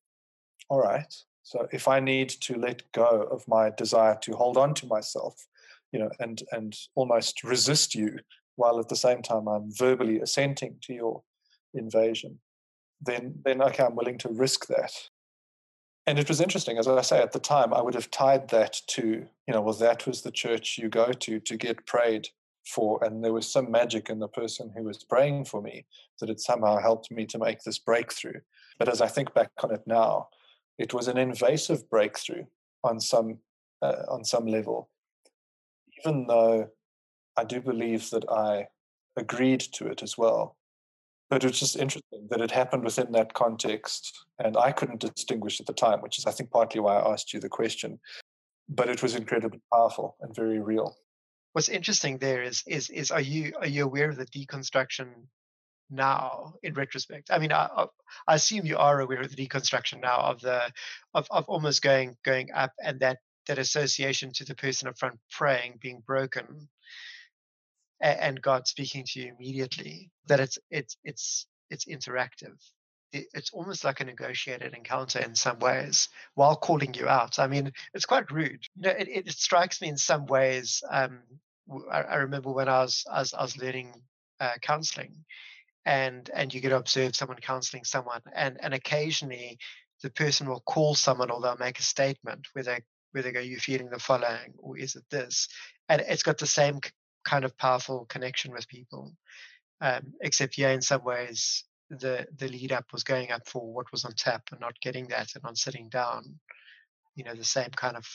all 0.72 0.80
right. 0.80 1.14
So 1.44 1.68
if 1.72 1.88
i 1.88 2.00
need 2.00 2.30
to 2.30 2.58
let 2.58 2.90
go 2.94 3.28
of 3.30 3.46
my 3.48 3.72
desire 3.72 4.18
to 4.22 4.34
hold 4.34 4.58
on 4.58 4.74
to 4.76 4.86
myself 4.88 5.36
you 5.92 6.00
know 6.00 6.10
and 6.20 6.44
and 6.52 6.78
almost 6.96 7.44
resist 7.44 7.94
you 7.94 8.20
while 8.56 8.80
at 8.80 8.88
the 8.90 8.96
same 8.96 9.22
time 9.22 9.48
i'm 9.48 9.70
verbally 9.76 10.20
assenting 10.22 10.78
to 10.84 10.94
your 10.94 11.24
invasion 11.74 12.40
then 13.02 13.36
then 13.44 13.62
okay 13.62 13.84
i'm 13.84 13.96
willing 13.96 14.18
to 14.20 14.30
risk 14.30 14.68
that. 14.68 14.94
And 16.08 16.18
it 16.18 16.30
was 16.30 16.42
interesting 16.42 16.78
as 16.78 16.88
i 16.88 17.02
say 17.02 17.22
at 17.22 17.34
the 17.34 17.40
time 17.40 17.74
i 17.74 17.82
would 17.82 17.96
have 17.96 18.12
tied 18.12 18.48
that 18.50 18.80
to 18.96 19.04
you 19.48 19.54
know 19.54 19.62
well 19.62 19.74
that 19.74 20.08
was 20.08 20.22
the 20.22 20.32
church 20.44 20.78
you 20.78 20.90
go 20.90 21.12
to 21.12 21.40
to 21.40 21.58
get 21.58 21.86
prayed 21.86 22.30
for 22.66 23.04
and 23.04 23.24
there 23.24 23.34
was 23.34 23.52
some 23.52 23.72
magic 23.72 24.10
in 24.10 24.20
the 24.20 24.28
person 24.28 24.72
who 24.76 24.84
was 24.84 25.04
praying 25.04 25.44
for 25.46 25.62
me 25.62 25.86
that 26.20 26.30
it 26.30 26.40
somehow 26.40 26.78
helped 26.80 27.12
me 27.12 27.26
to 27.26 27.40
make 27.40 27.62
this 27.64 27.80
breakthrough. 27.80 28.40
But 28.80 28.88
as 28.88 29.02
i 29.02 29.08
think 29.08 29.34
back 29.34 29.52
on 29.64 29.74
it 29.74 29.84
now 29.86 30.28
it 30.82 30.94
was 30.94 31.08
an 31.08 31.18
invasive 31.18 31.90
breakthrough 31.90 32.46
on 32.84 33.00
some 33.00 33.38
uh, 33.82 34.04
on 34.10 34.24
some 34.24 34.46
level, 34.46 34.90
even 36.00 36.28
though 36.28 36.70
I 37.38 37.44
do 37.44 37.62
believe 37.62 38.10
that 38.10 38.26
I 38.30 38.68
agreed 39.18 39.62
to 39.74 39.88
it 39.88 40.04
as 40.04 40.18
well. 40.18 40.58
But 41.30 41.44
it 41.44 41.48
was 41.48 41.60
just 41.60 41.78
interesting 41.78 42.28
that 42.30 42.42
it 42.42 42.52
happened 42.52 42.84
within 42.84 43.12
that 43.14 43.34
context, 43.34 44.26
and 44.44 44.58
I 44.58 44.72
couldn't 44.72 45.00
distinguish 45.00 45.60
at 45.60 45.66
the 45.66 45.74
time, 45.74 46.02
which 46.02 46.18
is, 46.20 46.26
I 46.26 46.32
think, 46.32 46.52
partly 46.52 46.82
why 46.82 46.98
I 46.98 47.14
asked 47.14 47.34
you 47.34 47.40
the 47.40 47.50
question. 47.50 48.00
But 48.68 48.90
it 48.90 49.02
was 49.02 49.16
incredibly 49.16 49.62
powerful 49.74 50.18
and 50.22 50.36
very 50.36 50.60
real. 50.60 50.96
what's 51.54 51.70
interesting 51.70 52.18
there 52.18 52.42
is 52.42 52.64
is 52.68 52.90
is 52.90 53.12
are 53.12 53.22
you 53.22 53.54
are 53.62 53.68
you 53.68 53.84
aware 53.84 54.10
of 54.10 54.18
the 54.18 54.26
deconstruction 54.26 55.08
now 55.92 56.54
in 56.64 56.74
retrospect 56.74 57.30
i 57.32 57.38
mean 57.38 57.52
i 57.52 57.86
i 58.28 58.36
assume 58.36 58.66
you 58.66 58.78
are 58.78 59.02
aware 59.02 59.22
of 59.22 59.34
the 59.34 59.48
deconstruction 59.48 60.02
now 60.02 60.18
of 60.18 60.40
the 60.42 60.72
of, 61.14 61.28
of 61.32 61.46
almost 61.48 61.82
going 61.82 62.16
going 62.24 62.50
up 62.54 62.72
and 62.84 63.00
that 63.00 63.18
that 63.48 63.58
association 63.58 64.32
to 64.32 64.46
the 64.46 64.56
person 64.56 64.88
up 64.88 64.98
front 64.98 65.20
praying 65.32 65.78
being 65.82 66.02
broken 66.06 66.70
and 68.02 68.42
god 68.42 68.68
speaking 68.68 69.04
to 69.06 69.20
you 69.20 69.34
immediately 69.38 70.10
that 70.28 70.40
it's 70.40 70.58
it's 70.70 70.98
it's 71.04 71.46
it's 71.70 71.86
interactive 71.86 72.58
it's 73.14 73.52
almost 73.52 73.84
like 73.84 74.00
a 74.00 74.06
negotiated 74.06 74.74
encounter 74.74 75.20
in 75.20 75.36
some 75.36 75.60
ways 75.60 76.08
while 76.36 76.56
calling 76.56 76.94
you 76.94 77.08
out. 77.08 77.40
I 77.40 77.48
mean, 77.48 77.72
it's 77.94 78.06
quite 78.06 78.32
rude. 78.32 78.66
You 78.76 78.84
know, 78.84 78.92
it, 78.92 79.10
it 79.10 79.32
strikes 79.32 79.82
me 79.82 79.90
in 79.90 79.98
some 79.98 80.26
ways. 80.26 80.82
Um, 80.90 81.20
I, 81.92 82.02
I, 82.02 82.16
remember 82.16 82.52
when 82.52 82.70
I 82.70 82.80
was, 82.80 83.06
I 83.12 83.20
was, 83.20 83.34
I 83.34 83.42
was 83.42 83.58
learning 83.58 83.94
uh, 84.40 84.54
counseling 84.62 85.14
and, 85.86 86.30
and 86.34 86.54
you 86.54 86.62
get 86.62 86.70
to 86.70 86.78
observe 86.78 87.16
someone 87.16 87.38
counseling 87.38 87.84
someone 87.84 88.22
and, 88.36 88.58
and 88.62 88.74
occasionally 88.74 89.58
the 90.04 90.10
person 90.10 90.48
will 90.48 90.62
call 90.62 90.96
someone 90.96 91.30
or 91.30 91.42
they'll 91.42 91.58
make 91.58 91.80
a 91.80 91.84
statement 91.84 92.48
where 92.54 92.64
they, 92.64 92.80
where 93.12 93.24
they 93.24 93.32
go, 93.32 93.40
you're 93.40 93.60
feeling 93.60 93.90
the 93.90 94.00
following 94.00 94.54
or 94.58 94.78
is 94.78 94.96
it 94.96 95.04
this? 95.12 95.48
And 95.90 96.02
it's 96.02 96.24
got 96.24 96.38
the 96.38 96.48
same 96.48 96.80
kind 97.26 97.46
of 97.46 97.58
powerful 97.58 98.06
connection 98.06 98.52
with 98.52 98.68
people. 98.68 99.14
Um, 99.80 100.14
except 100.22 100.58
yeah, 100.58 100.72
in 100.72 100.82
some 100.82 101.04
ways, 101.04 101.64
the 101.92 102.26
the 102.38 102.48
lead 102.48 102.72
up 102.72 102.86
was 102.94 103.04
going 103.04 103.32
up 103.32 103.48
for 103.48 103.74
what 103.74 103.92
was 103.92 104.06
on 104.06 104.14
tap 104.14 104.44
and 104.52 104.62
not 104.62 104.80
getting 104.82 105.08
that 105.08 105.30
and 105.36 105.44
on 105.44 105.56
sitting 105.56 105.90
down 105.90 106.40
you 107.16 107.24
know 107.24 107.36
the 107.36 107.44
same 107.44 107.70
kind 107.76 107.98
of 107.98 108.08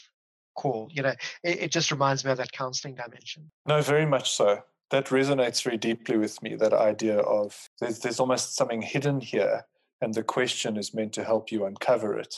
call 0.55 0.89
you 0.91 1.03
know 1.03 1.15
it, 1.45 1.63
it 1.63 1.71
just 1.71 1.91
reminds 1.91 2.25
me 2.25 2.31
of 2.31 2.39
that 2.39 2.51
counseling 2.53 2.95
dimension 2.95 3.51
no 3.67 3.83
very 3.83 4.07
much 4.07 4.31
so 4.31 4.63
that 4.91 5.07
resonates 5.07 5.63
very 5.63 5.77
deeply 5.77 6.17
with 6.17 6.41
me 6.43 6.55
that 6.55 6.73
idea 6.73 7.19
of 7.19 7.69
there's, 7.81 7.99
there's 8.01 8.21
almost 8.21 8.57
something 8.57 8.83
hidden 8.83 9.21
here 9.21 9.67
and 10.01 10.15
the 10.15 10.23
question 10.23 10.77
is 10.77 10.95
meant 10.95 11.13
to 11.13 11.25
help 11.25 11.51
you 11.51 11.65
uncover 11.65 12.19
it 12.19 12.37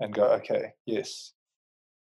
and 0.00 0.14
go 0.14 0.24
okay 0.24 0.72
yes 0.86 1.32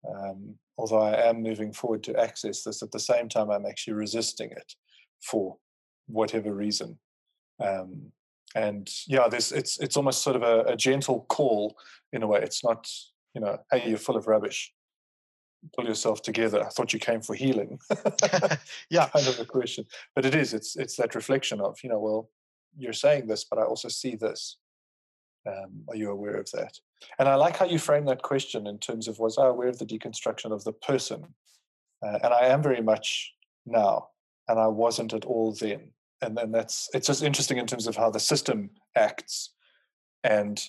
um, 0.08 0.54
although 0.78 1.02
i 1.02 1.28
am 1.28 1.42
moving 1.42 1.72
forward 1.72 2.02
to 2.02 2.18
access 2.18 2.62
this 2.62 2.82
at 2.82 2.90
the 2.90 3.00
same 3.00 3.28
time 3.28 3.50
i'm 3.50 3.66
actually 3.66 3.94
resisting 3.94 4.50
it 4.50 4.74
for 5.20 5.56
whatever 6.06 6.54
reason 6.54 6.98
um, 7.60 8.12
and 8.54 8.90
yeah, 9.06 9.28
this 9.28 9.52
it's 9.52 9.78
it's 9.78 9.96
almost 9.96 10.22
sort 10.22 10.36
of 10.36 10.42
a, 10.42 10.72
a, 10.72 10.76
gentle 10.76 11.24
call 11.28 11.76
in 12.12 12.22
a 12.22 12.26
way. 12.26 12.40
It's 12.42 12.64
not 12.64 12.88
you 13.34 13.40
know, 13.40 13.58
hey, 13.70 13.88
you're 13.88 13.98
full 13.98 14.16
of 14.16 14.26
rubbish. 14.26 14.72
Pull 15.76 15.86
yourself 15.86 16.22
together. 16.22 16.64
I 16.64 16.68
thought 16.68 16.92
you 16.92 16.98
came 16.98 17.20
for 17.20 17.34
healing. 17.34 17.78
yeah, 18.90 19.08
kind 19.08 19.26
of 19.26 19.38
a 19.38 19.44
question, 19.44 19.84
but 20.14 20.24
it 20.24 20.34
is. 20.34 20.54
It's 20.54 20.76
it's 20.76 20.96
that 20.96 21.14
reflection 21.14 21.60
of 21.60 21.78
you 21.82 21.90
know, 21.90 21.98
well, 21.98 22.30
you're 22.76 22.92
saying 22.92 23.26
this, 23.26 23.44
but 23.44 23.58
I 23.58 23.62
also 23.62 23.88
see 23.88 24.16
this. 24.16 24.56
Um, 25.46 25.84
are 25.88 25.96
you 25.96 26.10
aware 26.10 26.36
of 26.36 26.50
that? 26.52 26.78
And 27.18 27.28
I 27.28 27.34
like 27.34 27.56
how 27.56 27.64
you 27.64 27.78
frame 27.78 28.04
that 28.06 28.22
question 28.22 28.66
in 28.66 28.78
terms 28.78 29.08
of 29.08 29.18
was 29.18 29.38
I 29.38 29.46
aware 29.46 29.68
of 29.68 29.78
the 29.78 29.86
deconstruction 29.86 30.52
of 30.52 30.64
the 30.64 30.72
person? 30.72 31.34
Uh, 32.02 32.18
and 32.22 32.34
I 32.34 32.46
am 32.46 32.62
very 32.62 32.82
much 32.82 33.32
now, 33.64 34.08
and 34.48 34.58
I 34.58 34.66
wasn't 34.66 35.14
at 35.14 35.24
all 35.24 35.52
then 35.52 35.92
and 36.22 36.36
then 36.36 36.52
that's 36.52 36.88
it's 36.94 37.06
just 37.06 37.22
interesting 37.22 37.58
in 37.58 37.66
terms 37.66 37.86
of 37.86 37.96
how 37.96 38.10
the 38.10 38.20
system 38.20 38.70
acts 38.96 39.50
and 40.24 40.68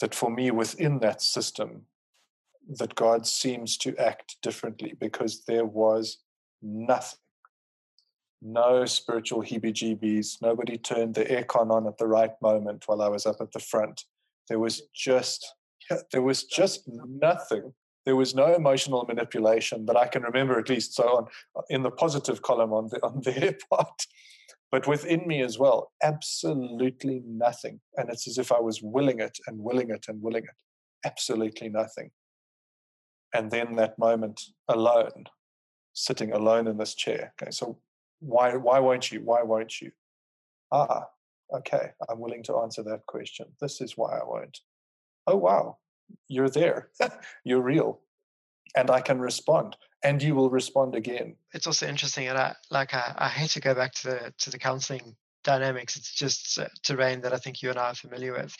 that 0.00 0.14
for 0.14 0.30
me 0.30 0.50
within 0.50 0.98
that 0.98 1.22
system 1.22 1.82
that 2.68 2.94
god 2.94 3.26
seems 3.26 3.76
to 3.76 3.96
act 3.96 4.36
differently 4.42 4.94
because 5.00 5.44
there 5.44 5.64
was 5.64 6.18
nothing 6.62 7.18
no 8.42 8.84
spiritual 8.84 9.42
heebie-jeebies 9.42 10.42
nobody 10.42 10.76
turned 10.76 11.14
the 11.14 11.24
aircon 11.24 11.70
on 11.70 11.86
at 11.86 11.96
the 11.98 12.06
right 12.06 12.32
moment 12.42 12.84
while 12.86 13.02
i 13.02 13.08
was 13.08 13.26
up 13.26 13.36
at 13.40 13.52
the 13.52 13.58
front 13.58 14.04
there 14.48 14.58
was 14.58 14.82
just 14.94 15.54
there 16.12 16.22
was 16.22 16.44
just 16.44 16.82
nothing 16.86 17.72
there 18.04 18.16
was 18.16 18.34
no 18.34 18.54
emotional 18.54 19.04
manipulation 19.06 19.86
that 19.86 19.96
i 19.96 20.06
can 20.06 20.22
remember 20.22 20.58
at 20.58 20.68
least 20.68 20.94
so 20.94 21.04
on 21.16 21.26
in 21.70 21.82
the 21.82 21.90
positive 21.90 22.42
column 22.42 22.72
on 22.72 22.88
the 22.88 23.02
on 23.02 23.20
their 23.22 23.56
part 23.70 24.06
but 24.70 24.86
within 24.86 25.26
me 25.26 25.42
as 25.42 25.58
well, 25.58 25.92
absolutely 26.02 27.22
nothing. 27.24 27.80
And 27.96 28.10
it's 28.10 28.26
as 28.26 28.38
if 28.38 28.50
I 28.50 28.60
was 28.60 28.82
willing 28.82 29.20
it 29.20 29.38
and 29.46 29.58
willing 29.58 29.90
it 29.90 30.06
and 30.08 30.20
willing 30.20 30.44
it. 30.44 30.56
Absolutely 31.04 31.68
nothing. 31.68 32.10
And 33.34 33.50
then 33.50 33.76
that 33.76 33.98
moment 33.98 34.40
alone, 34.68 35.26
sitting 35.92 36.32
alone 36.32 36.66
in 36.66 36.76
this 36.76 36.94
chair. 36.94 37.32
Okay, 37.40 37.50
so 37.50 37.78
why 38.20 38.56
why 38.56 38.78
won't 38.78 39.10
you? 39.10 39.20
Why 39.20 39.42
won't 39.42 39.80
you? 39.80 39.92
Ah, 40.72 41.06
okay, 41.54 41.90
I'm 42.08 42.18
willing 42.18 42.42
to 42.44 42.58
answer 42.58 42.82
that 42.84 43.06
question. 43.06 43.46
This 43.60 43.80
is 43.80 43.96
why 43.96 44.18
I 44.18 44.24
won't. 44.24 44.60
Oh 45.26 45.36
wow, 45.36 45.78
you're 46.28 46.50
there. 46.50 46.90
you're 47.44 47.60
real. 47.60 48.00
And 48.74 48.90
I 48.90 49.00
can 49.00 49.18
respond 49.20 49.76
and 50.02 50.22
you 50.22 50.34
will 50.34 50.50
respond 50.50 50.94
again. 50.94 51.36
It's 51.52 51.66
also 51.66 51.86
interesting, 51.86 52.28
and 52.28 52.38
I 52.38 52.54
like 52.70 52.94
I, 52.94 53.14
I 53.16 53.28
hate 53.28 53.50
to 53.50 53.60
go 53.60 53.74
back 53.74 53.92
to 53.94 54.08
the 54.08 54.34
to 54.38 54.50
the 54.50 54.58
counselling 54.58 55.16
dynamics. 55.44 55.96
It's 55.96 56.12
just 56.12 56.58
terrain 56.82 57.20
that 57.22 57.32
I 57.32 57.38
think 57.38 57.62
you 57.62 57.70
and 57.70 57.78
I 57.78 57.90
are 57.90 57.94
familiar 57.94 58.32
with, 58.32 58.54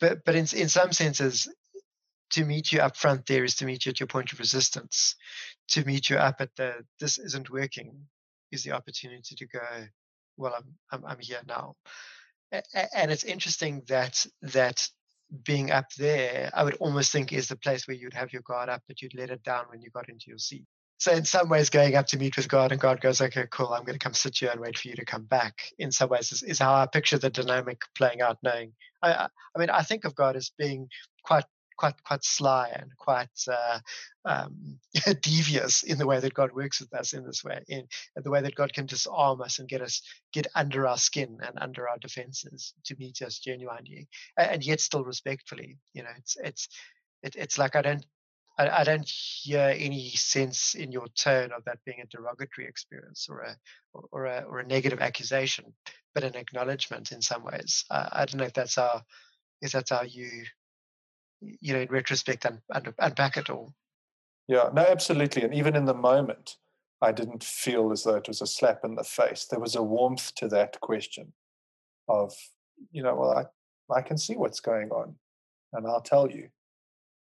but 0.00 0.24
but 0.24 0.34
in 0.34 0.46
in 0.54 0.68
some 0.68 0.92
senses, 0.92 1.48
to 2.32 2.44
meet 2.44 2.72
you 2.72 2.80
up 2.80 2.96
front 2.96 3.26
there 3.26 3.44
is 3.44 3.56
to 3.56 3.64
meet 3.64 3.86
you 3.86 3.90
at 3.90 4.00
your 4.00 4.06
point 4.06 4.32
of 4.32 4.38
resistance. 4.38 5.16
To 5.68 5.84
meet 5.84 6.10
you 6.10 6.16
up 6.16 6.40
at 6.40 6.54
the 6.56 6.74
this 7.00 7.18
isn't 7.18 7.50
working 7.50 8.06
is 8.50 8.62
the 8.62 8.72
opportunity 8.72 9.34
to 9.36 9.46
go. 9.46 9.86
Well, 10.36 10.54
I'm 10.56 10.74
I'm, 10.90 11.06
I'm 11.06 11.18
here 11.20 11.42
now, 11.46 11.76
and 12.94 13.10
it's 13.10 13.24
interesting 13.24 13.82
that 13.88 14.26
that 14.42 14.86
being 15.44 15.70
up 15.70 15.86
there, 15.96 16.50
I 16.52 16.64
would 16.64 16.74
almost 16.74 17.10
think 17.10 17.32
is 17.32 17.48
the 17.48 17.56
place 17.56 17.88
where 17.88 17.96
you'd 17.96 18.14
have 18.14 18.32
your 18.32 18.42
guard 18.42 18.68
up, 18.68 18.82
but 18.86 19.00
you'd 19.00 19.14
let 19.14 19.30
it 19.30 19.42
down 19.42 19.64
when 19.68 19.80
you 19.80 19.90
got 19.90 20.08
into 20.08 20.26
your 20.28 20.38
seat. 20.38 20.64
So 20.98 21.10
in 21.10 21.24
some 21.24 21.48
ways, 21.48 21.68
going 21.68 21.96
up 21.96 22.06
to 22.08 22.18
meet 22.18 22.36
with 22.36 22.48
God 22.48 22.70
and 22.70 22.80
God 22.80 23.00
goes, 23.00 23.20
okay, 23.20 23.46
cool, 23.50 23.72
I'm 23.72 23.84
going 23.84 23.98
to 23.98 24.04
come 24.04 24.14
sit 24.14 24.36
here 24.38 24.50
and 24.50 24.60
wait 24.60 24.78
for 24.78 24.86
you 24.86 24.94
to 24.94 25.04
come 25.04 25.24
back. 25.24 25.54
In 25.78 25.90
some 25.90 26.10
ways, 26.10 26.30
is, 26.30 26.44
is 26.44 26.58
how 26.60 26.74
I 26.74 26.86
picture 26.86 27.18
the 27.18 27.28
dynamic 27.28 27.80
playing 27.96 28.20
out. 28.20 28.38
Knowing, 28.42 28.72
I, 29.02 29.26
I 29.56 29.58
mean, 29.58 29.68
I 29.70 29.82
think 29.82 30.04
of 30.04 30.14
God 30.14 30.36
as 30.36 30.52
being 30.56 30.88
quite, 31.24 31.44
quite, 31.76 32.02
quite 32.04 32.24
sly 32.24 32.70
and 32.74 32.90
quite 32.96 33.28
uh, 33.50 33.78
um, 34.24 34.78
devious 35.22 35.82
in 35.82 35.98
the 35.98 36.06
way 36.06 36.20
that 36.20 36.34
God 36.34 36.52
works 36.52 36.80
with 36.80 36.92
us 36.94 37.12
in 37.12 37.24
this 37.24 37.42
way, 37.44 37.62
in, 37.68 37.86
the 38.16 38.30
way 38.30 38.40
that 38.42 38.54
God 38.54 38.72
can 38.72 38.86
disarm 38.86 39.40
us 39.40 39.58
and 39.58 39.68
get 39.68 39.82
us 39.82 40.02
get 40.32 40.46
under 40.54 40.86
our 40.86 40.98
skin 40.98 41.38
and 41.42 41.58
under 41.60 41.88
our 41.88 41.98
defenses 41.98 42.74
to 42.84 42.96
meet 42.98 43.22
us 43.22 43.38
genuinely, 43.38 44.08
and 44.36 44.64
yet 44.64 44.80
still 44.80 45.04
respectfully. 45.04 45.78
You 45.94 46.04
know, 46.04 46.10
it's 46.18 46.36
it's 46.42 46.68
it, 47.22 47.36
it's 47.36 47.58
like 47.58 47.76
I 47.76 47.82
don't 47.82 48.04
I, 48.58 48.84
don't 48.84 49.08
hear 49.08 49.74
any 49.76 50.10
sense 50.10 50.74
in 50.74 50.92
your 50.92 51.06
tone 51.18 51.52
of 51.52 51.64
that 51.64 51.78
being 51.86 52.00
a 52.02 52.06
derogatory 52.06 52.66
experience 52.68 53.26
or 53.30 53.40
a 53.40 53.56
or 54.10 54.26
a 54.26 54.44
or 54.48 54.58
a 54.58 54.66
negative 54.66 55.00
accusation, 55.00 55.72
but 56.14 56.24
an 56.24 56.36
acknowledgement 56.36 57.12
in 57.12 57.22
some 57.22 57.44
ways. 57.44 57.84
I 57.90 58.26
don't 58.26 58.38
know 58.38 58.44
if 58.44 58.52
that's 58.52 58.76
how 58.76 59.02
if 59.62 59.72
that's 59.72 59.90
how 59.90 60.02
you 60.02 60.44
you 61.60 61.72
know 61.72 61.80
in 61.80 61.88
retrospect 61.88 62.46
un, 62.46 62.60
un, 62.70 62.94
unpack 62.98 63.36
it 63.36 63.50
all. 63.50 63.74
Yeah, 64.48 64.70
no, 64.72 64.82
absolutely, 64.82 65.42
and 65.42 65.54
even 65.54 65.76
in 65.76 65.84
the 65.84 65.94
moment, 65.94 66.56
I 67.00 67.12
didn't 67.12 67.44
feel 67.44 67.92
as 67.92 68.04
though 68.04 68.16
it 68.16 68.28
was 68.28 68.40
a 68.40 68.46
slap 68.46 68.80
in 68.84 68.96
the 68.96 69.04
face. 69.04 69.46
There 69.48 69.60
was 69.60 69.76
a 69.76 69.82
warmth 69.82 70.34
to 70.36 70.48
that 70.48 70.80
question 70.80 71.32
of 72.08 72.34
you 72.90 73.02
know, 73.02 73.14
well, 73.14 73.32
I 73.32 73.94
I 73.94 74.02
can 74.02 74.18
see 74.18 74.36
what's 74.36 74.60
going 74.60 74.90
on, 74.90 75.16
and 75.72 75.86
I'll 75.86 76.00
tell 76.00 76.30
you 76.30 76.48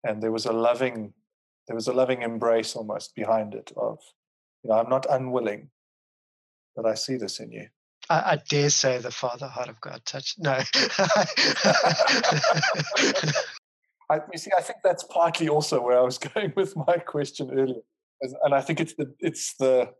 and 0.04 0.22
there 0.22 0.32
was 0.32 0.46
a 0.46 0.52
loving 0.52 1.12
there 1.66 1.74
was 1.74 1.88
a 1.88 1.92
loving 1.92 2.22
embrace 2.22 2.74
almost 2.74 3.14
behind 3.14 3.54
it 3.54 3.70
of 3.76 3.98
you 4.62 4.70
know 4.70 4.76
i'm 4.76 4.88
not 4.88 5.06
unwilling 5.10 5.68
but 6.74 6.86
i 6.86 6.94
see 6.94 7.16
this 7.16 7.40
in 7.40 7.50
you 7.50 7.66
i, 8.08 8.32
I 8.32 8.38
dare 8.48 8.70
say 8.70 8.98
the 8.98 9.10
father 9.10 9.48
heart 9.48 9.68
of 9.68 9.80
god 9.80 10.02
touched 10.04 10.38
no 10.38 10.58
I, 14.10 14.20
you 14.32 14.38
see 14.38 14.50
i 14.56 14.62
think 14.62 14.80
that's 14.82 15.04
partly 15.04 15.48
also 15.48 15.80
where 15.82 15.98
i 15.98 16.02
was 16.02 16.18
going 16.34 16.52
with 16.56 16.74
my 16.76 16.96
question 16.98 17.50
earlier 17.52 17.82
and 18.42 18.54
i 18.54 18.60
think 18.60 18.80
it's 18.80 18.94
the 18.94 19.14
it's 19.18 19.54
the 19.58 19.90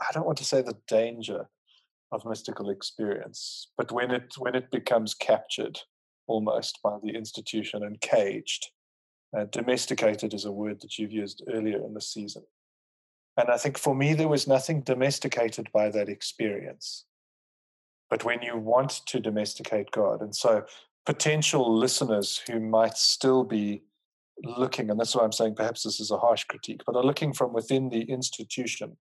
i 0.00 0.12
don't 0.12 0.26
want 0.26 0.38
to 0.38 0.44
say 0.44 0.62
the 0.62 0.78
danger 0.88 1.46
of 2.10 2.24
mystical 2.24 2.70
experience 2.70 3.68
but 3.76 3.92
when 3.92 4.10
it 4.10 4.34
when 4.38 4.54
it 4.54 4.70
becomes 4.70 5.14
captured 5.14 5.78
almost 6.26 6.78
by 6.82 6.96
the 7.02 7.10
institution 7.10 7.82
and 7.82 8.00
caged 8.00 8.68
uh, 9.36 9.46
domesticated 9.50 10.34
is 10.34 10.44
a 10.44 10.52
word 10.52 10.80
that 10.82 10.98
you've 10.98 11.12
used 11.12 11.42
earlier 11.52 11.78
in 11.84 11.94
the 11.94 12.00
season. 12.00 12.42
And 13.38 13.48
I 13.48 13.56
think 13.56 13.78
for 13.78 13.94
me, 13.94 14.12
there 14.12 14.28
was 14.28 14.46
nothing 14.46 14.82
domesticated 14.82 15.68
by 15.72 15.88
that 15.88 16.10
experience. 16.10 17.06
But 18.10 18.24
when 18.24 18.42
you 18.42 18.58
want 18.58 19.00
to 19.06 19.20
domesticate 19.20 19.90
God, 19.90 20.20
and 20.20 20.36
so 20.36 20.64
potential 21.06 21.76
listeners 21.76 22.40
who 22.46 22.60
might 22.60 22.96
still 22.96 23.44
be 23.44 23.82
looking, 24.44 24.90
and 24.90 24.98
that's 24.98 25.14
why 25.14 25.24
I'm 25.24 25.32
saying 25.32 25.54
perhaps 25.54 25.82
this 25.82 26.00
is 26.00 26.10
a 26.10 26.18
harsh 26.18 26.44
critique, 26.44 26.82
but 26.86 26.96
are 26.96 27.04
looking 27.04 27.32
from 27.32 27.52
within 27.52 27.88
the 27.88 28.02
institution 28.02 28.96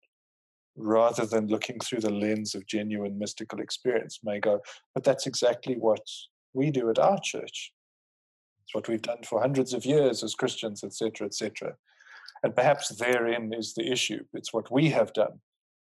rather 0.76 1.26
than 1.26 1.48
looking 1.48 1.80
through 1.80 2.00
the 2.00 2.10
lens 2.10 2.56
of 2.56 2.66
genuine 2.66 3.20
mystical 3.20 3.60
experience, 3.60 4.20
may 4.24 4.40
go, 4.40 4.62
but 4.94 5.04
that's 5.04 5.28
exactly 5.28 5.76
what 5.76 6.06
we 6.54 6.72
do 6.72 6.90
at 6.90 7.00
our 7.00 7.20
church. 7.22 7.74
It's 8.64 8.74
what 8.74 8.88
we've 8.88 9.02
done 9.02 9.24
for 9.28 9.42
hundreds 9.42 9.74
of 9.74 9.86
years 9.86 10.24
as 10.24 10.36
Christians, 10.36 10.84
etc., 10.84 11.28
etc. 11.28 11.76
And 12.44 12.56
perhaps 12.56 12.90
therein 12.96 13.52
is 13.54 13.74
the 13.74 13.92
issue. 13.92 14.24
It's 14.34 14.54
what 14.54 14.72
we 14.72 14.90
have 14.90 15.12
done, 15.14 15.42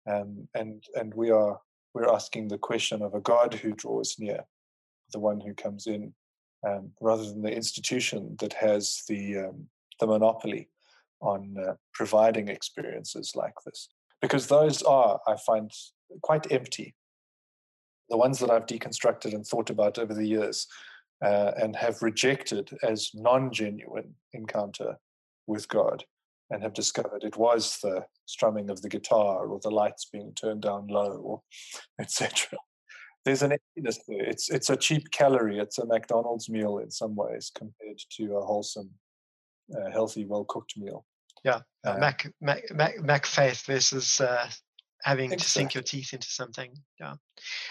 um, 0.09 0.47
and 0.53 0.83
and 0.93 1.13
we 1.15 1.31
are 1.31 1.59
we're 1.93 2.11
asking 2.11 2.47
the 2.47 2.57
question 2.57 3.01
of 3.01 3.13
a 3.13 3.21
God 3.21 3.53
who 3.53 3.71
draws 3.73 4.17
near, 4.19 4.41
the 5.13 5.19
one 5.19 5.39
who 5.39 5.53
comes 5.53 5.87
in, 5.87 6.13
um, 6.67 6.91
rather 6.99 7.23
than 7.23 7.41
the 7.41 7.55
institution 7.55 8.35
that 8.39 8.53
has 8.53 9.03
the 9.07 9.37
um, 9.37 9.67
the 9.99 10.07
monopoly 10.07 10.69
on 11.21 11.55
uh, 11.57 11.73
providing 11.93 12.49
experiences 12.49 13.33
like 13.35 13.53
this. 13.65 13.87
Because 14.21 14.47
those 14.47 14.81
are, 14.83 15.19
I 15.27 15.35
find, 15.37 15.71
quite 16.21 16.51
empty. 16.51 16.93
The 18.09 18.17
ones 18.17 18.39
that 18.39 18.51
I've 18.51 18.65
deconstructed 18.65 19.33
and 19.33 19.45
thought 19.45 19.69
about 19.69 19.97
over 19.97 20.13
the 20.13 20.27
years 20.27 20.67
uh, 21.23 21.51
and 21.57 21.75
have 21.75 22.01
rejected 22.01 22.69
as 22.83 23.11
non 23.13 23.51
genuine 23.51 24.15
encounter 24.33 24.97
with 25.47 25.67
God 25.67 26.03
and 26.51 26.61
have 26.61 26.73
discovered 26.73 27.23
it 27.23 27.37
was 27.37 27.79
the 27.81 28.05
strumming 28.25 28.69
of 28.69 28.81
the 28.81 28.89
guitar 28.89 29.47
or 29.47 29.59
the 29.61 29.71
lights 29.71 30.05
being 30.05 30.33
turned 30.33 30.61
down 30.61 30.87
low 30.87 31.17
or 31.17 31.41
etc 31.99 32.57
there's 33.25 33.41
an 33.41 33.53
emptiness 33.53 33.99
there 34.07 34.23
it's 34.23 34.49
it's 34.49 34.69
a 34.69 34.75
cheap 34.75 35.11
calorie. 35.11 35.59
It's 35.59 35.77
a 35.77 35.85
mcdonald's 35.85 36.49
meal 36.49 36.77
in 36.79 36.91
some 36.91 37.15
ways 37.15 37.51
compared 37.55 37.99
to 38.17 38.35
a 38.35 38.45
wholesome 38.45 38.91
uh, 39.75 39.89
healthy 39.91 40.25
well 40.25 40.45
cooked 40.45 40.77
meal. 40.77 41.05
Yeah 41.43 41.61
uh, 41.85 41.97
mac, 41.97 42.31
mac 42.41 42.63
mac 42.71 42.99
mac 42.99 43.25
faith 43.25 43.65
versus 43.65 44.21
uh, 44.21 44.49
having 45.03 45.31
exactly. 45.31 45.43
to 45.43 45.49
sink 45.49 45.73
your 45.73 45.83
teeth 45.83 46.13
into 46.13 46.29
something. 46.29 46.73
Yeah. 46.99 47.15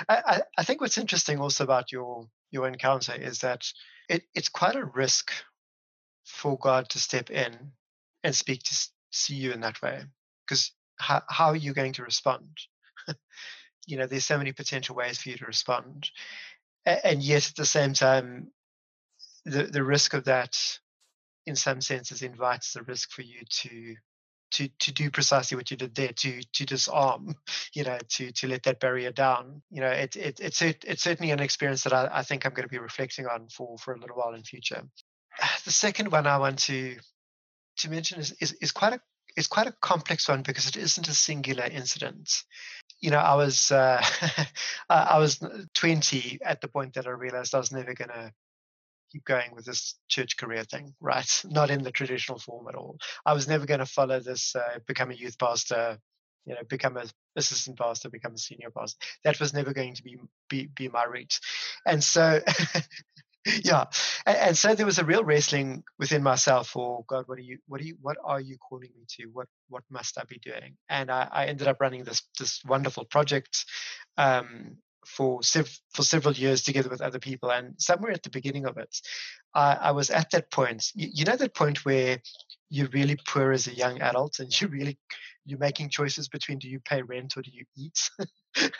I, 0.09 0.23
I, 0.27 0.43
I 0.59 0.65
think 0.65 0.81
what's 0.81 0.99
interesting 0.99 1.39
also 1.39 1.65
about 1.65 1.91
your 1.91 2.27
your 2.51 2.69
encounter 2.69 3.15
is 3.15 3.39
that 3.41 3.65
it, 4.09 4.25
it's 4.35 4.49
quite 4.49 4.77
a 4.77 4.85
risk 4.85 5.33
for 6.27 6.59
god 6.59 6.89
to 6.91 6.99
step 6.99 7.31
in 7.31 7.57
and 8.23 8.35
speak 8.35 8.63
to 8.63 8.89
see 9.11 9.35
you 9.35 9.53
in 9.53 9.61
that 9.61 9.81
way 9.83 10.03
because 10.47 10.73
how, 10.99 11.23
how 11.29 11.47
are 11.47 11.57
you 11.57 11.73
going 11.73 11.93
to 11.95 12.03
respond 12.03 12.47
you 13.87 13.97
know 13.97 14.07
there's 14.07 14.25
so 14.25 14.39
many 14.39 14.53
potential 14.53 14.95
ways 14.95 15.19
for 15.19 15.31
you 15.31 15.37
to 15.37 15.47
respond 15.47 16.11
and 16.85 17.23
yet 17.23 17.49
at 17.49 17.57
the 17.57 17.65
same 17.65 17.93
time 17.93 18.49
the 19.45 19.65
the 19.65 19.83
risk 19.83 20.15
of 20.15 20.25
that 20.25 20.57
in 21.47 21.57
some 21.57 21.81
senses 21.81 22.23
invites 22.23 22.73
the 22.73 22.83
risk 22.83 23.11
for 23.11 23.23
you 23.23 23.41
to 23.49 23.95
to 24.51 24.69
to 24.79 24.93
do 24.93 25.11
precisely 25.11 25.57
what 25.57 25.71
you 25.71 25.77
did 25.77 25.95
there 25.95 26.13
to 26.13 26.41
to 26.53 26.65
disarm 26.65 27.35
you 27.75 27.85
know 27.85 27.99
to 28.09 28.31
to 28.33 28.47
let 28.47 28.63
that 28.63 28.81
barrier 28.81 29.11
down 29.11 29.63
you 29.71 29.81
know 29.81 29.91
it, 29.91 30.15
it 30.17 30.41
it's 30.41 30.63
it's 30.63 31.03
certainly 31.03 31.33
an 31.33 31.41
experience 31.41 31.83
that 31.85 31.93
I, 31.93 32.09
I 32.13 32.23
think 32.23 32.45
i'm 32.45 32.53
going 32.53 32.69
to 32.69 32.73
be 32.73 32.79
reflecting 32.79 33.27
on 33.27 33.49
for 33.49 33.77
for 33.79 33.95
a 33.95 33.99
little 33.99 34.17
while 34.17 34.35
in 34.35 34.43
future 34.43 34.83
the 35.65 35.73
second 35.73 36.13
one 36.13 36.27
i 36.27 36.39
want 36.39 36.59
to 36.61 36.97
to 37.79 37.91
mention 37.91 38.21
is, 38.21 38.33
is, 38.41 38.53
is 38.61 38.71
quite 38.71 38.93
a 38.93 39.01
is 39.37 39.47
quite 39.47 39.67
a 39.67 39.75
complex 39.81 40.29
one 40.29 40.43
because 40.43 40.69
it 40.69 40.77
isn't 40.77 41.09
a 41.09 41.15
singular 41.15 41.65
incident. 41.65 42.43
You 43.03 43.11
know, 43.11 43.19
I 43.19 43.35
was 43.35 43.71
uh, 43.71 44.03
I 44.89 45.19
was 45.19 45.41
20 45.75 46.39
at 46.43 46.63
the 46.63 46.69
point 46.69 46.95
that 46.95 47.07
I 47.07 47.11
realized 47.11 47.55
I 47.55 47.59
was 47.59 47.73
never 47.73 47.93
going 47.95 48.09
to 48.11 48.33
keep 49.13 49.25
going 49.25 49.55
with 49.55 49.67
this 49.67 49.97
church 50.09 50.37
career 50.37 50.65
thing, 50.65 50.95
right? 51.01 51.43
Not 51.51 51.71
in 51.71 51.83
the 51.83 51.91
traditional 51.91 52.39
form 52.39 52.69
at 52.69 52.75
all. 52.75 52.99
I 53.27 53.35
was 53.35 53.47
never 53.47 53.67
going 53.67 53.81
to 53.81 53.87
follow 53.87 54.21
this, 54.21 54.57
uh, 54.57 54.79
become 54.87 55.11
a 55.11 55.15
youth 55.15 55.39
pastor, 55.39 55.99
you 56.47 56.55
know, 56.55 56.61
become 56.69 56.97
a 56.97 57.05
assistant 57.37 57.79
pastor, 57.79 58.11
become 58.11 58.35
a 58.35 58.39
senior 58.39 58.71
pastor. 58.71 59.05
That 59.25 59.39
was 59.39 59.55
never 59.55 59.73
going 59.73 59.95
to 59.95 60.03
be 60.03 60.19
be, 60.49 60.69
be 60.75 60.89
my 60.89 61.05
route. 61.05 61.39
And 61.87 62.03
so 62.03 62.41
yeah 63.65 63.85
and, 64.25 64.37
and, 64.37 64.57
so 64.57 64.75
there 64.75 64.87
was 64.87 64.99
a 64.99 65.05
real 65.05 65.25
wrestling 65.25 65.83
within 65.99 66.23
myself 66.23 66.69
for 66.69 67.05
god 67.09 67.25
what 67.27 67.39
are 67.39 67.43
you 67.43 67.59
what 67.67 67.81
are 67.81 67.85
you 67.85 67.97
what 68.01 68.17
are 68.25 68.41
you 68.41 68.57
calling 68.59 68.91
me 68.97 69.05
to? 69.09 69.27
What 69.33 69.49
what 69.69 69.83
must 69.91 70.19
i 70.19 70.25
be 70.25 70.39
doing? 70.39 70.77
And 70.89 71.11
i, 71.11 71.29
I 71.31 71.47
ended 71.47 71.69
up 71.69 71.81
running 71.81 72.05
this 72.05 72.23
this 72.39 72.63
wonderful 72.65 73.05
project 73.05 73.65
um, 74.17 74.77
for 75.07 75.43
sev- 75.43 75.81
for 75.93 76.03
several 76.03 76.35
years 76.35 76.63
together 76.63 76.89
with 76.89 77.01
other 77.01 77.19
people 77.19 77.51
and 77.51 77.75
somewhere 77.79 78.13
at 78.13 78.23
the 78.23 78.31
beginning 78.31 78.67
of 78.67 78.79
it 78.79 78.97
i, 79.55 79.75
I 79.75 79.91
was 79.91 80.11
at 80.11 80.31
that 80.31 80.51
point 80.51 80.91
you, 80.95 81.09
you 81.13 81.25
know 81.25 81.37
that 81.37 81.57
point 81.57 81.85
where 81.85 82.19
you're 82.71 82.89
really 82.89 83.17
poor 83.27 83.51
as 83.51 83.67
a 83.67 83.75
young 83.75 84.01
adult 84.01 84.39
and 84.39 84.49
you 84.61 84.69
really 84.69 84.99
you're 85.45 85.59
making 85.59 85.89
choices 85.89 86.29
between 86.29 86.59
do 86.59 86.69
you 86.69 86.81
pay 86.81 87.03
rent 87.03 87.37
or 87.37 87.43
do 87.43 87.51
you 87.53 87.65
eat? 87.77 88.11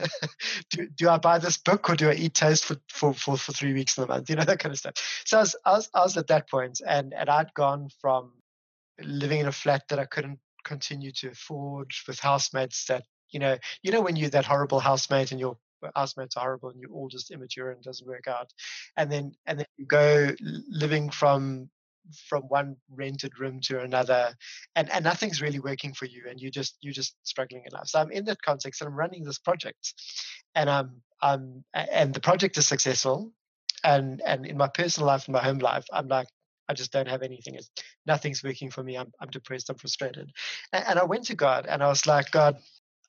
do, 0.71 0.89
do 0.97 1.09
I 1.09 1.19
buy 1.19 1.39
this 1.39 1.57
book 1.57 1.91
or 1.91 1.97
do 1.97 2.11
I 2.11 2.15
eat 2.15 2.35
toast 2.35 2.65
for, 2.65 2.77
for, 2.89 3.13
for, 3.15 3.37
for 3.37 3.53
three 3.53 3.73
weeks 3.73 3.99
in 3.99 4.05
a 4.05 4.07
month? 4.07 4.31
You 4.33 4.37
know, 4.37 4.45
that 4.45 4.61
kind 4.61 4.73
of 4.73 4.79
stuff. 4.79 4.95
So 5.25 5.39
I 5.39 5.41
was, 5.41 5.57
I 5.65 5.73
was, 5.73 5.91
I 5.95 6.01
was 6.01 6.17
at 6.17 6.29
that 6.29 6.49
point 6.49 6.81
and, 6.87 7.13
and 7.13 7.29
I'd 7.29 7.53
gone 7.55 7.89
from 8.01 8.33
living 9.01 9.41
in 9.41 9.47
a 9.47 9.53
flat 9.53 9.83
that 9.89 9.99
I 9.99 10.05
couldn't 10.05 10.39
continue 10.65 11.11
to 11.13 11.31
afford 11.31 11.91
with 12.07 12.21
housemates 12.21 12.87
that, 12.87 13.05
you 13.31 13.41
know, 13.41 13.57
you 13.83 13.91
know, 13.91 14.01
when 14.01 14.17
you're 14.17 14.31
that 14.31 14.45
horrible 14.45 14.79
housemate 14.81 15.33
and 15.33 15.41
your 15.41 15.57
housemates 15.97 16.37
are 16.37 16.43
horrible 16.43 16.71
and 16.71 16.81
you're 16.81 16.93
all 16.93 17.09
just 17.09 17.31
immature 17.31 17.71
and 17.71 17.83
doesn't 17.83 18.07
work 18.07 18.29
out. 18.29 18.51
And 18.97 19.11
then, 19.11 19.33
and 19.47 19.59
then 19.59 19.67
you 19.77 19.87
go 19.87 20.31
living 20.41 21.11
from 21.11 21.69
from 22.29 22.43
one 22.45 22.77
rented 22.91 23.39
room 23.39 23.61
to 23.61 23.81
another 23.81 24.35
and, 24.77 24.91
and 24.91 25.05
nothing's 25.05 25.41
really 25.41 25.61
working 25.61 25.93
for 25.93 26.07
you 26.07 26.25
and 26.29 26.41
you 26.41 26.51
just 26.51 26.77
you're 26.81 26.93
just 26.93 27.17
struggling 27.23 27.63
in 27.65 27.73
life 27.73 27.87
so 27.87 28.01
i'm 28.01 28.11
in 28.11 28.25
that 28.25 28.43
context 28.43 28.81
and 28.81 28.89
i'm 28.89 28.95
running 28.95 29.25
this 29.25 29.39
project 29.39 29.95
and 30.55 30.69
um, 30.69 31.01
i'm 31.23 31.65
i'm 31.75 31.87
and 31.91 32.15
the 32.15 32.21
project 32.21 32.57
is 32.57 32.67
successful 32.67 33.33
and 33.85 34.21
and 34.27 34.47
in 34.47 34.57
my 34.57 34.69
personal 34.69 35.07
life 35.07 35.27
and 35.27 35.35
my 35.35 35.43
home 35.43 35.59
life 35.59 35.85
i'm 35.93 36.09
like 36.09 36.29
I 36.69 36.75
just 36.75 36.93
don't 36.93 37.09
have 37.09 37.23
anything. 37.23 37.57
It's, 37.57 37.71
nothing's 38.07 38.43
working 38.43 38.71
for 38.71 38.83
me. 38.83 38.97
I'm, 38.97 39.13
I'm 39.21 39.29
depressed. 39.29 39.69
I'm 39.69 39.77
frustrated. 39.77 40.31
And, 40.73 40.85
and 40.87 40.99
I 40.99 41.05
went 41.05 41.25
to 41.25 41.35
God 41.35 41.67
and 41.69 41.83
I 41.83 41.89
was 41.89 42.07
like, 42.07 42.31
God, 42.31 42.57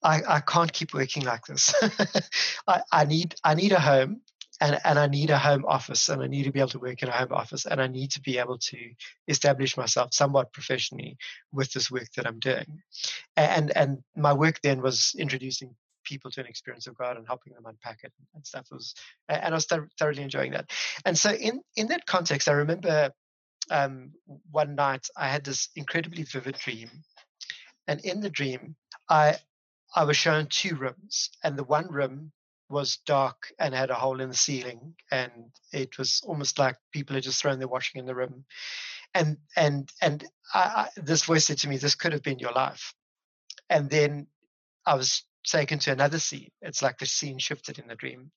I, 0.03 0.21
I 0.27 0.39
can't 0.41 0.71
keep 0.71 0.93
working 0.93 1.23
like 1.23 1.45
this. 1.45 1.73
I, 2.67 2.81
I 2.91 3.05
need 3.05 3.35
I 3.43 3.55
need 3.55 3.71
a 3.71 3.79
home 3.79 4.21
and, 4.63 4.79
and 4.85 4.97
I 4.97 5.07
need 5.07 5.29
a 5.29 5.37
home 5.37 5.65
office 5.65 6.07
and 6.07 6.23
I 6.23 6.27
need 6.27 6.43
to 6.43 6.51
be 6.51 6.59
able 6.59 6.69
to 6.69 6.79
work 6.79 7.03
in 7.03 7.09
a 7.09 7.11
home 7.11 7.33
office 7.33 7.65
and 7.65 7.81
I 7.81 7.87
need 7.87 8.11
to 8.11 8.21
be 8.21 8.37
able 8.37 8.57
to 8.59 8.77
establish 9.27 9.75
myself 9.75 10.13
somewhat 10.13 10.53
professionally 10.53 11.17
with 11.51 11.73
this 11.73 11.91
work 11.91 12.07
that 12.15 12.25
I'm 12.25 12.39
doing. 12.39 12.81
And 13.35 13.75
and 13.75 14.03
my 14.15 14.31
work 14.31 14.61
then 14.63 14.81
was 14.81 15.15
introducing 15.19 15.75
people 16.05 16.31
to 16.31 16.39
an 16.39 16.47
experience 16.47 16.87
of 16.87 16.97
God 16.97 17.17
and 17.17 17.27
helping 17.27 17.53
them 17.53 17.65
unpack 17.65 17.99
it 18.03 18.13
and 18.33 18.45
stuff 18.45 18.67
was 18.71 18.95
and 19.27 19.53
I 19.53 19.57
was 19.57 19.65
thoroughly 19.65 20.23
enjoying 20.23 20.53
that. 20.53 20.71
And 21.05 21.17
so 21.17 21.31
in 21.31 21.61
in 21.75 21.87
that 21.87 22.05
context, 22.05 22.47
I 22.47 22.53
remember 22.53 23.11
um, 23.69 24.11
one 24.49 24.75
night 24.75 25.07
I 25.17 25.27
had 25.27 25.43
this 25.43 25.69
incredibly 25.75 26.23
vivid 26.23 26.55
dream, 26.55 26.89
and 27.87 27.99
in 28.05 28.21
the 28.21 28.29
dream 28.29 28.77
I 29.09 29.35
I 29.93 30.05
was 30.05 30.15
shown 30.15 30.47
two 30.47 30.75
rooms, 30.75 31.31
and 31.43 31.57
the 31.57 31.65
one 31.65 31.89
room 31.91 32.31
was 32.69 32.97
dark 33.05 33.51
and 33.59 33.73
had 33.73 33.89
a 33.89 33.95
hole 33.95 34.21
in 34.21 34.29
the 34.29 34.35
ceiling 34.35 34.95
and 35.11 35.31
it 35.71 35.97
was 35.97 36.21
almost 36.25 36.57
like 36.57 36.75
people 36.91 37.13
had 37.13 37.23
just 37.23 37.41
thrown 37.41 37.59
their 37.59 37.67
washing 37.67 37.99
in 37.99 38.05
the 38.05 38.15
room. 38.15 38.45
And 39.13 39.37
and 39.55 39.89
and 40.01 40.23
I, 40.53 40.59
I, 40.59 40.89
this 40.95 41.25
voice 41.25 41.45
said 41.45 41.59
to 41.59 41.69
me 41.69 41.77
this 41.77 41.95
could 41.95 42.13
have 42.13 42.23
been 42.23 42.39
your 42.39 42.51
life. 42.53 42.93
And 43.69 43.89
then 43.89 44.27
i 44.85 44.95
was 44.95 45.23
taken 45.45 45.79
to 45.79 45.91
another 45.91 46.19
scene. 46.19 46.49
It's 46.61 46.81
like 46.81 46.97
the 46.97 47.05
scene 47.05 47.37
shifted 47.37 47.79
in 47.79 47.87
the 47.87 47.95
dream. 47.95 48.31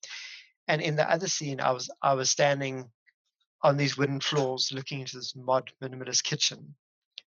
And 0.67 0.81
in 0.81 0.95
the 0.95 1.09
other 1.09 1.27
scene 1.27 1.61
i 1.61 1.71
was 1.71 1.89
i 2.01 2.13
was 2.13 2.29
standing 2.29 2.89
on 3.63 3.77
these 3.77 3.97
wooden 3.97 4.19
floors 4.19 4.71
looking 4.73 4.99
into 4.99 5.17
this 5.17 5.35
mod 5.35 5.71
minimalist 5.81 6.23
kitchen 6.23 6.75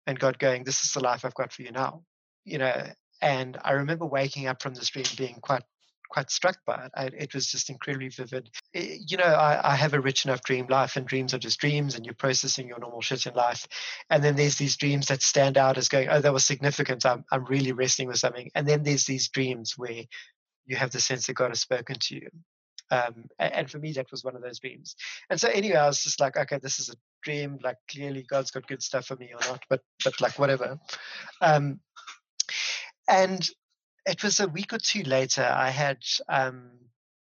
and 0.07 0.19
god 0.19 0.39
going 0.39 0.63
this 0.63 0.85
is 0.85 0.93
the 0.93 1.01
life 1.01 1.25
i've 1.25 1.35
got 1.35 1.53
for 1.53 1.63
you 1.63 1.73
now 1.73 2.03
you 2.45 2.59
know? 2.59 2.87
And 3.21 3.59
i 3.65 3.73
remember 3.73 4.07
waking 4.07 4.47
up 4.47 4.63
from 4.63 4.75
this 4.75 4.91
dream 4.91 5.05
being 5.17 5.39
quite 5.43 5.63
quite 6.11 6.31
struck 6.31 6.59
by 6.67 6.85
it. 6.85 6.91
I, 6.95 7.05
it 7.07 7.35
was 7.35 7.47
just 7.47 7.71
incredibly 7.71 8.09
vivid. 8.09 8.51
It, 8.75 9.11
you 9.11 9.17
know, 9.17 9.25
I, 9.25 9.73
I, 9.73 9.77
have 9.77 9.95
a 9.95 10.01
rich 10.01 10.25
enough 10.25 10.43
dream 10.43 10.67
life, 10.69 10.97
and 10.97 11.07
dreams 11.07 11.33
are 11.33 11.39
just 11.39 11.61
dreams, 11.61 11.95
and 11.95 12.05
you're 12.05 12.15
processing 12.15 12.69
your 12.69 12.79
normal 12.79 13.01
shit 13.01 13.27
in 13.27 13.35
life. 13.35 13.67
And 14.11 14.23
then 14.23 14.37
there's 14.37 14.57
these 14.57 14.77
dreams 14.77 15.07
that 15.07 15.23
stand 15.23 15.57
out 15.57 15.79
as 15.79 15.89
going, 15.89 16.09
oh, 16.09 16.21
that 16.21 16.33
was 16.33 16.45
significant. 16.45 17.07
I'm, 17.07 17.25
I'm 17.31 17.45
really 17.45 17.73
wrestling 17.73 18.09
with 18.09 18.19
something. 18.19 18.51
And 18.55 18.67
then 18.67 18.83
there's 18.83 19.07
these 19.07 19.29
dreams 19.29 19.75
where 19.77 20.05
you 20.67 20.77
have 20.77 20.91
the 20.91 21.01
sense 21.01 21.27
that 21.27 21.35
God 21.35 21.51
has 21.51 21.61
spoken 21.61 21.97
to 21.99 22.15
you. 22.15 22.29
Um, 22.93 23.27
and 23.39 23.71
for 23.71 23.79
me, 23.79 23.93
that 23.93 24.11
was 24.11 24.25
one 24.25 24.35
of 24.35 24.43
those 24.43 24.59
dreams. 24.59 24.97
And 25.31 25.41
so, 25.41 25.49
anyway, 25.49 25.77
I 25.77 25.87
was 25.87 26.03
just 26.03 26.21
like, 26.21 26.37
okay, 26.37 26.59
this 26.61 26.81
is 26.81 26.89
a 26.89 26.95
dream. 27.23 27.59
Like, 27.63 27.77
clearly, 27.89 28.25
God's 28.29 28.51
got 28.51 28.67
good 28.67 28.83
stuff 28.83 29.07
for 29.07 29.17
me 29.17 29.31
or 29.33 29.41
not, 29.49 29.63
but 29.71 29.81
but 30.05 30.21
like 30.21 30.39
whatever. 30.39 30.79
Um, 31.41 31.79
and 33.09 33.49
it 34.07 34.23
was 34.23 34.41
a 34.41 34.49
week 34.49 34.73
or 34.73 34.79
two 34.79 35.03
later. 35.03 35.43
I 35.43 35.71
had 35.71 35.99
um, 36.29 36.71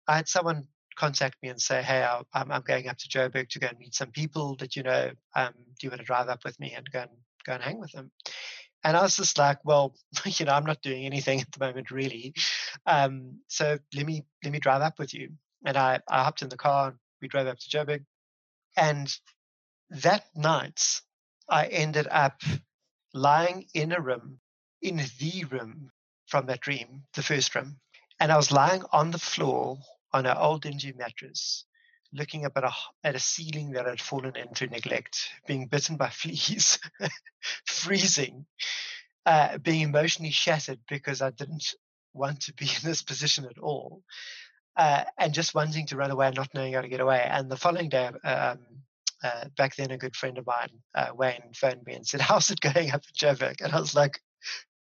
I 0.07 0.17
had 0.17 0.29
someone 0.29 0.67
contact 0.97 1.37
me 1.43 1.49
and 1.49 1.61
say, 1.61 1.83
"Hey, 1.83 2.03
i 2.03 2.19
am 2.35 2.53
I'm 2.53 2.63
going 2.63 2.89
up 2.89 2.99
to 2.99 3.09
Joburg 3.09 3.49
to 3.51 3.59
go 3.59 3.69
and 3.69 3.79
meet 3.79 3.95
some 3.95 4.11
people 4.11 4.57
that 4.57 4.77
you 4.77 4.83
know. 4.83 5.11
Um, 5.35 5.55
do 5.79 5.87
you 5.87 5.91
want 5.91 6.01
to 6.01 6.07
drive 6.07 6.29
up 6.29 6.45
with 6.45 6.59
me 6.61 6.73
and 6.77 6.89
go 6.91 7.01
and 7.01 7.11
go 7.47 7.53
and 7.55 7.63
hang 7.63 7.79
with 7.79 7.93
them?" 7.93 8.11
And 8.85 8.97
I 8.97 9.03
was 9.03 9.17
just 9.17 9.39
like, 9.39 9.59
well, 9.65 9.95
you 10.25 10.47
know, 10.47 10.53
I'm 10.53 10.67
not 10.67 10.83
doing 10.83 11.05
anything 11.05 11.41
at 11.43 11.53
the 11.53 11.65
moment, 11.65 11.91
really. 11.91 12.35
Um, 12.87 13.41
so 13.49 13.79
let 13.95 14.07
me 14.07 14.25
let 14.45 14.53
me 14.53 14.61
drive 14.61 14.83
up 14.83 14.99
with 14.99 15.15
you. 15.15 15.31
And 15.65 15.77
I, 15.77 16.01
I 16.09 16.23
hopped 16.23 16.43
in 16.43 16.49
the 16.49 16.57
car. 16.57 16.97
We 17.21 17.29
drove 17.29 17.49
up 17.49 17.59
to 17.59 17.69
Joburg, 17.69 18.05
and 18.77 19.13
that 19.91 20.25
night 20.37 21.01
I 21.49 21.67
ended 21.67 22.07
up 22.11 22.43
lying 23.13 23.67
in 23.75 23.93
a 23.93 24.01
room, 24.01 24.39
in 24.83 25.03
the 25.19 25.45
room 25.45 25.91
from 26.29 26.47
that 26.47 26.61
dream, 26.61 27.05
the 27.15 27.23
first 27.23 27.55
room, 27.55 27.79
and 28.21 28.31
I 28.31 28.37
was 28.37 28.53
lying 28.53 28.83
on 28.93 29.11
the 29.11 29.19
floor 29.19 29.79
on 30.13 30.27
an 30.27 30.37
old 30.37 30.63
dingy 30.63 30.93
mattress, 30.97 31.65
looking 32.13 32.45
up 32.45 32.53
at 32.57 32.65
a, 32.65 32.73
at 33.05 33.15
a 33.15 33.21
ceiling 33.21 33.73
that 33.73 33.87
had 33.87 34.01
fallen 34.01 34.37
into 34.37 34.67
neglect, 34.67 35.31
being 35.47 35.67
bitten 35.67 35.97
by 35.97 36.09
fleas, 36.11 36.79
freezing, 37.67 38.47
uh, 39.27 39.59
being 39.59 39.83
emotionally 39.83 40.31
shattered 40.31 40.81
because 40.89 41.23
I 41.23 41.31
didn't 41.31 41.75
want 42.15 42.43
to 42.43 42.55
be 42.55 42.67
in 42.67 42.83
this 42.83 43.03
position 43.03 43.45
at 43.45 43.59
all, 43.59 44.03
uh, 44.77 45.05
and 45.19 45.35
just 45.35 45.55
wanting 45.55 45.87
to 45.87 45.97
run 45.97 46.11
away 46.11 46.27
and 46.27 46.37
not 46.37 46.55
knowing 46.55 46.75
how 46.75 46.83
to 46.83 46.89
get 46.89 47.01
away. 47.01 47.27
And 47.29 47.51
the 47.51 47.57
following 47.57 47.89
day, 47.89 48.11
um, 48.25 48.59
uh, 49.23 49.47
back 49.57 49.77
then, 49.77 49.91
a 49.91 49.99
good 49.99 50.15
friend 50.15 50.39
of 50.39 50.47
mine, 50.47 50.71
uh, 50.95 51.09
Wayne, 51.15 51.53
phoned 51.55 51.85
me 51.85 51.95
and 51.95 52.07
said, 52.07 52.21
"How's 52.29 52.51
it 52.51 52.61
going 52.61 52.91
up 52.91 53.03
at 53.07 53.15
Joburg?" 53.15 53.61
And 53.61 53.73
I 53.73 53.81
was 53.81 53.95
like, 53.95 54.21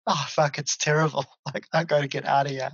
"Oh 0.08 0.26
fuck, 0.30 0.58
it's 0.58 0.78
terrible! 0.78 1.26
Like 1.54 1.68
I 1.74 1.84
got 1.84 2.02
to 2.02 2.08
get 2.08 2.26
out 2.26 2.46
of 2.46 2.52
here." 2.52 2.72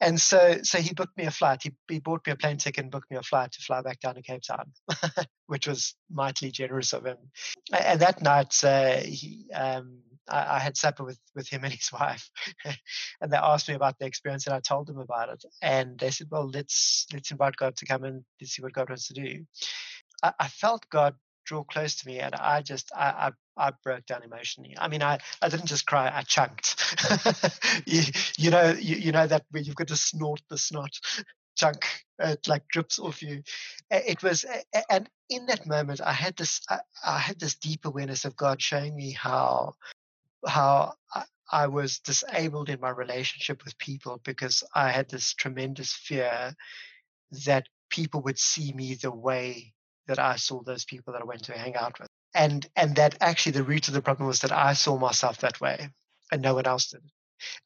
And 0.00 0.20
so, 0.20 0.58
so 0.62 0.78
he 0.78 0.94
booked 0.94 1.16
me 1.16 1.24
a 1.24 1.30
flight. 1.30 1.62
He, 1.62 1.72
he 1.88 2.00
bought 2.00 2.26
me 2.26 2.32
a 2.32 2.36
plane 2.36 2.56
ticket 2.56 2.84
and 2.84 2.90
booked 2.90 3.10
me 3.10 3.16
a 3.16 3.22
flight 3.22 3.52
to 3.52 3.62
fly 3.62 3.82
back 3.82 4.00
down 4.00 4.14
to 4.14 4.22
Cape 4.22 4.42
Town, 4.42 4.72
which 5.46 5.66
was 5.66 5.94
mightily 6.10 6.50
generous 6.50 6.92
of 6.92 7.06
him. 7.06 7.18
And 7.72 8.00
that 8.00 8.22
night, 8.22 8.54
uh, 8.64 8.96
he, 9.00 9.46
um, 9.54 10.00
I, 10.28 10.56
I, 10.56 10.58
had 10.58 10.76
supper 10.76 11.04
with, 11.04 11.18
with 11.34 11.48
him 11.48 11.64
and 11.64 11.72
his 11.72 11.90
wife, 11.98 12.30
and 13.20 13.32
they 13.32 13.36
asked 13.36 13.68
me 13.68 13.74
about 13.74 13.98
the 13.98 14.06
experience, 14.06 14.46
and 14.46 14.54
I 14.54 14.60
told 14.60 14.86
them 14.86 14.98
about 14.98 15.30
it. 15.30 15.44
And 15.62 15.98
they 15.98 16.10
said, 16.10 16.28
"Well, 16.30 16.48
let's 16.48 17.06
let's 17.12 17.30
invite 17.30 17.56
God 17.56 17.76
to 17.76 17.86
come 17.86 18.04
and 18.04 18.24
see 18.42 18.62
what 18.62 18.72
God 18.72 18.88
wants 18.88 19.08
to 19.08 19.14
do." 19.14 19.44
I, 20.22 20.32
I 20.40 20.48
felt 20.48 20.88
God 20.90 21.14
draw 21.44 21.64
close 21.64 21.96
to 21.96 22.06
me 22.06 22.20
and 22.20 22.34
I 22.34 22.62
just 22.62 22.90
I, 22.96 23.30
I, 23.56 23.68
I 23.68 23.72
broke 23.82 24.06
down 24.06 24.22
emotionally. 24.22 24.76
I 24.78 24.88
mean 24.88 25.02
I, 25.02 25.18
I 25.42 25.48
didn't 25.48 25.66
just 25.66 25.86
cry, 25.86 26.10
I 26.14 26.22
chunked. 26.22 26.76
you, 27.86 28.02
you 28.38 28.50
know 28.50 28.70
you, 28.78 28.96
you 28.96 29.12
know 29.12 29.26
that 29.26 29.44
where 29.50 29.62
you've 29.62 29.76
got 29.76 29.88
to 29.88 29.96
snort 29.96 30.40
the 30.48 30.58
snot 30.58 30.98
chunk 31.56 31.86
it 32.18 32.48
like 32.48 32.66
drips 32.68 32.98
off 32.98 33.22
you. 33.22 33.42
It 33.90 34.22
was 34.22 34.44
and 34.90 35.08
in 35.30 35.46
that 35.46 35.66
moment 35.66 36.00
I 36.00 36.12
had 36.12 36.36
this 36.36 36.60
I, 36.68 36.78
I 37.04 37.18
had 37.18 37.38
this 37.38 37.56
deep 37.56 37.84
awareness 37.84 38.24
of 38.24 38.36
God 38.36 38.60
showing 38.60 38.96
me 38.96 39.12
how 39.12 39.74
how 40.46 40.94
I, 41.14 41.24
I 41.50 41.66
was 41.68 42.00
disabled 42.00 42.68
in 42.68 42.80
my 42.80 42.90
relationship 42.90 43.64
with 43.64 43.78
people 43.78 44.20
because 44.24 44.64
I 44.74 44.90
had 44.90 45.08
this 45.08 45.34
tremendous 45.34 45.92
fear 45.92 46.54
that 47.44 47.68
people 47.90 48.22
would 48.22 48.38
see 48.38 48.72
me 48.72 48.94
the 48.94 49.10
way 49.10 49.73
that 50.06 50.18
I 50.18 50.36
saw 50.36 50.62
those 50.62 50.84
people 50.84 51.12
that 51.12 51.22
I 51.22 51.26
went 51.26 51.44
to 51.44 51.58
hang 51.58 51.76
out 51.76 51.98
with. 51.98 52.08
And 52.34 52.66
and 52.76 52.96
that 52.96 53.16
actually 53.20 53.52
the 53.52 53.62
root 53.62 53.88
of 53.88 53.94
the 53.94 54.02
problem 54.02 54.26
was 54.26 54.40
that 54.40 54.52
I 54.52 54.72
saw 54.72 54.98
myself 54.98 55.38
that 55.38 55.60
way 55.60 55.88
and 56.32 56.42
no 56.42 56.54
one 56.54 56.66
else 56.66 56.90
did. 56.90 57.02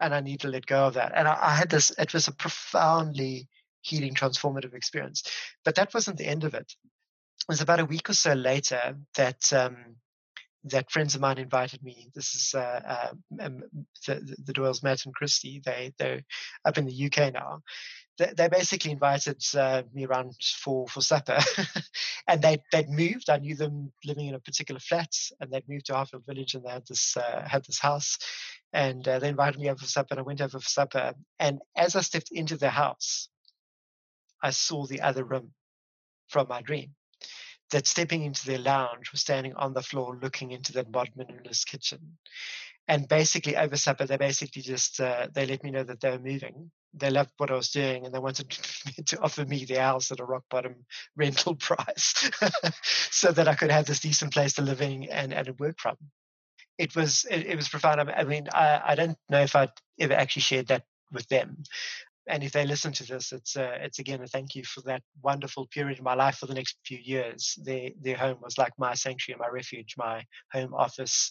And 0.01 0.15
I 0.15 0.21
need 0.21 0.41
to 0.41 0.49
let 0.49 0.67
go 0.67 0.87
of 0.87 0.95
that. 0.95 1.13
And 1.15 1.29
I, 1.29 1.39
I 1.41 1.55
had 1.55 1.71
this, 1.71 1.93
it 1.99 2.13
was 2.13 2.27
a 2.27 2.33
profoundly 2.33 3.49
healing, 3.83 4.15
transformative 4.15 4.75
experience. 4.75 5.23
But 5.65 5.77
that 5.77 5.95
wasn't 5.95 6.19
the 6.19 6.27
end 6.27 6.45
of 6.45 6.55
it. 6.55 6.73
It 6.73 7.49
was 7.49 7.61
about 7.61 7.81
a 7.81 7.85
week 7.85 8.11
or 8.11 8.15
so 8.15 8.33
later 8.33 8.97
that 9.17 9.53
um, 9.53 9.97
that 10.65 10.91
friends 10.91 11.15
of 11.15 11.21
mine 11.21 11.39
invited 11.39 11.83
me. 11.83 12.09
This 12.15 12.35
is 12.35 12.55
uh, 12.55 12.81
uh, 13.39 13.49
the, 14.07 14.37
the 14.45 14.53
Doyles, 14.53 14.83
Matt 14.83 15.05
and 15.07 15.15
Christy. 15.15 15.63
They 15.65 15.93
they're 15.99 16.23
up 16.65 16.77
in 16.77 16.87
the 16.87 17.07
UK 17.07 17.33
now, 17.33 17.63
they, 18.19 18.33
they 18.37 18.49
basically 18.49 18.91
invited 18.91 19.43
uh, 19.57 19.83
me 19.95 20.05
around 20.05 20.35
for 20.41 20.87
for 20.89 21.01
supper, 21.01 21.39
and 22.29 22.43
they 22.43 22.63
they'd 22.71 22.91
moved. 22.91 23.31
I 23.31 23.39
knew 23.39 23.57
them 23.57 23.91
living 24.05 24.27
in 24.27 24.35
a 24.35 24.41
particular 24.41 24.79
flat, 24.79 25.11
and 25.41 25.51
they'd 25.51 25.69
moved 25.69 25.87
to 25.87 25.95
Harfield 25.95 26.27
Village, 26.27 26.55
and 26.55 26.65
they 26.65 26.71
had 26.71 26.87
this 26.87 27.17
uh, 27.17 27.49
had 27.49 27.65
this 27.65 27.81
house, 27.81 28.19
and 28.73 29.07
uh, 29.09 29.19
they 29.19 29.31
invited 29.31 29.59
me 29.59 29.71
over 29.71 29.79
for 29.79 29.87
supper, 29.87 30.09
and 30.13 30.21
I 30.21 30.23
went 30.23 30.43
over 30.43 30.61
for 30.61 30.69
supper. 30.69 31.15
And 31.39 31.61
as 31.77 31.97
I 31.97 32.03
stepped 32.03 32.31
into 32.31 32.57
the 32.57 32.71
house, 32.71 33.29
I 34.43 34.51
saw 34.51 34.87
the 34.87 35.01
other 35.01 35.25
room 35.25 35.53
from 36.29 36.47
my 36.49 36.61
dream. 36.61 36.95
That 37.71 37.87
stepping 37.87 38.23
into 38.23 38.47
their 38.47 38.59
lounge 38.59 39.13
was 39.13 39.21
standing 39.21 39.55
on 39.55 39.75
the 39.75 39.83
floor, 39.83 40.19
looking 40.21 40.53
into 40.53 40.73
that 40.73 40.91
modern 40.91 41.13
minimalist 41.19 41.67
kitchen, 41.67 42.17
and 42.89 43.07
basically 43.07 43.57
over 43.57 43.77
supper 43.77 44.07
they 44.07 44.17
basically 44.17 44.63
just 44.63 45.01
uh, 45.01 45.29
they 45.33 45.47
let 45.47 45.63
me 45.63 45.71
know 45.71 45.85
that 45.85 46.01
they 46.01 46.11
were 46.11 46.19
moving. 46.19 46.71
They 46.95 47.11
loved 47.11 47.33
what 47.37 47.51
i 47.51 47.55
was 47.55 47.71
doing 47.71 48.07
and 48.07 48.15
they 48.15 48.19
wanted 48.19 48.51
to 49.07 49.21
offer 49.21 49.45
me 49.45 49.67
the 49.67 49.79
house 49.81 50.11
at 50.11 50.21
a 50.21 50.25
rock 50.25 50.45
bottom 50.51 50.75
rental 51.17 51.55
price 51.55 52.31
so 53.11 53.31
that 53.31 53.47
i 53.47 53.55
could 53.55 53.71
have 53.71 53.85
this 53.85 54.01
decent 54.01 54.33
place 54.33 54.55
to 54.55 54.63
live 54.63 54.81
in 54.81 55.05
and, 55.05 55.35
and 55.35 55.59
work 55.59 55.79
from. 55.79 55.97
It 56.79 56.97
was 56.97 57.27
it, 57.31 57.47
it 57.47 57.57
was 57.57 57.69
profound. 57.69 58.01
I 58.01 58.25
mean 58.25 58.49
I, 58.53 58.81
I 58.87 58.95
don't 58.95 59.19
know 59.29 59.43
if 59.43 59.55
i'd 59.55 59.71
ever 60.01 60.15
actually 60.15 60.43
shared 60.43 60.69
that 60.69 60.85
with 61.13 61.29
them 61.29 61.63
and 62.29 62.45
if 62.45 62.53
they 62.53 62.67
listen 62.67 62.93
to 62.93 63.07
this, 63.07 63.33
it's 63.33 63.57
uh, 63.57 63.79
it's 63.81 63.99
again 63.99 64.23
a 64.23 64.27
thank 64.27 64.55
you 64.55 64.65
for 64.65 64.83
that 64.83 65.03
wonderful 65.23 65.67
period 65.67 65.99
in 65.99 66.05
my 66.05 66.15
life 66.15 66.37
for 66.37 66.47
the 66.47 66.55
next 66.55 66.77
few 66.85 66.99
years. 66.99 67.59
Their 67.63 67.91
their 68.01 68.17
home 68.17 68.39
was 68.43 68.59
like 68.59 68.73
my 68.79 68.95
sanctuary, 68.95 69.41
my 69.41 69.49
refuge, 69.49 69.95
my 69.97 70.25
home 70.53 70.75
office, 70.75 71.31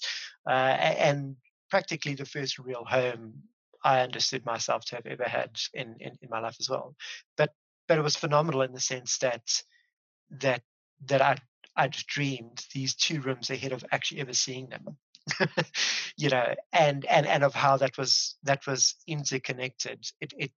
uh, 0.49 0.53
and 0.53 1.35
practically 1.69 2.15
the 2.15 2.25
first 2.25 2.57
real 2.57 2.83
home 2.85 3.43
I 3.83 4.01
understood 4.01 4.45
myself 4.45 4.85
to 4.85 4.95
have 4.95 5.05
ever 5.05 5.23
had 5.23 5.51
in, 5.73 5.95
in, 5.99 6.17
in 6.21 6.29
my 6.29 6.39
life 6.39 6.57
as 6.59 6.69
well. 6.69 6.95
But 7.37 7.53
but 7.87 7.97
it 7.97 8.03
was 8.03 8.15
phenomenal 8.15 8.63
in 8.63 8.73
the 8.73 8.79
sense 8.79 9.19
that 9.19 9.43
that 10.31 10.61
that 11.05 11.21
I 11.21 11.37
I'd 11.75 11.91
dreamed 11.91 12.65
these 12.73 12.95
two 12.95 13.21
rooms 13.21 13.49
ahead 13.49 13.71
of 13.71 13.85
actually 13.91 14.21
ever 14.21 14.33
seeing 14.33 14.69
them. 14.69 14.97
you 16.17 16.29
know, 16.29 16.55
and 16.73 17.05
and 17.05 17.27
and 17.27 17.43
of 17.43 17.53
how 17.53 17.77
that 17.77 17.97
was 17.97 18.35
that 18.43 18.65
was 18.65 18.95
interconnected. 19.07 20.05
It 20.21 20.33
it 20.37 20.51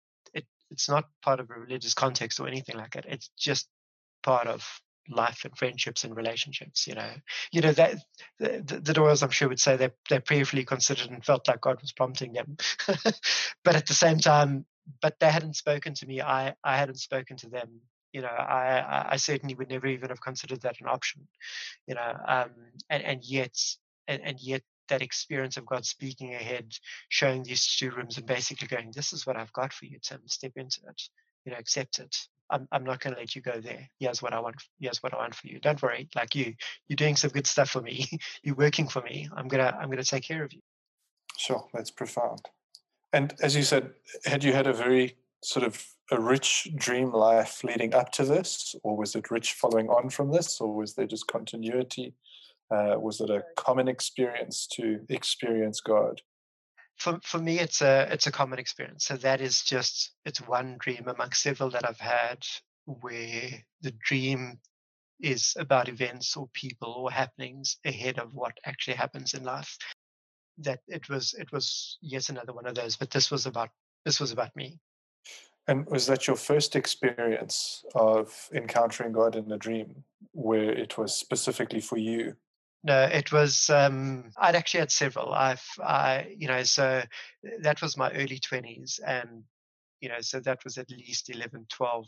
it's 0.71 0.89
not 0.89 1.09
part 1.23 1.41
of 1.41 1.51
a 1.51 1.61
religious 1.61 1.95
context 1.95 2.41
or 2.41 2.49
anything 2.49 2.77
like 2.77 2.93
that. 2.93 3.07
It's 3.07 3.31
just 3.39 3.69
part 4.23 4.47
of 4.47 4.67
life 5.09 5.45
and 5.45 5.57
friendships 5.57 6.05
and 6.05 6.15
relationships 6.15 6.87
you 6.87 6.95
know 6.95 7.11
you 7.53 7.61
know 7.61 7.73
that 7.73 7.97
the, 8.39 8.81
the 8.83 8.93
doyles 8.93 9.23
i'm 9.23 9.31
sure 9.31 9.49
would 9.49 9.59
say 9.59 9.77
they 9.77 9.91
they 10.09 10.21
prayerfully 10.21 10.65
considered 10.65 11.11
and 11.11 11.25
felt 11.25 11.49
like 11.49 11.61
god 11.61 11.81
was 11.81 11.93
prompting 11.93 12.33
them 12.33 12.57
but 13.65 13.75
at 13.77 13.87
the 13.87 13.95
same 13.95 14.19
time 14.19 14.65
but 15.01 15.19
they 15.19 15.31
hadn't 15.31 15.57
spoken 15.57 15.95
to 15.95 16.07
me 16.07 16.21
i 16.21 16.55
i 16.63 16.77
hadn't 16.77 16.99
spoken 16.99 17.37
to 17.37 17.49
them 17.49 17.81
you 18.13 18.21
know 18.21 18.29
i 18.29 19.07
i 19.11 19.17
certainly 19.17 19.55
would 19.55 19.71
never 19.71 19.87
even 19.87 20.11
have 20.11 20.21
considered 20.21 20.61
that 20.61 20.81
an 20.81 20.87
option 20.87 21.27
you 21.87 21.95
know 21.95 22.15
um 22.27 22.51
and 22.89 23.03
and 23.03 23.25
yet 23.25 23.57
and, 24.07 24.23
and 24.23 24.41
yet 24.41 24.63
that 24.91 25.03
experience 25.03 25.57
of 25.57 25.67
God 25.67 25.85
speaking 25.85 26.35
ahead, 26.35 26.73
showing 27.09 27.43
these 27.43 27.67
two 27.67 27.91
rooms 27.91 28.19
and 28.19 28.27
basically 28.27 28.69
going, 28.69 28.93
This 28.95 29.13
is 29.13 29.27
what 29.27 29.37
I've 29.37 29.53
got 29.53 29.73
for 29.73 29.87
you, 29.87 29.99
Tim. 30.03 30.21
Step 30.27 30.53
into 30.57 30.81
it. 30.89 31.03
You 31.45 31.53
know, 31.53 31.59
accept 31.59 31.99
it. 31.99 32.15
I'm, 32.51 32.69
I'm 32.73 32.85
not 32.85 33.01
going 33.01 33.15
to 33.15 33.21
let 33.21 33.35
you 33.35 33.43
go 33.43 33.61
there. 33.61 33.89
Here's 33.99 34.21
what 34.21 34.33
I 34.33 34.41
want. 34.41 34.57
Here's 34.81 35.03
what 35.03 35.15
I 35.15 35.19
want 35.19 35.35
for 35.35 35.47
you. 35.47 35.61
Don't 35.61 35.81
worry. 35.81 36.09
Like 36.15 36.35
you, 36.35 36.55
you're 36.89 36.97
doing 36.97 37.17
some 37.17 37.31
good 37.31 37.47
stuff 37.47 37.71
for 37.71 37.81
me. 37.81 38.07
you're 38.43 38.57
working 38.57 38.89
for 38.89 39.03
me. 39.03 39.29
I'm 39.35 39.49
gonna, 39.49 39.77
I'm 39.81 39.89
gonna 39.89 40.05
take 40.05 40.25
care 40.25 40.45
of 40.45 40.53
you. 40.53 40.61
Sure, 41.37 41.67
that's 41.73 41.91
profound. 41.91 42.41
And 43.13 43.35
as 43.41 43.57
you 43.57 43.63
said, 43.63 43.93
had 44.25 44.45
you 44.45 44.53
had 44.53 44.67
a 44.67 44.73
very 44.73 45.17
sort 45.43 45.65
of 45.65 45.85
a 46.11 46.21
rich 46.21 46.69
dream 46.75 47.13
life 47.13 47.63
leading 47.65 47.95
up 47.95 48.11
to 48.13 48.25
this, 48.25 48.75
or 48.83 48.97
was 48.97 49.15
it 49.15 49.31
rich 49.31 49.53
following 49.53 49.89
on 49.89 50.11
from 50.11 50.33
this, 50.33 50.61
or 50.61 50.75
was 50.75 50.95
there 50.95 51.07
just 51.07 51.29
continuity? 51.29 52.15
Uh, 52.71 52.95
was 52.99 53.21
it 53.21 53.31
a 53.31 53.43
common 53.57 53.89
experience 53.89 54.67
to 54.75 55.01
experience 55.09 55.81
God? 55.81 56.21
for 57.01 57.19
for 57.23 57.39
me 57.39 57.59
it's 57.59 57.81
a 57.81 58.07
it's 58.13 58.27
a 58.27 58.33
common 58.33 58.59
experience. 58.59 59.07
So 59.07 59.17
that 59.17 59.41
is 59.41 59.63
just 59.63 60.13
it's 60.25 60.47
one 60.47 60.77
dream 60.79 61.09
among 61.09 61.33
several 61.33 61.71
that 61.71 61.89
i've 61.89 61.99
had 61.99 62.45
where 62.85 63.51
the 63.81 63.93
dream 64.05 64.59
is 65.21 65.55
about 65.59 65.89
events 65.89 66.37
or 66.37 66.49
people 66.53 66.93
or 66.93 67.11
happenings 67.11 67.79
ahead 67.85 68.19
of 68.19 68.35
what 68.35 68.57
actually 68.65 68.97
happens 68.97 69.35
in 69.35 69.45
life. 69.45 69.77
That 70.59 70.81
it 70.89 71.09
was 71.09 71.35
it 71.39 71.51
was 71.53 71.99
yet 72.03 72.29
another 72.29 72.53
one 72.53 72.67
of 72.67 72.75
those 72.75 72.97
but 72.97 73.11
this 73.11 73.31
was 73.31 73.47
about 73.47 73.71
this 74.05 74.21
was 74.21 74.33
about 74.33 74.55
me. 74.55 74.79
And 75.69 75.87
was 75.87 76.07
that 76.07 76.27
your 76.27 76.37
first 76.37 76.77
experience 76.77 77.83
of 77.95 78.49
encountering 78.53 79.13
god 79.13 79.37
in 79.37 79.51
a 79.53 79.59
dream 79.59 80.05
where 80.33 80.71
it 80.71 80.99
was 80.99 81.15
specifically 81.15 81.81
for 81.81 81.97
you 81.97 82.37
no, 82.83 83.05
it 83.05 83.33
was. 83.33 83.69
Um, 83.71 84.31
I'd 84.37 84.55
actually 84.55 84.81
had 84.81 84.93
several. 84.93 85.33
I've, 85.33 85.65
I, 85.83 86.35
you 86.37 86.49
know, 86.49 86.63
so 86.63 87.03
that 87.63 87.83
was 87.83 87.97
my 87.97 88.11
early 88.13 88.39
twenties, 88.39 89.01
and 89.07 89.45
you 90.01 90.09
know, 90.09 90.21
so 90.21 90.41
that 90.41 90.65
was 90.65 90.79
at 90.79 90.91
least 90.91 91.29
11, 91.29 91.67
12, 91.69 92.07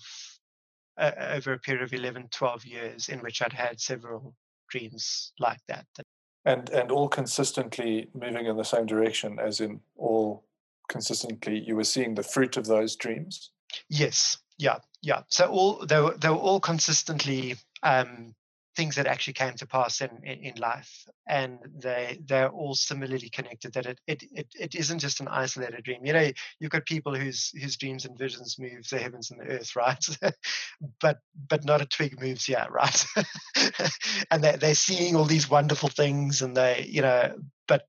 uh, 0.99 1.11
over 1.33 1.53
a 1.53 1.59
period 1.59 1.83
of 1.83 1.93
11, 1.93 2.29
12 2.31 2.65
years 2.65 3.09
in 3.09 3.21
which 3.21 3.43
I'd 3.43 3.53
had 3.53 3.81
several 3.81 4.35
dreams 4.71 5.33
like 5.39 5.61
that. 5.69 5.87
and 6.45 6.71
and 6.71 6.91
all 6.91 7.09
consistently 7.09 8.09
moving 8.15 8.47
in 8.47 8.57
the 8.57 8.65
same 8.65 8.87
direction, 8.87 9.39
as 9.39 9.61
in 9.61 9.81
all 9.97 10.45
consistently 10.89 11.63
you 11.67 11.77
were 11.77 11.85
seeing 11.85 12.15
the 12.15 12.23
fruit 12.23 12.57
of 12.57 12.67
those 12.67 12.97
dreams. 12.97 13.51
Yes, 13.89 14.39
yeah, 14.59 14.79
yeah. 15.03 15.23
So 15.29 15.47
all 15.47 15.87
they 15.87 16.01
were 16.01 16.17
they 16.17 16.29
were 16.29 16.37
all 16.37 16.61
consistently 16.61 17.57
um, 17.83 18.35
things 18.75 18.97
that 18.97 19.07
actually 19.07 19.35
came 19.35 19.55
to 19.55 19.67
pass 19.67 20.01
in, 20.01 20.11
in, 20.25 20.39
in, 20.41 20.55
life 20.57 21.07
and 21.29 21.59
they 21.79 22.19
they're 22.25 22.49
all 22.49 22.75
similarly 22.75 23.29
connected 23.29 23.73
that 23.75 23.87
it, 23.87 24.01
it 24.07 24.23
it 24.33 24.47
it 24.59 24.75
isn't 24.75 24.99
just 24.99 25.21
an 25.21 25.29
isolated 25.29 25.83
dream. 25.85 26.05
You 26.05 26.13
know 26.13 26.31
you've 26.59 26.71
got 26.71 26.87
people 26.87 27.15
whose 27.15 27.51
whose 27.61 27.77
dreams 27.77 28.05
and 28.05 28.19
visions 28.19 28.59
move 28.59 28.89
the 28.89 28.99
heavens 28.99 29.31
and 29.31 29.41
the 29.41 29.47
earth 29.47 29.77
right? 29.77 30.05
But 31.01 31.19
but 31.49 31.65
not 31.65 31.83
a 31.83 31.87
twig 31.87 32.21
moves 32.21 32.49
yet 32.49 32.73
right? 32.73 33.07
And 34.31 34.43
they're, 34.43 34.57
they're 34.57 34.75
seeing 34.75 35.17
all 35.17 35.25
these 35.25 35.51
wonderful 35.51 35.89
things 35.89 36.43
and 36.43 36.57
they 36.57 36.87
you 36.89 37.03
know 37.03 37.37
but 37.69 37.87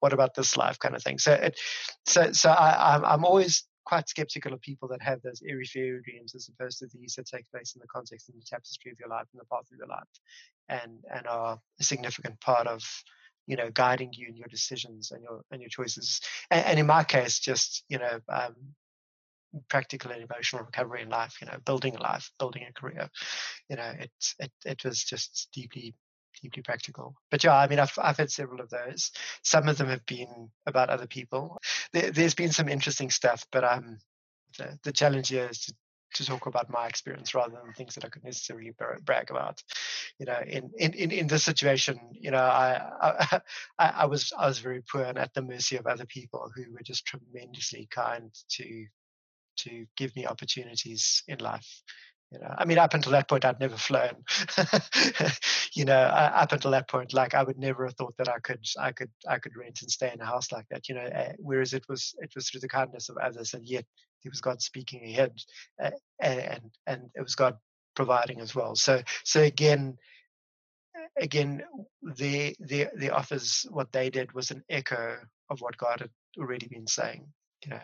what 0.00 0.12
about 0.12 0.34
this 0.34 0.56
life 0.56 0.78
kind 0.78 0.94
of 0.94 1.02
thing? 1.02 1.18
So 1.18 1.32
it 1.32 1.58
so 2.06 2.32
so 2.32 2.50
i 2.50 2.94
i'm, 2.94 3.04
I'm 3.04 3.24
always 3.24 3.64
quite 3.84 4.08
skeptical 4.08 4.52
of 4.52 4.60
people 4.60 4.88
that 4.88 5.02
have 5.02 5.20
those 5.22 5.42
airy 5.48 5.64
fairy 5.64 6.00
dreams 6.04 6.34
as 6.34 6.48
opposed 6.48 6.78
to 6.78 6.86
these 6.92 7.14
that 7.14 7.26
take 7.26 7.50
place 7.50 7.74
in 7.74 7.80
the 7.80 7.88
context 7.88 8.28
and 8.28 8.40
the 8.40 8.46
tapestry 8.46 8.90
of 8.90 8.98
your 8.98 9.08
life 9.08 9.26
and 9.32 9.40
the 9.40 9.46
path 9.46 9.66
of 9.72 9.78
your 9.78 9.88
life 9.88 10.02
and 10.68 10.98
and 11.14 11.26
are 11.26 11.58
a 11.80 11.84
significant 11.84 12.40
part 12.40 12.66
of 12.66 12.82
you 13.46 13.56
know 13.56 13.70
guiding 13.70 14.10
you 14.12 14.28
in 14.28 14.36
your 14.36 14.48
decisions 14.48 15.10
and 15.10 15.22
your 15.22 15.42
and 15.50 15.60
your 15.60 15.68
choices. 15.68 16.20
And, 16.50 16.64
and 16.66 16.78
in 16.80 16.86
my 16.86 17.04
case 17.04 17.38
just 17.38 17.84
you 17.88 17.98
know 17.98 18.20
um, 18.28 18.54
practical 19.68 20.10
and 20.10 20.22
emotional 20.22 20.64
recovery 20.64 21.02
in 21.02 21.08
life 21.08 21.36
you 21.40 21.46
know 21.46 21.58
building 21.64 21.96
a 21.96 22.02
life 22.02 22.30
building 22.38 22.64
a 22.68 22.72
career 22.72 23.08
you 23.68 23.76
know 23.76 23.92
it 23.98 24.10
it, 24.38 24.52
it 24.64 24.84
was 24.84 25.02
just 25.02 25.48
deeply 25.52 25.94
deeply 26.42 26.62
practical. 26.62 27.14
But 27.30 27.44
yeah, 27.44 27.56
I 27.56 27.68
mean, 27.68 27.78
I've, 27.78 27.96
I've 28.00 28.16
had 28.16 28.30
several 28.30 28.60
of 28.60 28.70
those. 28.70 29.12
Some 29.42 29.68
of 29.68 29.78
them 29.78 29.88
have 29.88 30.04
been 30.06 30.50
about 30.66 30.90
other 30.90 31.06
people. 31.06 31.58
There, 31.92 32.12
has 32.12 32.34
been 32.34 32.52
some 32.52 32.68
interesting 32.68 33.10
stuff, 33.10 33.46
but 33.52 33.64
um, 33.64 33.98
the, 34.58 34.78
the 34.82 34.92
challenge 34.92 35.28
here 35.28 35.48
is 35.50 35.60
to, 35.60 35.74
to 36.14 36.26
talk 36.26 36.46
about 36.46 36.68
my 36.68 36.86
experience 36.86 37.34
rather 37.34 37.54
than 37.62 37.72
things 37.72 37.94
that 37.94 38.04
I 38.04 38.08
could 38.08 38.24
necessarily 38.24 38.72
brag 39.04 39.30
about. 39.30 39.62
You 40.18 40.26
know, 40.26 40.40
in 40.46 40.70
in 40.76 40.92
in, 40.92 41.10
in 41.10 41.26
this 41.26 41.44
situation, 41.44 41.98
you 42.12 42.30
know, 42.30 42.42
I, 42.42 43.40
I 43.78 43.86
I 43.86 44.06
was 44.06 44.32
I 44.36 44.46
was 44.46 44.58
very 44.58 44.82
poor 44.82 45.04
and 45.04 45.18
at 45.18 45.32
the 45.32 45.42
mercy 45.42 45.76
of 45.76 45.86
other 45.86 46.04
people 46.04 46.50
who 46.54 46.70
were 46.72 46.82
just 46.82 47.06
tremendously 47.06 47.88
kind 47.90 48.30
to 48.50 48.86
to 49.58 49.86
give 49.96 50.14
me 50.16 50.26
opportunities 50.26 51.22
in 51.28 51.38
life 51.38 51.82
you 52.32 52.38
know, 52.38 52.54
I 52.56 52.64
mean, 52.64 52.78
up 52.78 52.94
until 52.94 53.12
that 53.12 53.28
point, 53.28 53.44
I'd 53.44 53.60
never 53.60 53.76
flown. 53.88 54.24
you 55.74 55.84
know, 55.84 55.98
up 55.98 56.52
until 56.52 56.70
that 56.70 56.88
point, 56.88 57.12
like 57.12 57.34
I 57.34 57.42
would 57.42 57.58
never 57.58 57.84
have 57.84 57.94
thought 57.94 58.16
that 58.16 58.28
I 58.28 58.38
could, 58.38 58.64
I 58.78 58.92
could, 58.92 59.10
I 59.28 59.38
could 59.38 59.56
rent 59.56 59.82
and 59.82 59.90
stay 59.90 60.10
in 60.12 60.20
a 60.20 60.26
house 60.26 60.50
like 60.50 60.66
that. 60.70 60.88
You 60.88 60.94
know, 60.94 61.02
uh, 61.02 61.32
whereas 61.38 61.74
it 61.74 61.84
was, 61.88 62.14
it 62.18 62.32
was 62.34 62.48
through 62.48 62.60
the 62.60 62.68
kindness 62.68 63.08
of 63.10 63.18
others, 63.18 63.52
and 63.52 63.66
yet 63.66 63.84
it 64.24 64.30
was 64.30 64.40
God 64.40 64.62
speaking 64.62 65.04
ahead, 65.04 65.32
uh, 65.82 65.90
and 66.20 66.70
and 66.86 67.10
it 67.14 67.22
was 67.22 67.34
God 67.34 67.56
providing 67.94 68.40
as 68.40 68.54
well. 68.54 68.74
So, 68.76 69.02
so 69.24 69.42
again, 69.42 69.98
again, 71.20 71.62
the 72.02 72.56
the 72.60 72.88
the 72.96 73.14
authors, 73.14 73.66
what 73.70 73.92
they 73.92 74.08
did 74.08 74.32
was 74.32 74.50
an 74.50 74.64
echo 74.70 75.18
of 75.50 75.60
what 75.60 75.76
God 75.76 76.00
had 76.00 76.10
already 76.38 76.68
been 76.68 76.86
saying. 76.86 77.26
You 77.64 77.72
know, 77.72 77.80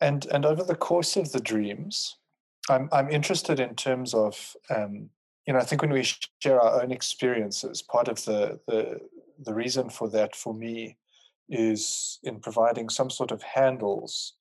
and 0.00 0.26
and 0.26 0.44
over 0.44 0.62
the 0.62 0.74
course 0.74 1.16
of 1.16 1.32
the 1.32 1.40
dreams 1.40 2.16
I'm 2.68 2.88
I'm 2.92 3.10
interested 3.10 3.60
in 3.60 3.74
terms 3.74 4.14
of 4.14 4.56
um, 4.74 5.10
you 5.46 5.52
know 5.52 5.58
I 5.58 5.64
think 5.64 5.82
when 5.82 5.92
we 5.92 6.04
share 6.40 6.60
our 6.60 6.82
own 6.82 6.92
experiences, 6.92 7.82
part 7.82 8.08
of 8.08 8.24
the 8.24 8.60
the 8.66 9.00
the 9.44 9.54
reason 9.54 9.90
for 9.90 10.08
that 10.10 10.34
for 10.34 10.54
me 10.54 10.96
is 11.48 12.18
in 12.22 12.40
providing 12.40 12.88
some 12.88 13.10
sort 13.10 13.30
of 13.30 13.42
handles 13.42 14.34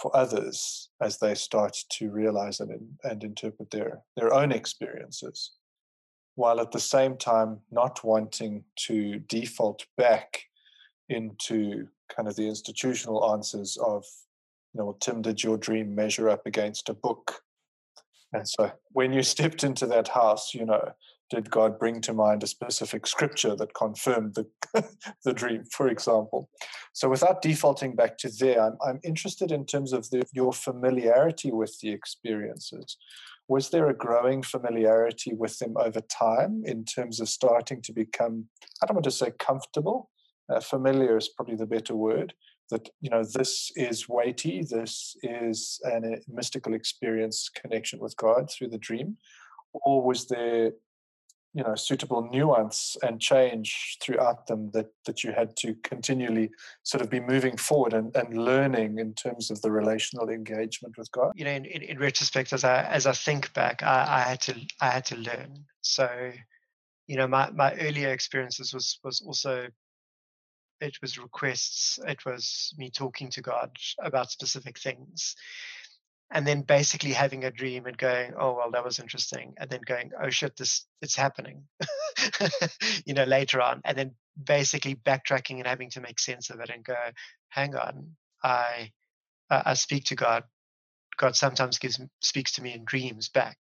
for 0.00 0.14
others 0.16 0.88
as 1.00 1.18
they 1.18 1.34
start 1.34 1.76
to 1.90 2.10
realize 2.10 2.60
and 2.60 2.98
and 3.04 3.22
interpret 3.22 3.70
their 3.70 4.00
their 4.16 4.34
own 4.34 4.50
experiences, 4.50 5.52
while 6.34 6.60
at 6.60 6.72
the 6.72 6.80
same 6.80 7.16
time 7.16 7.60
not 7.70 8.02
wanting 8.02 8.64
to 8.76 9.20
default 9.20 9.86
back 9.96 10.42
into 11.08 11.86
kind 12.14 12.28
of 12.28 12.36
the 12.36 12.48
institutional 12.48 13.32
answers 13.32 13.76
of 13.76 14.04
you 14.74 14.80
know 14.80 14.96
Tim, 15.00 15.22
did 15.22 15.44
your 15.44 15.56
dream 15.56 15.94
measure 15.94 16.28
up 16.28 16.44
against 16.44 16.88
a 16.88 16.94
book? 16.94 17.42
And 18.32 18.48
so 18.48 18.72
when 18.92 19.12
you 19.12 19.22
stepped 19.34 19.64
into 19.64 19.86
that 19.86 20.08
house, 20.08 20.54
you 20.54 20.64
know, 20.64 20.92
did 21.30 21.50
God 21.50 21.78
bring 21.78 22.00
to 22.02 22.14
mind 22.14 22.42
a 22.42 22.46
specific 22.46 23.06
scripture 23.06 23.54
that 23.56 23.74
confirmed 23.74 24.34
the, 24.34 24.46
the 25.24 25.32
dream, 25.32 25.64
for 25.70 25.88
example? 25.88 26.48
So 26.94 27.08
without 27.08 27.42
defaulting 27.42 27.94
back 27.94 28.16
to 28.18 28.30
there, 28.30 28.62
I'm, 28.62 28.78
I'm 28.84 29.00
interested 29.04 29.52
in 29.52 29.66
terms 29.66 29.92
of 29.92 30.08
the, 30.10 30.22
your 30.32 30.52
familiarity 30.52 31.52
with 31.52 31.78
the 31.80 31.90
experiences. 31.90 32.96
Was 33.46 33.70
there 33.70 33.88
a 33.88 33.94
growing 33.94 34.42
familiarity 34.42 35.32
with 35.34 35.58
them 35.58 35.74
over 35.78 36.00
time 36.00 36.62
in 36.64 36.84
terms 36.84 37.20
of 37.20 37.28
starting 37.28 37.82
to 37.82 37.92
become, 37.92 38.46
I 38.82 38.86
don't 38.86 38.96
want 38.96 39.04
to 39.04 39.10
say 39.10 39.32
comfortable, 39.38 40.10
uh, 40.50 40.60
familiar 40.60 41.16
is 41.16 41.28
probably 41.28 41.56
the 41.56 41.66
better 41.66 41.94
word, 41.94 42.32
that 42.70 42.88
you 43.00 43.10
know 43.10 43.24
this 43.24 43.72
is 43.76 44.08
weighty 44.08 44.62
this 44.62 45.16
is 45.22 45.80
an, 45.84 46.04
a 46.04 46.32
mystical 46.32 46.74
experience 46.74 47.48
connection 47.48 47.98
with 47.98 48.16
god 48.16 48.50
through 48.50 48.68
the 48.68 48.78
dream 48.78 49.16
or 49.72 50.02
was 50.02 50.26
there 50.26 50.72
you 51.54 51.64
know 51.64 51.74
suitable 51.74 52.28
nuance 52.30 52.96
and 53.02 53.20
change 53.20 53.96
throughout 54.02 54.46
them 54.46 54.70
that 54.72 54.86
that 55.06 55.24
you 55.24 55.32
had 55.32 55.56
to 55.56 55.74
continually 55.82 56.50
sort 56.82 57.00
of 57.00 57.10
be 57.10 57.20
moving 57.20 57.56
forward 57.56 57.94
and, 57.94 58.14
and 58.14 58.44
learning 58.44 58.98
in 58.98 59.14
terms 59.14 59.50
of 59.50 59.60
the 59.62 59.70
relational 59.70 60.28
engagement 60.28 60.96
with 60.98 61.10
god? 61.10 61.32
You 61.34 61.44
know 61.44 61.50
in, 61.50 61.64
in, 61.64 61.82
in 61.82 61.98
retrospect 61.98 62.52
as 62.52 62.64
i 62.64 62.84
as 62.84 63.06
i 63.06 63.12
think 63.12 63.52
back 63.54 63.82
I, 63.82 64.06
I 64.08 64.20
had 64.20 64.40
to 64.42 64.54
i 64.80 64.90
had 64.90 65.04
to 65.06 65.16
learn. 65.16 65.64
So 65.80 66.08
you 67.06 67.16
know 67.16 67.26
my 67.26 67.50
my 67.50 67.74
earlier 67.74 68.10
experiences 68.10 68.74
was 68.74 68.98
was 69.02 69.22
also 69.26 69.68
it 70.80 70.96
was 71.02 71.18
requests, 71.18 71.98
it 72.06 72.24
was 72.24 72.74
me 72.78 72.90
talking 72.90 73.30
to 73.30 73.42
God 73.42 73.70
about 74.00 74.30
specific 74.30 74.78
things. 74.78 75.34
And 76.30 76.46
then 76.46 76.60
basically 76.60 77.12
having 77.12 77.44
a 77.44 77.50
dream 77.50 77.86
and 77.86 77.96
going, 77.96 78.34
oh 78.38 78.54
well, 78.54 78.70
that 78.72 78.84
was 78.84 78.98
interesting, 78.98 79.54
and 79.56 79.70
then 79.70 79.80
going, 79.86 80.10
oh 80.22 80.28
shit, 80.28 80.56
this 80.56 80.86
it's 81.00 81.16
happening, 81.16 81.62
you 83.06 83.14
know, 83.14 83.24
later 83.24 83.62
on, 83.62 83.80
and 83.84 83.96
then 83.96 84.14
basically 84.42 84.94
backtracking 84.94 85.56
and 85.56 85.66
having 85.66 85.88
to 85.90 86.02
make 86.02 86.18
sense 86.20 86.50
of 86.50 86.60
it 86.60 86.68
and 86.68 86.84
go, 86.84 86.96
hang 87.48 87.74
on, 87.74 88.14
I 88.44 88.92
I 89.50 89.74
speak 89.74 90.04
to 90.06 90.16
God. 90.16 90.44
God 91.16 91.34
sometimes 91.34 91.78
gives 91.78 91.98
speaks 92.20 92.52
to 92.52 92.62
me 92.62 92.74
in 92.74 92.84
dreams 92.84 93.30
back, 93.30 93.56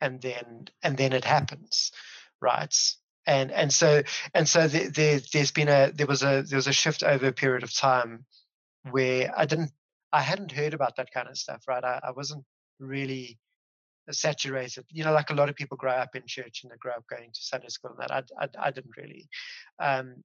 and 0.00 0.20
then 0.20 0.68
and 0.82 0.96
then 0.98 1.14
it 1.14 1.24
happens, 1.24 1.90
right? 2.40 2.74
And 3.26 3.50
and 3.52 3.72
so 3.72 4.02
and 4.34 4.48
so 4.48 4.68
there, 4.68 4.88
there 4.90 5.20
there's 5.32 5.52
been 5.52 5.68
a 5.68 5.92
there 5.92 6.06
was 6.06 6.22
a 6.22 6.42
there 6.42 6.56
was 6.56 6.66
a 6.66 6.72
shift 6.72 7.02
over 7.02 7.26
a 7.26 7.32
period 7.32 7.62
of 7.62 7.74
time 7.74 8.24
where 8.90 9.32
I 9.36 9.46
didn't 9.46 9.72
I 10.12 10.20
hadn't 10.20 10.52
heard 10.52 10.74
about 10.74 10.96
that 10.96 11.12
kind 11.12 11.28
of 11.28 11.38
stuff 11.38 11.62
right? 11.68 11.84
I, 11.84 12.00
I 12.02 12.10
wasn't 12.12 12.44
really 12.80 13.38
saturated. 14.10 14.84
You 14.90 15.04
know 15.04 15.12
like 15.12 15.30
a 15.30 15.34
lot 15.34 15.48
of 15.48 15.56
people 15.56 15.76
grow 15.76 15.92
up 15.92 16.16
in 16.16 16.22
church 16.26 16.60
and 16.62 16.72
they 16.72 16.76
grow 16.78 16.92
up 16.92 17.06
going 17.08 17.30
to 17.32 17.42
Sunday 17.42 17.68
school 17.68 17.92
and 17.92 18.00
that. 18.00 18.10
I, 18.10 18.44
I, 18.44 18.68
I 18.68 18.70
didn't 18.70 18.96
really. 18.96 19.28
Um, 19.78 20.24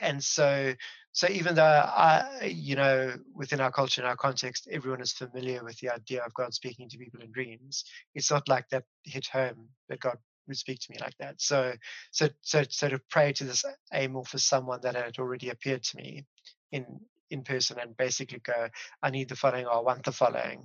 and 0.00 0.22
so 0.22 0.74
so 1.12 1.28
even 1.28 1.54
though 1.54 1.62
I 1.62 2.52
you 2.54 2.76
know 2.76 3.14
within 3.34 3.60
our 3.60 3.72
culture 3.72 4.00
and 4.00 4.08
our 4.08 4.16
context 4.16 4.68
everyone 4.70 5.00
is 5.00 5.12
familiar 5.12 5.64
with 5.64 5.78
the 5.80 5.90
idea 5.90 6.22
of 6.22 6.34
God 6.34 6.54
speaking 6.54 6.88
to 6.88 6.98
people 6.98 7.20
in 7.20 7.32
dreams 7.32 7.84
it's 8.14 8.30
not 8.30 8.48
like 8.48 8.68
that 8.70 8.84
hit 9.04 9.26
home 9.26 9.68
that 9.88 10.00
God 10.00 10.18
would 10.48 10.56
speak 10.56 10.80
to 10.80 10.90
me 10.90 10.98
like 11.00 11.16
that. 11.18 11.40
So, 11.40 11.72
so, 12.10 12.28
so, 12.40 12.64
so 12.68 12.88
to 12.88 13.00
pray 13.10 13.32
to 13.34 13.44
this 13.44 13.64
amorphous 13.92 14.44
someone 14.44 14.80
that 14.82 14.94
had 14.94 15.18
already 15.18 15.50
appeared 15.50 15.82
to 15.84 15.96
me 15.96 16.24
in 16.70 17.00
in 17.32 17.42
person 17.42 17.78
and 17.80 17.96
basically 17.96 18.40
go, 18.40 18.68
I 19.02 19.10
need 19.10 19.28
the 19.28 19.36
following, 19.36 19.66
or 19.66 19.72
I 19.72 19.78
want 19.78 20.04
the 20.04 20.12
following, 20.12 20.62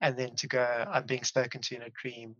and 0.00 0.16
then 0.16 0.34
to 0.36 0.48
go, 0.48 0.84
I'm 0.90 1.06
being 1.06 1.22
spoken 1.22 1.60
to 1.60 1.76
in 1.76 1.82
a 1.82 1.90
dream. 1.90 2.34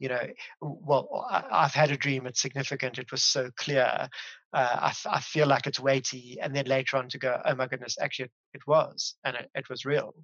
You 0.00 0.08
know, 0.08 0.26
well, 0.62 1.26
I, 1.30 1.62
have 1.62 1.74
had 1.74 1.90
a 1.90 1.96
dream. 1.96 2.26
It's 2.26 2.40
significant. 2.40 2.98
It 2.98 3.10
was 3.10 3.22
so 3.22 3.50
clear. 3.56 4.08
Uh, 4.52 4.90
I, 4.90 4.94
I, 5.06 5.20
feel 5.20 5.46
like 5.46 5.66
it's 5.66 5.78
weighty, 5.78 6.38
and 6.40 6.56
then 6.56 6.64
later 6.64 6.96
on 6.96 7.08
to 7.10 7.18
go, 7.18 7.38
oh 7.44 7.54
my 7.54 7.66
goodness, 7.66 7.98
actually 8.00 8.24
it, 8.24 8.30
it 8.54 8.66
was, 8.66 9.14
and 9.24 9.36
it, 9.36 9.50
it 9.54 9.68
was 9.68 9.84
real, 9.84 10.14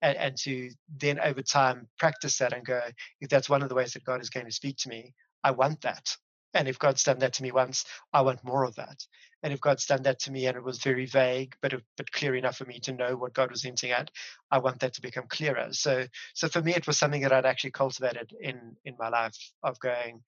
and, 0.00 0.16
and 0.16 0.36
to 0.38 0.70
then 0.98 1.20
over 1.20 1.42
time 1.42 1.86
practice 1.98 2.38
that 2.38 2.54
and 2.54 2.64
go, 2.64 2.80
if 3.20 3.28
that's 3.28 3.50
one 3.50 3.62
of 3.62 3.68
the 3.68 3.74
ways 3.74 3.92
that 3.92 4.04
God 4.04 4.22
is 4.22 4.30
going 4.30 4.46
to 4.46 4.52
speak 4.52 4.78
to 4.78 4.88
me, 4.88 5.12
I 5.42 5.52
want 5.52 5.82
that. 5.82 6.16
And 6.54 6.68
if 6.68 6.78
God's 6.78 7.02
done 7.02 7.18
that 7.18 7.34
to 7.34 7.42
me 7.42 7.52
once, 7.52 7.84
I 8.12 8.22
want 8.22 8.42
more 8.42 8.64
of 8.64 8.76
that. 8.76 9.04
And 9.42 9.52
if 9.52 9.60
God's 9.60 9.84
done 9.84 10.02
that 10.04 10.20
to 10.20 10.32
me 10.32 10.46
and 10.46 10.56
it 10.56 10.64
was 10.64 10.82
very 10.82 11.06
vague, 11.06 11.54
but 11.60 11.74
but 11.96 12.10
clear 12.10 12.34
enough 12.34 12.56
for 12.56 12.64
me 12.64 12.80
to 12.80 12.92
know 12.92 13.16
what 13.16 13.34
God 13.34 13.50
was 13.50 13.62
hinting 13.62 13.90
at, 13.90 14.10
I 14.50 14.58
want 14.58 14.80
that 14.80 14.94
to 14.94 15.02
become 15.02 15.26
clearer. 15.28 15.68
So 15.72 16.06
so 16.34 16.48
for 16.48 16.62
me, 16.62 16.74
it 16.74 16.86
was 16.86 16.96
something 16.96 17.20
that 17.22 17.32
I'd 17.32 17.46
actually 17.46 17.72
cultivated 17.72 18.32
in 18.40 18.76
in 18.84 18.96
my 18.98 19.08
life 19.10 19.36
of 19.62 19.78
going, 19.80 20.22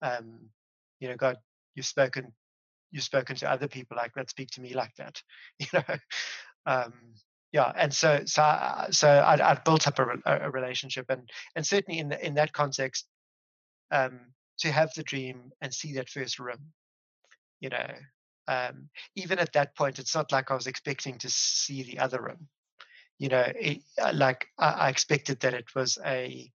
um, 0.00 0.48
you 1.00 1.08
know, 1.08 1.16
God, 1.16 1.36
you've 1.74 1.86
spoken 1.86 2.32
you've 2.90 3.04
spoken 3.04 3.36
to 3.36 3.50
other 3.50 3.68
people 3.68 3.96
like 3.96 4.14
that 4.14 4.30
speak 4.30 4.50
to 4.50 4.60
me 4.60 4.72
like 4.72 4.94
that 4.96 5.20
you 5.58 5.66
know 5.72 5.96
um, 6.66 6.92
yeah 7.52 7.72
and 7.76 7.92
so 7.92 8.22
so 8.24 8.42
I, 8.42 8.86
so 8.90 9.08
I'd, 9.08 9.40
I'd 9.40 9.64
built 9.64 9.86
up 9.86 9.98
a, 9.98 10.06
a, 10.24 10.50
relationship 10.50 11.06
and 11.08 11.28
and 11.56 11.66
certainly 11.66 11.98
in 11.98 12.08
the, 12.08 12.24
in 12.24 12.34
that 12.34 12.52
context 12.52 13.06
um, 13.90 14.20
to 14.58 14.70
have 14.70 14.92
the 14.94 15.02
dream 15.02 15.50
and 15.60 15.72
see 15.72 15.94
that 15.94 16.08
first 16.08 16.38
room 16.38 16.72
you 17.60 17.68
know 17.68 17.86
um, 18.46 18.88
even 19.16 19.38
at 19.38 19.52
that 19.54 19.74
point 19.76 19.98
it's 19.98 20.14
not 20.14 20.30
like 20.32 20.50
i 20.50 20.54
was 20.54 20.66
expecting 20.66 21.18
to 21.18 21.30
see 21.30 21.82
the 21.82 21.98
other 21.98 22.20
room 22.22 22.48
you 23.18 23.28
know 23.28 23.44
it, 23.54 23.82
uh, 24.02 24.12
like 24.14 24.46
I, 24.58 24.68
I 24.68 24.88
expected 24.88 25.40
that 25.40 25.54
it 25.54 25.74
was 25.74 25.98
a 26.04 26.50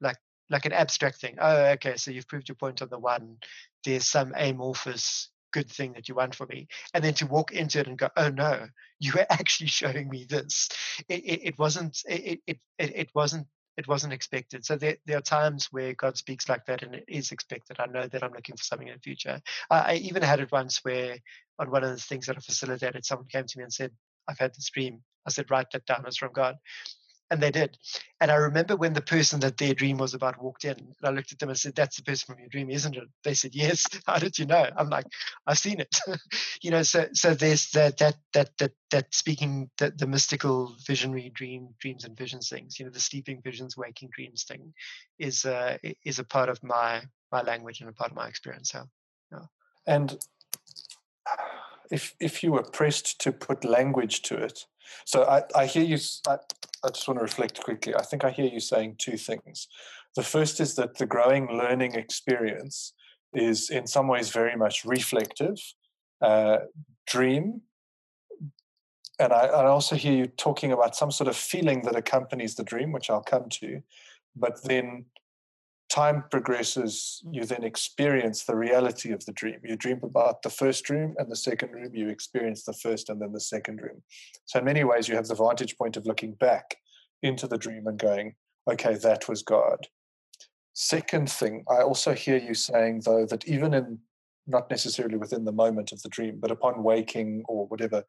like 0.00 0.16
like 0.50 0.64
an 0.66 0.72
abstract 0.72 1.20
thing 1.20 1.36
oh 1.40 1.64
okay 1.72 1.96
so 1.96 2.10
you've 2.10 2.28
proved 2.28 2.48
your 2.48 2.56
point 2.56 2.82
on 2.82 2.88
the 2.88 2.98
one 2.98 3.36
there's 3.84 4.08
some 4.08 4.32
amorphous 4.36 5.30
good 5.52 5.70
thing 5.70 5.92
that 5.92 6.08
you 6.08 6.14
want 6.14 6.34
for 6.34 6.46
me 6.46 6.68
and 6.92 7.02
then 7.02 7.14
to 7.14 7.26
walk 7.26 7.52
into 7.52 7.80
it 7.80 7.86
and 7.86 7.98
go 7.98 8.08
oh 8.16 8.28
no 8.28 8.66
you 8.98 9.12
were 9.14 9.26
actually 9.30 9.66
showing 9.66 10.08
me 10.08 10.26
this. 10.28 10.68
It, 11.08 11.24
it, 11.24 11.40
it 11.48 11.58
wasn't 11.58 12.00
it, 12.06 12.40
it 12.46 12.58
it 12.78 13.10
wasn't 13.14 13.46
it 13.76 13.88
wasn't 13.88 14.12
expected. 14.12 14.64
So 14.64 14.76
there, 14.76 14.96
there 15.06 15.18
are 15.18 15.22
times 15.22 15.68
where 15.70 15.94
god 15.94 16.16
speaks 16.16 16.48
like 16.48 16.64
that 16.66 16.82
and 16.82 16.94
it 16.94 17.04
is 17.08 17.32
expected. 17.32 17.76
I 17.78 17.86
know 17.86 18.06
that 18.06 18.22
i'm 18.22 18.32
looking 18.32 18.56
for 18.56 18.64
something 18.64 18.88
in 18.88 18.94
the 18.94 19.00
future. 19.00 19.40
I, 19.70 19.78
I 19.78 19.94
even 19.96 20.22
had 20.22 20.40
it 20.40 20.52
once 20.52 20.80
where 20.82 21.18
on 21.58 21.70
one 21.70 21.84
of 21.84 21.90
the 21.90 21.96
things 21.96 22.26
that 22.26 22.36
i 22.36 22.40
facilitated 22.40 23.04
someone 23.04 23.28
came 23.28 23.46
to 23.46 23.58
me 23.58 23.64
and 23.64 23.72
said 23.72 23.90
i've 24.28 24.38
had 24.38 24.54
this 24.54 24.70
dream. 24.70 25.02
I 25.26 25.30
said 25.30 25.50
write 25.50 25.70
that 25.72 25.86
down. 25.86 26.04
It's 26.06 26.16
from 26.16 26.32
god 26.32 26.56
and 27.30 27.42
they 27.42 27.50
did. 27.50 27.76
And 28.20 28.30
I 28.30 28.36
remember 28.36 28.76
when 28.76 28.92
the 28.92 29.02
person 29.02 29.40
that 29.40 29.56
their 29.56 29.74
dream 29.74 29.98
was 29.98 30.14
about 30.14 30.42
walked 30.42 30.64
in, 30.64 30.78
and 30.78 30.94
I 31.02 31.10
looked 31.10 31.32
at 31.32 31.38
them 31.38 31.48
and 31.48 31.58
said, 31.58 31.74
That's 31.74 31.96
the 31.96 32.02
person 32.02 32.26
from 32.26 32.40
your 32.40 32.48
dream, 32.48 32.70
isn't 32.70 32.96
it? 32.96 33.04
They 33.24 33.34
said, 33.34 33.54
Yes. 33.54 33.84
How 34.06 34.18
did 34.18 34.38
you 34.38 34.46
know? 34.46 34.68
I'm 34.76 34.88
like, 34.88 35.06
I've 35.46 35.58
seen 35.58 35.80
it. 35.80 36.00
you 36.62 36.70
know, 36.70 36.82
so 36.82 37.06
so 37.12 37.34
there's 37.34 37.70
that 37.70 37.98
that 37.98 38.16
that 38.32 38.50
that 38.58 38.72
that 38.90 39.14
speaking 39.14 39.70
the, 39.78 39.90
the 39.90 40.06
mystical 40.06 40.74
visionary 40.86 41.30
dream, 41.34 41.68
dreams 41.80 42.04
and 42.04 42.16
visions 42.16 42.48
things, 42.48 42.78
you 42.78 42.84
know, 42.84 42.92
the 42.92 43.00
sleeping 43.00 43.40
visions, 43.42 43.76
waking 43.76 44.10
dreams 44.14 44.44
thing 44.44 44.72
is 45.18 45.44
uh 45.44 45.78
is 46.04 46.18
a 46.18 46.24
part 46.24 46.48
of 46.48 46.62
my 46.62 47.02
my 47.32 47.42
language 47.42 47.80
and 47.80 47.90
a 47.90 47.92
part 47.92 48.10
of 48.10 48.16
my 48.16 48.28
experience. 48.28 48.70
So 48.70 48.84
yeah. 49.32 49.46
And 49.86 50.16
if 51.90 52.14
if 52.20 52.42
you 52.42 52.52
were 52.52 52.62
pressed 52.62 53.20
to 53.20 53.32
put 53.32 53.64
language 53.64 54.22
to 54.22 54.36
it, 54.36 54.66
so 55.04 55.24
I, 55.24 55.42
I 55.54 55.66
hear 55.66 55.84
you. 55.84 55.98
I, 56.28 56.38
I 56.84 56.88
just 56.88 57.06
want 57.08 57.18
to 57.18 57.22
reflect 57.22 57.62
quickly. 57.62 57.94
I 57.94 58.02
think 58.02 58.24
I 58.24 58.30
hear 58.30 58.46
you 58.46 58.60
saying 58.60 58.96
two 58.98 59.16
things. 59.16 59.68
The 60.14 60.22
first 60.22 60.60
is 60.60 60.74
that 60.76 60.98
the 60.98 61.06
growing 61.06 61.48
learning 61.48 61.94
experience 61.94 62.92
is 63.34 63.70
in 63.70 63.86
some 63.86 64.08
ways 64.08 64.30
very 64.30 64.56
much 64.56 64.84
reflective, 64.84 65.58
uh, 66.22 66.58
dream. 67.06 67.62
And 69.18 69.32
I, 69.32 69.46
I 69.46 69.66
also 69.66 69.96
hear 69.96 70.12
you 70.12 70.26
talking 70.26 70.72
about 70.72 70.96
some 70.96 71.10
sort 71.10 71.28
of 71.28 71.36
feeling 71.36 71.82
that 71.82 71.96
accompanies 71.96 72.54
the 72.54 72.64
dream, 72.64 72.92
which 72.92 73.10
I'll 73.10 73.22
come 73.22 73.48
to. 73.60 73.82
But 74.34 74.62
then 74.64 75.06
time 75.88 76.24
progresses, 76.30 77.22
you 77.30 77.44
then 77.44 77.64
experience 77.64 78.44
the 78.44 78.56
reality 78.56 79.12
of 79.12 79.24
the 79.24 79.32
dream. 79.32 79.60
You 79.64 79.76
dream 79.76 80.00
about 80.02 80.42
the 80.42 80.50
first 80.50 80.84
dream 80.84 81.14
and 81.18 81.30
the 81.30 81.36
second 81.36 81.72
room, 81.72 81.94
you 81.94 82.08
experience 82.08 82.64
the 82.64 82.72
first 82.72 83.08
and 83.08 83.20
then 83.20 83.32
the 83.32 83.40
second 83.40 83.80
room. 83.80 84.02
So, 84.46 84.58
in 84.58 84.64
many 84.64 84.84
ways, 84.84 85.08
you 85.08 85.14
have 85.14 85.26
the 85.26 85.34
vantage 85.34 85.76
point 85.78 85.96
of 85.96 86.06
looking 86.06 86.34
back 86.34 86.76
into 87.22 87.46
the 87.46 87.58
dream 87.58 87.86
and 87.86 87.98
going, 87.98 88.34
okay, 88.70 88.94
that 88.94 89.28
was 89.28 89.42
God. 89.42 89.86
Second 90.74 91.30
thing, 91.30 91.64
I 91.70 91.82
also 91.82 92.12
hear 92.12 92.36
you 92.36 92.54
saying, 92.54 93.02
though, 93.04 93.24
that 93.26 93.46
even 93.46 93.72
in 93.72 93.98
not 94.46 94.70
necessarily 94.70 95.16
within 95.16 95.44
the 95.44 95.52
moment 95.52 95.92
of 95.92 96.02
the 96.02 96.08
dream, 96.08 96.38
but 96.40 96.50
upon 96.50 96.82
waking 96.82 97.42
or 97.48 97.66
whatever, 97.66 98.04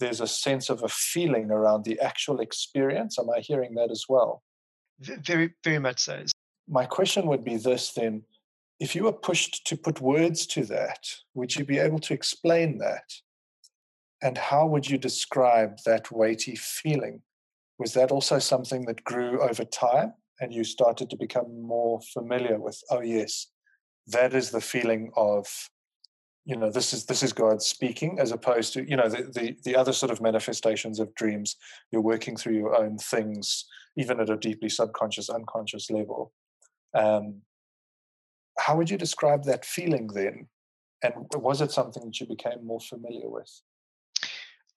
there's 0.00 0.20
a 0.20 0.26
sense 0.26 0.68
of 0.68 0.82
a 0.82 0.88
feeling 0.88 1.50
around 1.50 1.84
the 1.84 2.00
actual 2.00 2.40
experience. 2.40 3.18
Am 3.18 3.30
I 3.30 3.40
hearing 3.40 3.74
that 3.74 3.90
as 3.90 4.04
well? 4.08 4.42
Very, 4.98 5.54
very 5.62 5.78
much 5.78 6.00
so 6.00 6.24
my 6.68 6.84
question 6.84 7.26
would 7.26 7.44
be 7.44 7.56
this 7.56 7.92
then 7.92 8.22
if 8.78 8.94
you 8.94 9.04
were 9.04 9.12
pushed 9.12 9.66
to 9.66 9.76
put 9.76 10.00
words 10.00 10.46
to 10.46 10.64
that, 10.66 11.08
would 11.34 11.56
you 11.56 11.64
be 11.64 11.78
able 11.78 11.98
to 12.00 12.12
explain 12.12 12.78
that? 12.78 13.10
And 14.22 14.36
how 14.36 14.66
would 14.66 14.88
you 14.88 14.98
describe 14.98 15.78
that 15.86 16.12
weighty 16.12 16.56
feeling? 16.56 17.22
Was 17.78 17.92
that 17.94 18.10
also 18.10 18.38
something 18.38 18.84
that 18.86 19.04
grew 19.04 19.40
over 19.40 19.64
time 19.64 20.14
and 20.40 20.52
you 20.52 20.64
started 20.64 21.08
to 21.10 21.16
become 21.16 21.62
more 21.62 22.00
familiar 22.12 22.58
with, 22.58 22.82
oh, 22.90 23.00
yes, 23.00 23.48
that 24.08 24.34
is 24.34 24.50
the 24.50 24.60
feeling 24.60 25.10
of, 25.16 25.46
you 26.44 26.56
know, 26.56 26.70
this 26.70 26.92
is 26.92 27.06
this 27.06 27.22
is 27.22 27.32
God 27.32 27.60
speaking, 27.60 28.18
as 28.20 28.30
opposed 28.30 28.72
to, 28.74 28.88
you 28.88 28.96
know, 28.96 29.08
the, 29.08 29.22
the, 29.34 29.56
the 29.64 29.76
other 29.76 29.92
sort 29.92 30.12
of 30.12 30.20
manifestations 30.20 31.00
of 31.00 31.14
dreams, 31.14 31.56
you're 31.90 32.02
working 32.02 32.36
through 32.36 32.54
your 32.54 32.76
own 32.76 32.98
things, 32.98 33.64
even 33.96 34.20
at 34.20 34.30
a 34.30 34.36
deeply 34.36 34.68
subconscious, 34.68 35.28
unconscious 35.28 35.90
level. 35.90 36.32
Um, 36.96 37.42
how 38.58 38.76
would 38.76 38.88
you 38.88 38.96
describe 38.96 39.44
that 39.44 39.64
feeling 39.64 40.06
then? 40.08 40.48
And 41.02 41.12
was 41.34 41.60
it 41.60 41.70
something 41.70 42.04
that 42.04 42.20
you 42.20 42.26
became 42.26 42.66
more 42.66 42.80
familiar 42.80 43.28
with? 43.28 43.60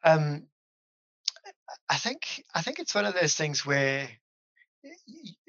Um, 0.03 0.47
I 1.89 1.95
think 1.95 2.43
I 2.53 2.61
think 2.61 2.79
it's 2.79 2.93
one 2.93 3.05
of 3.05 3.13
those 3.13 3.35
things 3.35 3.65
where 3.65 4.09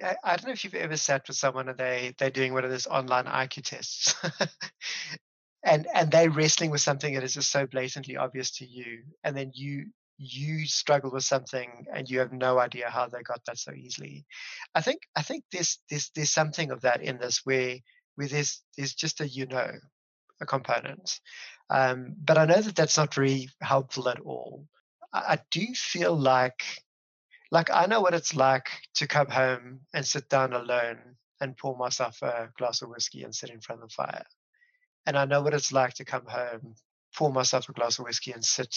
I 0.02 0.36
don't 0.36 0.46
know 0.46 0.52
if 0.52 0.64
you've 0.64 0.74
ever 0.74 0.96
sat 0.96 1.26
with 1.26 1.36
someone 1.36 1.68
and 1.68 1.78
they 1.78 2.14
they're 2.18 2.30
doing 2.30 2.52
one 2.52 2.64
of 2.64 2.70
those 2.70 2.86
online 2.86 3.26
IQ 3.26 3.64
tests, 3.64 4.14
and 5.64 5.86
and 5.92 6.10
they're 6.10 6.30
wrestling 6.30 6.70
with 6.70 6.80
something 6.80 7.14
that 7.14 7.24
is 7.24 7.34
just 7.34 7.50
so 7.50 7.66
blatantly 7.66 8.16
obvious 8.16 8.50
to 8.58 8.66
you, 8.66 9.02
and 9.24 9.36
then 9.36 9.50
you 9.54 9.86
you 10.22 10.66
struggle 10.66 11.10
with 11.10 11.24
something 11.24 11.86
and 11.94 12.10
you 12.10 12.18
have 12.18 12.30
no 12.30 12.58
idea 12.58 12.90
how 12.90 13.06
they 13.06 13.22
got 13.22 13.42
that 13.46 13.58
so 13.58 13.72
easily. 13.72 14.26
I 14.74 14.82
think 14.82 15.00
I 15.16 15.22
think 15.22 15.44
there's 15.50 15.78
there's 15.88 16.10
there's 16.14 16.30
something 16.30 16.70
of 16.70 16.82
that 16.82 17.02
in 17.02 17.18
this 17.18 17.40
where 17.44 17.78
where 18.16 18.28
there's 18.28 18.62
there's 18.76 18.94
just 18.94 19.22
a 19.22 19.28
you 19.28 19.46
know 19.46 19.72
a 20.42 20.46
component, 20.46 21.20
um, 21.70 22.14
but 22.22 22.36
I 22.36 22.44
know 22.44 22.60
that 22.60 22.76
that's 22.76 22.98
not 22.98 23.14
very 23.14 23.48
helpful 23.62 24.10
at 24.10 24.20
all. 24.20 24.66
I, 25.10 25.18
I 25.18 25.38
do 25.50 25.66
feel 25.74 26.14
like 26.14 26.62
like 27.50 27.70
I 27.70 27.86
know 27.86 28.02
what 28.02 28.14
it's 28.14 28.36
like 28.36 28.68
to 28.96 29.06
come 29.06 29.28
home 29.28 29.80
and 29.94 30.06
sit 30.06 30.28
down 30.28 30.52
alone 30.52 30.98
and 31.40 31.56
pour 31.56 31.76
myself 31.78 32.20
a 32.20 32.50
glass 32.58 32.82
of 32.82 32.90
whiskey 32.90 33.22
and 33.22 33.34
sit 33.34 33.48
in 33.48 33.60
front 33.60 33.82
of 33.82 33.88
the 33.88 33.94
fire. 33.94 34.24
And 35.06 35.16
I 35.16 35.24
know 35.24 35.40
what 35.40 35.54
it's 35.54 35.72
like 35.72 35.94
to 35.94 36.04
come 36.04 36.26
home, 36.26 36.74
pour 37.16 37.32
myself 37.32 37.70
a 37.70 37.72
glass 37.72 37.98
of 37.98 38.04
whiskey 38.04 38.32
and 38.32 38.44
sit 38.44 38.76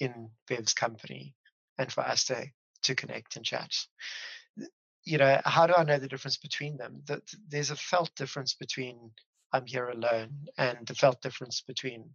in 0.00 0.30
Bev's 0.48 0.74
company 0.74 1.34
and 1.78 1.92
for 1.92 2.02
us 2.02 2.24
to, 2.24 2.46
to 2.82 2.94
connect 2.94 3.36
and 3.36 3.44
chat. 3.44 3.70
You 5.04 5.18
know, 5.18 5.40
how 5.44 5.66
do 5.66 5.74
I 5.76 5.84
know 5.84 5.98
the 5.98 6.08
difference 6.08 6.38
between 6.38 6.76
them? 6.76 7.02
That 7.06 7.22
there's 7.48 7.70
a 7.70 7.76
felt 7.76 8.14
difference 8.16 8.54
between 8.54 9.10
I'm 9.52 9.66
here 9.66 9.88
alone 9.88 10.46
and 10.56 10.78
the 10.86 10.94
felt 10.94 11.20
difference 11.20 11.60
between 11.60 12.10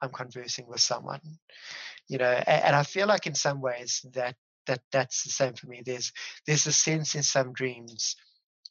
I'm 0.00 0.10
conversing 0.10 0.66
with 0.68 0.80
someone. 0.80 1.20
You 2.08 2.18
know, 2.18 2.30
and, 2.30 2.64
and 2.64 2.76
I 2.76 2.84
feel 2.84 3.06
like 3.06 3.26
in 3.26 3.34
some 3.34 3.60
ways 3.60 4.04
that 4.14 4.36
that 4.66 4.80
that's 4.92 5.24
the 5.24 5.30
same 5.30 5.54
for 5.54 5.66
me. 5.66 5.82
There's 5.84 6.12
there's 6.46 6.66
a 6.66 6.72
sense 6.72 7.14
in 7.14 7.22
some 7.22 7.52
dreams 7.52 8.16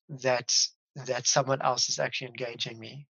that 0.09 0.53
that 0.95 1.27
someone 1.27 1.61
else 1.61 1.89
is 1.89 1.99
actually 1.99 2.27
engaging 2.27 2.79
me 2.79 3.07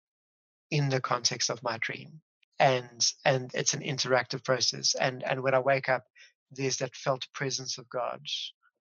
in 0.70 0.88
the 0.88 1.00
context 1.00 1.50
of 1.50 1.62
my 1.62 1.78
dream 1.78 2.20
and 2.58 3.12
and 3.24 3.50
it's 3.54 3.74
an 3.74 3.80
interactive 3.80 4.44
process 4.44 4.94
and 5.00 5.22
and 5.24 5.42
when 5.42 5.54
i 5.54 5.58
wake 5.58 5.88
up 5.88 6.04
there's 6.50 6.76
that 6.78 6.94
felt 6.94 7.26
presence 7.34 7.78
of 7.78 7.88
god 7.88 8.20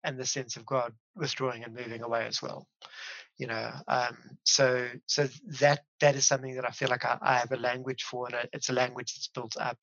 and 0.04 0.18
the 0.18 0.26
sense 0.26 0.58
of 0.58 0.66
god 0.66 0.94
withdrawing 1.16 1.64
and 1.64 1.74
moving 1.74 2.02
away 2.04 2.26
as 2.26 2.42
well 2.42 2.68
you 3.38 3.48
know 3.48 3.72
um, 3.88 4.18
so 4.44 4.88
so 5.08 5.28
that 5.60 5.82
that 6.00 6.16
is 6.16 6.28
something 6.28 6.56
that 6.56 6.66
i 6.66 6.72
feel 6.72 6.90
like 6.90 7.06
I, 7.06 7.18
I 7.22 7.38
have 7.40 7.52
a 7.52 7.58
language 7.58 8.04
for 8.04 8.28
and 8.28 8.48
it's 8.54 8.70
a 8.70 8.74
language 8.74 9.16
that's 9.16 9.30
built 9.30 9.56
up 9.60 9.78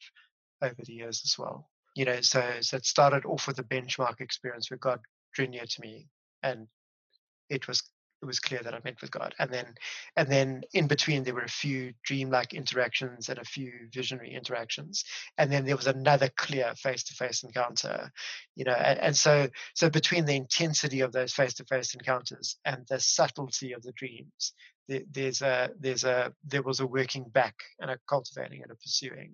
over 0.62 0.82
the 0.84 0.92
years 0.92 1.22
as 1.24 1.36
well 1.38 1.68
you 1.96 2.04
know 2.04 2.20
so 2.20 2.42
so 2.60 2.76
it 2.76 2.86
started 2.86 3.24
off 3.24 3.48
with 3.48 3.58
a 3.58 3.64
benchmark 3.64 4.20
experience 4.20 4.70
where 4.70 4.78
god 4.78 5.00
drew 5.34 5.48
near 5.48 5.64
to 5.66 5.80
me 5.80 6.06
and 6.42 6.68
it 7.48 7.66
was 7.66 7.82
it 8.22 8.26
was 8.26 8.38
clear 8.38 8.60
that 8.62 8.74
I 8.74 8.80
met 8.84 9.00
with 9.00 9.10
God. 9.10 9.34
And 9.38 9.50
then, 9.50 9.74
and 10.16 10.28
then 10.28 10.62
in 10.74 10.86
between, 10.86 11.24
there 11.24 11.34
were 11.34 11.40
a 11.40 11.48
few 11.48 11.94
dreamlike 12.04 12.52
interactions 12.52 13.28
and 13.28 13.38
a 13.38 13.44
few 13.44 13.72
visionary 13.92 14.34
interactions. 14.34 15.04
And 15.38 15.50
then 15.50 15.64
there 15.64 15.76
was 15.76 15.86
another 15.86 16.28
clear 16.36 16.74
face-to-face 16.76 17.42
encounter, 17.44 18.12
you 18.56 18.64
know. 18.64 18.72
And, 18.72 18.98
and 18.98 19.16
so, 19.16 19.48
so 19.74 19.88
between 19.88 20.26
the 20.26 20.36
intensity 20.36 21.00
of 21.00 21.12
those 21.12 21.32
face-to-face 21.32 21.94
encounters 21.94 22.56
and 22.64 22.86
the 22.88 23.00
subtlety 23.00 23.72
of 23.72 23.82
the 23.82 23.92
dreams, 23.92 24.52
there, 24.88 25.02
there's 25.10 25.40
a 25.40 25.70
there's 25.78 26.04
a 26.04 26.34
there 26.44 26.62
was 26.62 26.80
a 26.80 26.86
working 26.86 27.24
back 27.28 27.54
and 27.78 27.90
a 27.90 27.98
cultivating 28.08 28.62
and 28.62 28.72
a 28.72 28.74
pursuing, 28.74 29.30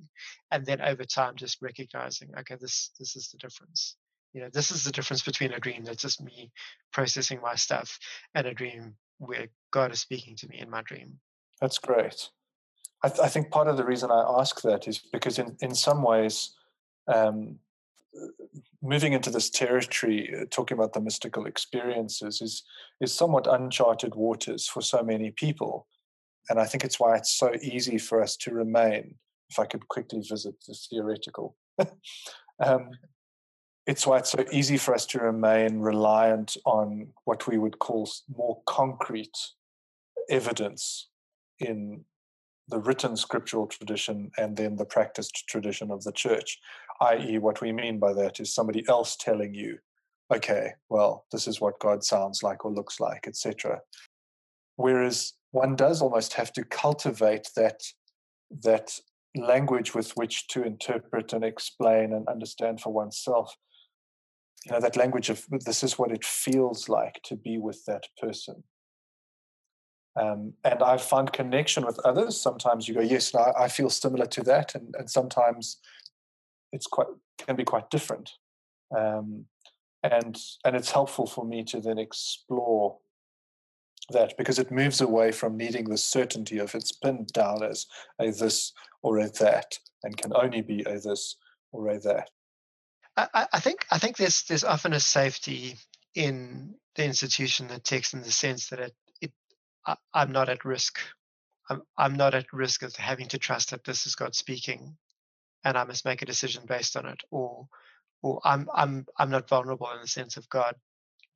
and 0.50 0.66
then 0.66 0.82
over 0.82 1.04
time, 1.04 1.34
just 1.36 1.62
recognizing, 1.62 2.30
okay, 2.38 2.56
this 2.60 2.90
this 2.98 3.16
is 3.16 3.30
the 3.30 3.38
difference 3.38 3.96
you 4.36 4.42
know 4.42 4.50
this 4.52 4.70
is 4.70 4.84
the 4.84 4.92
difference 4.92 5.22
between 5.22 5.52
a 5.52 5.58
dream 5.58 5.82
that's 5.82 6.02
just 6.02 6.22
me 6.22 6.52
processing 6.92 7.40
my 7.42 7.54
stuff 7.54 7.98
and 8.34 8.46
a 8.46 8.52
dream 8.52 8.94
where 9.16 9.46
god 9.72 9.90
is 9.90 10.00
speaking 10.00 10.36
to 10.36 10.46
me 10.48 10.58
in 10.58 10.68
my 10.68 10.82
dream. 10.82 11.18
That's 11.58 11.78
great. 11.78 12.28
I, 13.02 13.08
th- 13.08 13.20
I, 13.20 13.28
think 13.28 13.50
part 13.50 13.66
of 13.66 13.78
the 13.78 13.84
reason 13.84 14.10
I 14.10 14.22
ask 14.38 14.60
that 14.60 14.86
is 14.86 14.98
because 15.10 15.38
in, 15.38 15.56
in 15.62 15.74
some 15.74 16.02
ways, 16.02 16.54
um, 17.08 17.58
moving 18.82 19.14
into 19.14 19.30
this 19.30 19.48
territory, 19.48 20.34
uh, 20.38 20.44
talking 20.50 20.76
about 20.76 20.92
the 20.92 21.00
mystical 21.00 21.46
experiences, 21.46 22.42
is 22.42 22.62
is 23.00 23.14
somewhat 23.14 23.46
uncharted 23.46 24.14
waters 24.14 24.68
for 24.68 24.82
so 24.82 25.02
many 25.02 25.30
people, 25.30 25.86
and 26.50 26.60
I 26.60 26.66
think 26.66 26.84
it's 26.84 27.00
why 27.00 27.16
it's 27.16 27.32
so 27.32 27.54
easy 27.62 27.96
for 27.96 28.22
us 28.22 28.36
to 28.38 28.50
remain. 28.52 29.14
If 29.48 29.58
I 29.58 29.64
could 29.64 29.88
quickly 29.88 30.20
visit 30.20 30.54
the 30.66 30.74
theoretical, 30.74 31.56
um, 32.64 32.90
it's 33.86 34.06
why 34.06 34.18
it's 34.18 34.32
so 34.32 34.44
easy 34.50 34.76
for 34.76 34.94
us 34.94 35.06
to 35.06 35.18
remain 35.18 35.78
reliant 35.78 36.56
on 36.64 37.08
what 37.24 37.46
we 37.46 37.58
would 37.58 37.78
call 37.78 38.10
more 38.36 38.60
concrete 38.66 39.36
evidence 40.28 41.08
in 41.60 42.04
the 42.68 42.80
written 42.80 43.16
scriptural 43.16 43.66
tradition 43.66 44.30
and 44.38 44.56
then 44.56 44.74
the 44.76 44.84
practiced 44.84 45.46
tradition 45.48 45.90
of 45.90 46.02
the 46.02 46.12
church 46.12 46.58
i.e., 47.00 47.38
what 47.38 47.60
we 47.60 47.72
mean 47.72 47.98
by 47.98 48.12
that 48.12 48.40
is 48.40 48.54
somebody 48.54 48.84
else 48.88 49.16
telling 49.16 49.54
you, 49.54 49.78
okay, 50.34 50.72
well, 50.88 51.26
this 51.32 51.46
is 51.46 51.60
what 51.60 51.78
God 51.78 52.02
sounds 52.04 52.42
like 52.42 52.64
or 52.64 52.72
looks 52.72 53.00
like, 53.00 53.26
etc. 53.26 53.80
Whereas 54.76 55.34
one 55.50 55.76
does 55.76 56.02
almost 56.02 56.34
have 56.34 56.52
to 56.54 56.64
cultivate 56.64 57.50
that 57.56 57.82
that 58.62 58.98
language 59.34 59.94
with 59.94 60.12
which 60.12 60.46
to 60.48 60.62
interpret 60.62 61.32
and 61.32 61.44
explain 61.44 62.12
and 62.12 62.26
understand 62.28 62.80
for 62.80 62.92
oneself. 62.92 63.54
You 64.66 64.72
know, 64.72 64.80
that 64.80 64.96
language 64.96 65.30
of 65.30 65.46
this 65.64 65.84
is 65.84 65.98
what 65.98 66.10
it 66.10 66.24
feels 66.24 66.88
like 66.88 67.20
to 67.24 67.36
be 67.36 67.56
with 67.56 67.84
that 67.86 68.08
person. 68.20 68.64
Um, 70.20 70.54
and 70.64 70.82
I 70.82 70.96
find 70.96 71.32
connection 71.32 71.86
with 71.86 72.00
others. 72.04 72.40
Sometimes 72.40 72.88
you 72.88 72.94
go, 72.94 73.00
yes, 73.00 73.32
no, 73.32 73.52
I 73.56 73.68
feel 73.68 73.90
similar 73.90 74.26
to 74.26 74.42
that, 74.42 74.74
and, 74.74 74.94
and 74.98 75.08
sometimes 75.08 75.78
it's 76.72 76.86
quite 76.86 77.06
can 77.38 77.56
be 77.56 77.64
quite 77.64 77.90
different 77.90 78.32
um, 78.96 79.44
and 80.02 80.38
and 80.64 80.76
it's 80.76 80.90
helpful 80.90 81.26
for 81.26 81.44
me 81.44 81.64
to 81.64 81.80
then 81.80 81.98
explore 81.98 82.98
that 84.10 84.36
because 84.38 84.58
it 84.58 84.70
moves 84.70 85.00
away 85.00 85.32
from 85.32 85.56
needing 85.56 85.88
the 85.88 85.98
certainty 85.98 86.58
of 86.58 86.74
it's 86.74 86.92
pinned 86.92 87.32
down 87.32 87.62
as 87.62 87.86
a 88.20 88.30
this 88.30 88.72
or 89.02 89.18
a 89.18 89.28
that 89.30 89.78
and 90.04 90.16
can 90.16 90.32
only 90.34 90.62
be 90.62 90.82
a 90.82 90.98
this 91.00 91.36
or 91.72 91.88
a 91.88 91.98
that 91.98 92.30
I, 93.16 93.28
I 93.54 93.60
think 93.60 93.86
I 93.90 93.98
think 93.98 94.16
there's 94.18 94.44
there's 94.44 94.64
often 94.64 94.92
a 94.94 95.00
safety 95.00 95.76
in 96.14 96.76
the 96.96 97.04
institution 97.04 97.68
that 97.68 97.84
takes 97.84 98.14
in 98.14 98.22
the 98.22 98.32
sense 98.32 98.70
that 98.70 98.80
it, 98.80 98.94
it 99.22 99.32
I, 99.86 99.96
I'm 100.14 100.32
not 100.32 100.48
at 100.50 100.64
risk. 100.66 101.00
I'm 101.70 101.82
I'm 101.98 102.16
not 102.16 102.34
at 102.34 102.52
risk 102.52 102.82
of 102.82 102.96
having 102.96 103.28
to 103.28 103.38
trust 103.38 103.70
that 103.70 103.84
this 103.84 104.06
is 104.06 104.16
God 104.16 104.34
speaking 104.34 104.96
and 105.64 105.76
I 105.76 105.84
must 105.84 106.04
make 106.04 106.22
a 106.22 106.26
decision 106.26 106.64
based 106.66 106.96
on 106.96 107.06
it, 107.06 107.20
or 107.30 107.68
or 108.22 108.40
I'm 108.44 108.68
I'm 108.74 109.06
I'm 109.18 109.30
not 109.30 109.48
vulnerable 109.48 109.90
in 109.92 110.00
the 110.00 110.08
sense 110.08 110.36
of 110.36 110.48
God 110.48 110.74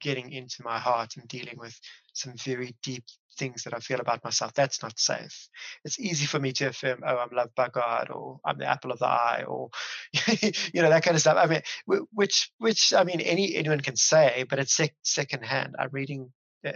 getting 0.01 0.32
into 0.32 0.62
my 0.64 0.78
heart 0.78 1.16
and 1.16 1.28
dealing 1.28 1.57
with 1.59 1.78
some 2.12 2.34
very 2.36 2.74
deep 2.82 3.05
things 3.38 3.62
that 3.64 3.74
I 3.74 3.78
feel 3.78 4.01
about 4.01 4.24
myself. 4.24 4.53
That's 4.55 4.82
not 4.82 4.98
safe. 4.98 5.48
It's 5.84 5.98
easy 5.98 6.26
for 6.26 6.38
me 6.38 6.53
to 6.53 6.66
affirm, 6.66 7.01
oh, 7.07 7.16
I'm 7.16 7.34
loved 7.34 7.55
by 7.55 7.68
God, 7.68 8.11
or 8.11 8.40
I'm 8.44 8.59
the 8.59 8.66
apple 8.66 8.92
of 8.92 8.98
the 8.98 9.07
eye, 9.07 9.44
or 9.46 9.70
you 10.72 10.82
know 10.82 10.90
that 10.90 11.05
kind 11.05 11.14
of 11.14 11.20
stuff. 11.20 11.38
I 11.38 11.46
mean, 11.46 11.62
which 12.12 12.51
which 12.59 12.92
I 12.92 13.05
mean, 13.05 13.20
any 13.20 13.55
anyone 13.55 13.80
can 13.80 13.96
say, 13.96 14.44
but 14.48 14.59
it's 14.59 14.74
sec- 14.74 14.94
secondhand. 15.03 15.76
I'm 15.78 15.90
reading 15.92 16.32
uh, 16.66 16.72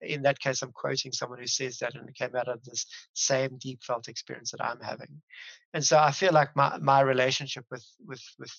in 0.00 0.22
that 0.22 0.38
case, 0.38 0.62
I'm 0.62 0.72
quoting 0.72 1.12
someone 1.12 1.38
who 1.38 1.46
says 1.46 1.78
that 1.78 1.94
and 1.94 2.08
it 2.08 2.14
came 2.14 2.36
out 2.36 2.48
of 2.48 2.62
this 2.64 2.86
same 3.14 3.56
deep 3.58 3.82
felt 3.82 4.08
experience 4.08 4.50
that 4.50 4.64
I'm 4.64 4.80
having. 4.80 5.22
And 5.72 5.84
so 5.84 5.98
I 5.98 6.10
feel 6.10 6.32
like 6.32 6.54
my, 6.54 6.76
my 6.78 7.00
relationship 7.00 7.64
with, 7.70 7.84
with, 8.06 8.22
with 8.38 8.54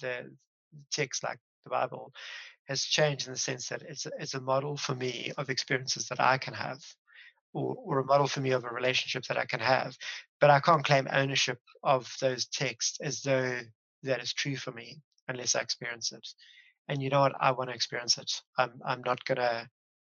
the 0.00 0.32
text 0.90 1.22
like 1.22 1.38
the 1.64 1.70
Bible 1.70 2.12
has 2.68 2.82
changed 2.82 3.26
in 3.26 3.32
the 3.32 3.38
sense 3.38 3.68
that 3.68 3.82
it's 3.82 4.06
it's 4.18 4.34
a 4.34 4.40
model 4.40 4.76
for 4.76 4.94
me 4.94 5.32
of 5.36 5.50
experiences 5.50 6.08
that 6.08 6.20
I 6.20 6.38
can 6.38 6.54
have. 6.54 6.80
Or, 7.54 7.76
or 7.76 7.98
a 7.98 8.04
model 8.04 8.26
for 8.26 8.40
me 8.40 8.52
of 8.52 8.64
a 8.64 8.70
relationship 8.70 9.24
that 9.24 9.36
I 9.36 9.44
can 9.44 9.60
have, 9.60 9.94
but 10.40 10.48
I 10.48 10.60
can't 10.60 10.82
claim 10.82 11.06
ownership 11.12 11.58
of 11.82 12.10
those 12.18 12.46
texts 12.46 12.98
as 13.02 13.20
though 13.20 13.60
that 14.04 14.22
is 14.22 14.32
true 14.32 14.56
for 14.56 14.72
me 14.72 15.02
unless 15.28 15.54
I 15.54 15.60
experience 15.60 16.12
it. 16.12 16.26
And 16.88 17.02
you 17.02 17.10
know 17.10 17.20
what? 17.20 17.34
I 17.38 17.52
want 17.52 17.68
to 17.68 17.74
experience 17.74 18.16
it. 18.16 18.32
I'm 18.56 18.80
i'm 18.86 19.02
not 19.04 19.22
gonna 19.26 19.68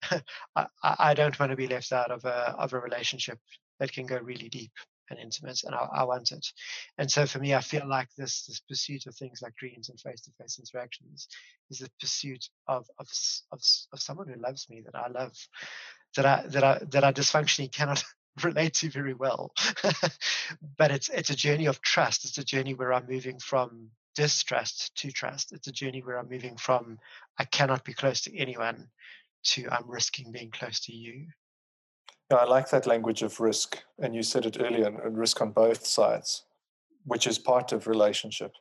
I, 0.57 0.67
I 0.83 1.15
don't 1.15 1.39
want 1.39 1.51
to 1.51 1.57
be 1.57 1.69
left 1.69 1.93
out 1.93 2.11
of 2.11 2.25
a 2.25 2.55
of 2.59 2.73
a 2.73 2.81
relationship 2.81 3.39
that 3.79 3.93
can 3.93 4.07
go 4.07 4.19
really 4.19 4.49
deep 4.49 4.73
and 5.11 5.19
intimate, 5.19 5.63
and 5.65 5.75
I, 5.75 5.87
I 5.95 6.05
want 6.05 6.33
it. 6.33 6.47
And 6.99 7.11
so 7.11 7.27
for 7.27 7.39
me, 7.39 7.55
I 7.55 7.61
feel 7.61 7.89
like 7.89 8.09
this 8.17 8.47
this 8.47 8.61
pursuit 8.61 9.07
of 9.07 9.15
things 9.15 9.43
like 9.43 9.57
dreams 9.57 9.89
and 9.89 10.01
face 10.01 10.23
to 10.23 10.31
face 10.41 10.59
interactions 10.59 11.29
is 11.71 11.79
the 11.79 11.91
pursuit 12.01 12.49
of, 12.69 12.87
of 12.99 13.09
of 13.53 13.61
of 13.93 14.01
someone 14.01 14.29
who 14.29 14.41
loves 14.41 14.69
me 14.69 14.83
that 14.85 14.95
I 14.95 15.09
love, 15.09 15.37
that 16.17 16.27
I 16.27 16.47
that 16.49 16.65
I 16.65 16.81
that 16.91 17.05
I 17.05 17.13
dysfunctionally 17.13 17.73
cannot 17.73 18.03
relate 18.43 18.75
to 18.75 18.91
very 18.91 19.15
well. 19.15 19.53
but 20.79 20.91
it's 20.91 21.09
it's 21.09 21.31
a 21.31 21.37
journey 21.37 21.67
of 21.67 21.81
trust. 21.83 22.25
It's 22.25 22.39
a 22.39 22.45
journey 22.45 22.75
where 22.75 22.93
I'm 22.93 23.07
moving 23.09 23.39
from 23.39 23.91
distrust 24.15 24.95
to 24.97 25.11
trust. 25.11 25.53
It's 25.53 25.69
a 25.69 25.73
journey 25.73 26.03
where 26.03 26.19
I'm 26.19 26.29
moving 26.29 26.57
from 26.57 26.99
I 27.39 27.45
cannot 27.45 27.85
be 27.85 27.95
close 27.95 28.23
to 28.23 28.37
anyone 28.37 28.89
to 29.45 29.69
I'm 29.71 29.91
risking 29.91 30.33
being 30.33 30.51
close 30.51 30.81
to 30.81 30.95
you. 30.95 31.27
Yeah, 32.31 32.39
I 32.39 32.45
like 32.45 32.71
that 32.71 32.87
language 32.87 33.23
of 33.23 33.41
risk. 33.41 33.83
And 33.99 34.15
you 34.15 34.23
said 34.23 34.47
it 34.47 34.57
earlier, 34.61 34.87
and 34.87 35.19
risk 35.19 35.41
on 35.41 35.53
both 35.53 35.87
sides, 35.87 36.45
which 37.05 37.27
is 37.27 37.39
part 37.39 37.73
of 37.73 37.87
relationship, 37.87 38.53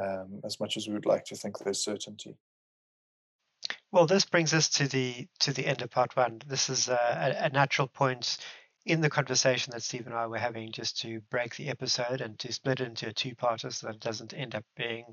um, 0.00 0.40
as 0.44 0.60
much 0.60 0.76
as 0.76 0.86
we 0.86 0.94
would 0.94 1.06
like 1.06 1.24
to 1.26 1.36
think 1.36 1.58
there's 1.58 1.84
certainty. 1.84 2.36
Well, 3.90 4.06
this 4.06 4.24
brings 4.24 4.54
us 4.54 4.68
to 4.70 4.88
the 4.88 5.28
to 5.40 5.52
the 5.52 5.66
end 5.66 5.82
of 5.82 5.90
part 5.90 6.16
one. 6.16 6.40
This 6.46 6.70
is 6.70 6.88
a, 6.88 7.36
a 7.40 7.50
natural 7.50 7.88
point 7.88 8.38
in 8.86 9.00
the 9.00 9.10
conversation 9.10 9.70
that 9.72 9.82
Steve 9.82 10.06
and 10.06 10.14
I 10.14 10.26
were 10.26 10.38
having, 10.38 10.72
just 10.72 11.00
to 11.02 11.20
break 11.30 11.56
the 11.56 11.68
episode 11.68 12.20
and 12.20 12.38
to 12.38 12.52
split 12.52 12.80
it 12.80 12.86
into 12.88 13.08
a 13.08 13.12
two-parter, 13.12 13.72
so 13.72 13.86
that 13.86 13.96
it 13.96 14.00
doesn't 14.00 14.34
end 14.34 14.54
up 14.54 14.64
being 14.76 15.04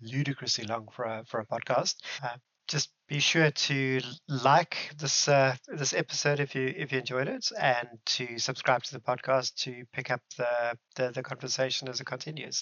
ludicrously 0.00 0.64
long 0.64 0.86
for 0.92 1.04
a 1.04 1.24
for 1.26 1.40
a 1.40 1.46
podcast. 1.46 1.96
Uh, 2.22 2.36
just 2.68 2.90
be 3.08 3.18
sure 3.18 3.50
to 3.50 4.00
like 4.28 4.92
this 4.98 5.28
uh, 5.28 5.56
this 5.66 5.94
episode 5.94 6.40
if 6.40 6.54
you 6.54 6.72
if 6.76 6.92
you 6.92 6.98
enjoyed 6.98 7.28
it, 7.28 7.50
and 7.58 7.88
to 8.04 8.38
subscribe 8.38 8.82
to 8.84 8.92
the 8.92 9.00
podcast 9.00 9.54
to 9.64 9.84
pick 9.92 10.10
up 10.10 10.20
the, 10.36 10.78
the, 10.96 11.10
the 11.10 11.22
conversation 11.22 11.88
as 11.88 12.00
it 12.00 12.04
continues. 12.04 12.56